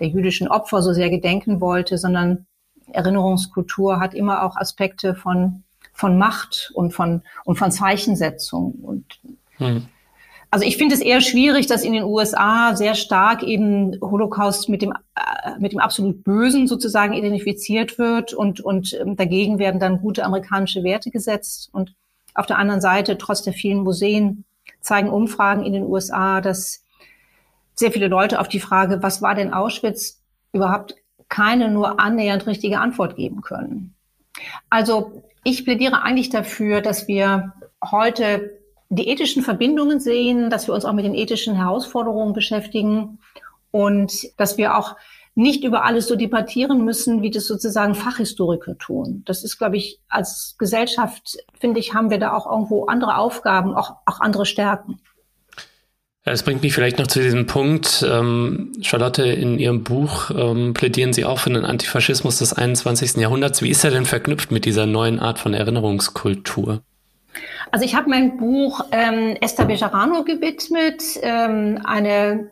der 0.00 0.08
jüdischen 0.08 0.48
Opfer 0.48 0.80
so 0.80 0.94
sehr 0.94 1.10
gedenken 1.10 1.60
wollte, 1.60 1.98
sondern 1.98 2.46
Erinnerungskultur 2.90 4.00
hat 4.00 4.14
immer 4.14 4.42
auch 4.42 4.56
Aspekte 4.56 5.14
von, 5.14 5.64
von 5.92 6.16
Macht 6.16 6.70
und 6.72 6.94
von, 6.94 7.20
und 7.44 7.58
von 7.58 7.70
Zeichensetzung. 7.70 8.72
Und 8.72 9.20
hm. 9.58 9.86
Also 10.50 10.64
ich 10.64 10.78
finde 10.78 10.94
es 10.94 11.02
eher 11.02 11.20
schwierig, 11.20 11.66
dass 11.66 11.84
in 11.84 11.92
den 11.92 12.04
USA 12.04 12.74
sehr 12.74 12.94
stark 12.94 13.42
eben 13.42 13.98
Holocaust 14.00 14.68
mit 14.68 14.80
dem, 14.80 14.92
äh, 15.14 15.58
mit 15.58 15.72
dem 15.72 15.80
absolut 15.80 16.24
Bösen 16.24 16.66
sozusagen 16.66 17.12
identifiziert 17.12 17.98
wird 17.98 18.32
und, 18.32 18.60
und 18.60 18.94
ähm, 18.98 19.16
dagegen 19.16 19.58
werden 19.58 19.78
dann 19.78 20.00
gute 20.00 20.24
amerikanische 20.24 20.82
Werte 20.84 21.10
gesetzt. 21.10 21.68
Und 21.72 21.94
auf 22.34 22.46
der 22.46 22.58
anderen 22.58 22.80
Seite, 22.80 23.18
trotz 23.18 23.42
der 23.42 23.52
vielen 23.52 23.80
Museen, 23.80 24.44
zeigen 24.80 25.10
Umfragen 25.10 25.64
in 25.64 25.74
den 25.74 25.84
USA, 25.84 26.40
dass 26.40 26.82
sehr 27.74 27.92
viele 27.92 28.08
Leute 28.08 28.40
auf 28.40 28.48
die 28.48 28.60
Frage, 28.60 29.02
was 29.02 29.20
war 29.20 29.34
denn 29.34 29.52
Auschwitz, 29.52 30.22
überhaupt 30.52 30.94
keine 31.28 31.70
nur 31.70 32.00
annähernd 32.00 32.46
richtige 32.46 32.80
Antwort 32.80 33.16
geben 33.16 33.42
können. 33.42 33.94
Also 34.70 35.22
ich 35.44 35.64
plädiere 35.64 36.02
eigentlich 36.02 36.30
dafür, 36.30 36.80
dass 36.80 37.06
wir 37.06 37.52
heute 37.84 38.58
die 38.90 39.08
ethischen 39.08 39.42
Verbindungen 39.42 40.00
sehen, 40.00 40.50
dass 40.50 40.66
wir 40.66 40.74
uns 40.74 40.84
auch 40.84 40.92
mit 40.92 41.04
den 41.04 41.14
ethischen 41.14 41.54
Herausforderungen 41.54 42.32
beschäftigen 42.32 43.18
und 43.70 44.12
dass 44.38 44.56
wir 44.56 44.76
auch 44.76 44.96
nicht 45.34 45.62
über 45.62 45.84
alles 45.84 46.08
so 46.08 46.16
debattieren 46.16 46.84
müssen, 46.84 47.22
wie 47.22 47.30
das 47.30 47.46
sozusagen 47.46 47.94
Fachhistoriker 47.94 48.76
tun. 48.76 49.22
Das 49.24 49.44
ist, 49.44 49.56
glaube 49.56 49.76
ich, 49.76 50.00
als 50.08 50.56
Gesellschaft, 50.58 51.36
finde 51.60 51.78
ich, 51.78 51.94
haben 51.94 52.10
wir 52.10 52.18
da 52.18 52.32
auch 52.32 52.50
irgendwo 52.50 52.86
andere 52.86 53.18
Aufgaben, 53.18 53.74
auch, 53.74 53.96
auch 54.04 54.20
andere 54.20 54.46
Stärken. 54.46 54.98
Das 56.24 56.42
bringt 56.42 56.62
mich 56.62 56.74
vielleicht 56.74 56.98
noch 56.98 57.06
zu 57.06 57.22
diesem 57.22 57.46
Punkt. 57.46 58.04
Ähm, 58.06 58.72
Charlotte, 58.82 59.22
in 59.22 59.58
Ihrem 59.58 59.84
Buch 59.84 60.30
ähm, 60.30 60.74
plädieren 60.74 61.12
Sie 61.12 61.24
auch 61.24 61.38
für 61.38 61.50
den 61.50 61.64
Antifaschismus 61.64 62.38
des 62.38 62.52
21. 62.52 63.16
Jahrhunderts. 63.16 63.62
Wie 63.62 63.70
ist 63.70 63.84
er 63.84 63.92
denn 63.92 64.04
verknüpft 64.06 64.50
mit 64.50 64.64
dieser 64.64 64.86
neuen 64.86 65.20
Art 65.20 65.38
von 65.38 65.54
Erinnerungskultur? 65.54 66.82
Also 67.70 67.84
ich 67.84 67.94
habe 67.94 68.08
mein 68.10 68.36
Buch 68.36 68.80
ähm, 68.92 69.36
Esther 69.40 69.66
Bejarano 69.66 70.24
gewidmet, 70.24 71.02
ähm, 71.22 71.80
eine 71.84 72.50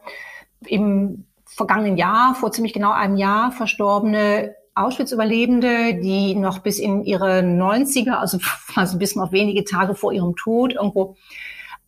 im 0.67 1.25
vergangenen 1.45 1.97
Jahr, 1.97 2.35
vor 2.35 2.53
ziemlich 2.53 2.73
genau 2.73 2.93
einem 2.93 3.17
Jahr 3.17 3.53
verstorbene 3.53 4.55
Auschwitz-Überlebende, 4.75 5.95
die 5.95 6.35
noch 6.35 6.59
bis 6.59 6.79
in 6.79 7.03
ihre 7.03 7.41
90er, 7.41 8.13
also, 8.13 8.39
also 8.75 8.99
bis 8.99 9.17
noch 9.17 9.33
wenige 9.33 9.65
Tage 9.65 9.95
vor 9.95 10.13
ihrem 10.13 10.37
Tod 10.37 10.75
irgendwo 10.75 11.17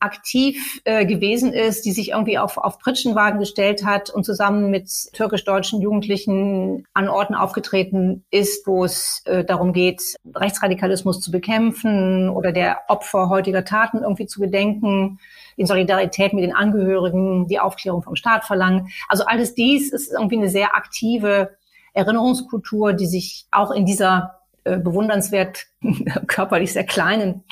aktiv 0.00 0.80
äh, 0.84 1.06
gewesen 1.06 1.52
ist, 1.52 1.84
die 1.84 1.92
sich 1.92 2.10
irgendwie 2.10 2.38
auf, 2.38 2.56
auf 2.58 2.78
Pritschenwagen 2.78 3.40
gestellt 3.40 3.84
hat 3.84 4.10
und 4.10 4.24
zusammen 4.24 4.70
mit 4.70 4.90
türkisch-deutschen 5.12 5.80
Jugendlichen 5.80 6.86
an 6.94 7.08
Orten 7.08 7.34
aufgetreten 7.34 8.24
ist, 8.30 8.66
wo 8.66 8.84
es 8.84 9.22
äh, 9.26 9.44
darum 9.44 9.72
geht, 9.72 10.16
Rechtsradikalismus 10.34 11.20
zu 11.20 11.30
bekämpfen 11.30 12.30
oder 12.30 12.52
der 12.52 12.82
Opfer 12.88 13.28
heutiger 13.28 13.64
Taten 13.64 13.98
irgendwie 14.02 14.26
zu 14.26 14.40
gedenken, 14.40 15.18
in 15.56 15.66
Solidarität 15.66 16.32
mit 16.32 16.44
den 16.44 16.54
Angehörigen 16.54 17.48
die 17.48 17.58
Aufklärung 17.58 18.02
vom 18.02 18.14
Staat 18.14 18.44
verlangen. 18.44 18.88
Also 19.08 19.24
alles 19.24 19.54
dies 19.54 19.92
ist 19.92 20.12
irgendwie 20.12 20.38
eine 20.38 20.48
sehr 20.48 20.76
aktive 20.76 21.56
Erinnerungskultur, 21.94 22.92
die 22.92 23.06
sich 23.06 23.46
auch 23.50 23.72
in 23.72 23.84
dieser 23.84 24.37
äh, 24.74 24.78
bewundernswert 24.78 25.66
körperlich 26.26 26.72
sehr 26.72 26.84
kleinen 26.84 27.44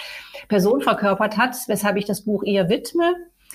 Person 0.49 0.81
verkörpert 0.81 1.37
hat, 1.37 1.57
weshalb 1.67 1.97
ich 1.97 2.05
das 2.05 2.23
Buch 2.23 2.43
ihr 2.43 2.69
widme. 2.69 3.15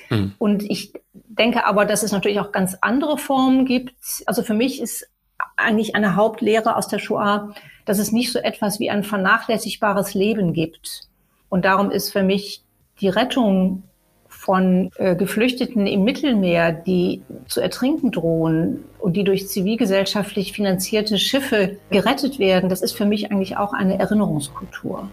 Mhm. 0.09 0.34
Und 0.38 0.64
ich 0.64 0.93
denke 1.14 1.66
aber, 1.66 1.86
dass 1.86 2.03
es 2.03 2.12
natürlich 2.12 2.39
auch 2.39 2.51
ganz 2.51 2.78
andere 2.82 3.18
Formen 3.18 3.66
gibt. 3.66 3.95
Also 4.26 4.43
für 4.43 4.53
mich 4.53 4.82
ist 4.82 5.07
eigentlich 5.55 5.95
eine 5.95 6.16
Hauptlehre 6.16 6.76
aus 6.76 6.88
der 6.88 6.99
Shoah, 6.99 7.53
dass 7.86 7.99
es 7.99 8.12
nicht 8.12 8.32
so 8.32 8.39
etwas 8.39 8.80
wie 8.80 8.89
ein 8.89 9.03
vernachlässigbares 9.03 10.14
Leben 10.14 10.53
gibt. 10.53 11.07
Und 11.49 11.66
darum 11.66 11.91
ist 11.91 12.12
für 12.12 12.24
mich 12.24 12.64
die 12.99 13.09
Rettung 13.09 13.84
von 14.42 14.89
äh, 14.98 15.16
Geflüchteten 15.16 15.86
im 15.86 16.04
Mittelmeer, 16.04 16.72
die 16.72 17.22
zu 17.48 17.62
ertrinken 17.62 18.12
drohen 18.12 18.84
und 18.98 19.16
die 19.16 19.24
durch 19.24 19.48
zivilgesellschaftlich 19.48 20.54
finanzierte 20.54 21.20
Schiffe 21.20 21.78
gerettet 21.92 22.39
werden, 22.39 22.68
das 22.68 22.82
ist 22.82 22.94
für 22.94 23.06
mich 23.06 23.32
eigentlich 23.32 23.58
auch 23.58 23.72
eine 23.72 24.00
Erinnerungskultur. 24.00 25.08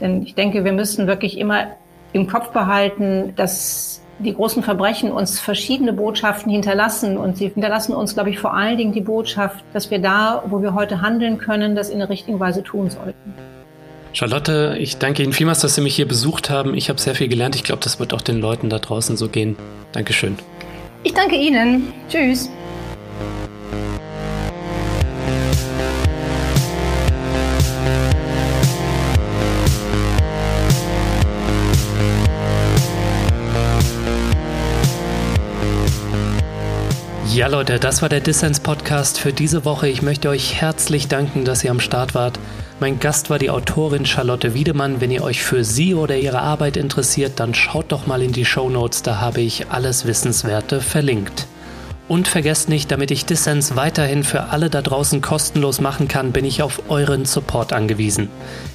Denn 0.00 0.22
ich 0.22 0.36
denke, 0.36 0.64
wir 0.64 0.72
müssen 0.72 1.08
wirklich 1.08 1.36
immer 1.36 1.72
im 2.12 2.28
Kopf 2.28 2.50
behalten, 2.50 3.32
dass 3.34 4.00
die 4.20 4.32
großen 4.32 4.62
Verbrechen 4.62 5.10
uns 5.10 5.40
verschiedene 5.40 5.92
Botschaften 5.92 6.52
hinterlassen. 6.52 7.16
Und 7.16 7.36
sie 7.36 7.48
hinterlassen 7.48 7.96
uns, 7.96 8.14
glaube 8.14 8.30
ich, 8.30 8.38
vor 8.38 8.54
allen 8.54 8.78
Dingen 8.78 8.92
die 8.92 9.00
Botschaft, 9.00 9.64
dass 9.72 9.90
wir 9.90 9.98
da, 9.98 10.44
wo 10.46 10.62
wir 10.62 10.74
heute 10.74 11.02
handeln 11.02 11.38
können, 11.38 11.74
das 11.74 11.90
in 11.90 11.98
der 11.98 12.08
richtigen 12.08 12.38
Weise 12.38 12.62
tun 12.62 12.90
sollten. 12.90 13.34
Charlotte, 14.12 14.76
ich 14.78 14.98
danke 14.98 15.22
Ihnen 15.22 15.32
vielmals, 15.32 15.60
dass 15.60 15.74
Sie 15.74 15.80
mich 15.80 15.96
hier 15.96 16.06
besucht 16.06 16.50
haben. 16.50 16.74
Ich 16.74 16.88
habe 16.88 17.00
sehr 17.00 17.14
viel 17.14 17.28
gelernt. 17.28 17.56
Ich 17.56 17.64
glaube, 17.64 17.82
das 17.82 17.98
wird 17.98 18.12
auch 18.12 18.20
den 18.20 18.40
Leuten 18.40 18.68
da 18.68 18.78
draußen 18.78 19.16
so 19.16 19.28
gehen. 19.28 19.56
Dankeschön. 19.92 20.36
Ich 21.02 21.14
danke 21.14 21.36
Ihnen. 21.36 21.92
Tschüss. 22.08 22.50
Ja 37.42 37.48
Leute, 37.48 37.80
das 37.80 38.02
war 38.02 38.08
der 38.08 38.20
Dissens 38.20 38.60
Podcast 38.60 39.18
für 39.18 39.32
diese 39.32 39.64
Woche. 39.64 39.88
Ich 39.88 40.00
möchte 40.00 40.28
euch 40.28 40.60
herzlich 40.60 41.08
danken, 41.08 41.44
dass 41.44 41.64
ihr 41.64 41.72
am 41.72 41.80
Start 41.80 42.14
wart. 42.14 42.38
Mein 42.78 43.00
Gast 43.00 43.30
war 43.30 43.40
die 43.40 43.50
Autorin 43.50 44.06
Charlotte 44.06 44.54
Wiedemann. 44.54 45.00
Wenn 45.00 45.10
ihr 45.10 45.24
euch 45.24 45.42
für 45.42 45.64
sie 45.64 45.92
oder 45.96 46.16
ihre 46.16 46.38
Arbeit 46.38 46.76
interessiert, 46.76 47.40
dann 47.40 47.52
schaut 47.52 47.90
doch 47.90 48.06
mal 48.06 48.22
in 48.22 48.30
die 48.30 48.44
Show 48.44 48.70
Notes, 48.70 49.02
da 49.02 49.20
habe 49.20 49.40
ich 49.40 49.72
alles 49.72 50.06
Wissenswerte 50.06 50.80
verlinkt. 50.80 51.48
Und 52.06 52.28
vergesst 52.28 52.68
nicht, 52.68 52.92
damit 52.92 53.10
ich 53.10 53.26
Dissens 53.26 53.74
weiterhin 53.74 54.22
für 54.22 54.50
alle 54.50 54.70
da 54.70 54.80
draußen 54.80 55.20
kostenlos 55.20 55.80
machen 55.80 56.06
kann, 56.06 56.30
bin 56.30 56.44
ich 56.44 56.62
auf 56.62 56.82
euren 56.90 57.24
Support 57.24 57.72
angewiesen. 57.72 58.28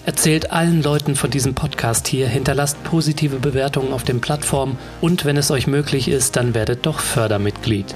Erzählt 0.06 0.52
allen 0.52 0.84
Leuten 0.84 1.16
von 1.16 1.32
diesem 1.32 1.54
Podcast 1.54 2.06
hier, 2.10 2.28
hinterlasst 2.28 2.84
positive 2.84 3.38
Bewertungen 3.38 3.94
auf 3.94 4.04
den 4.04 4.20
Plattformen 4.20 4.78
und 5.00 5.24
wenn 5.24 5.38
es 5.38 5.52
euch 5.52 5.68
möglich 5.68 6.10
ist, 6.10 6.36
dann 6.36 6.54
werdet 6.54 6.86
doch 6.86 7.00
Fördermitglied. 7.00 7.96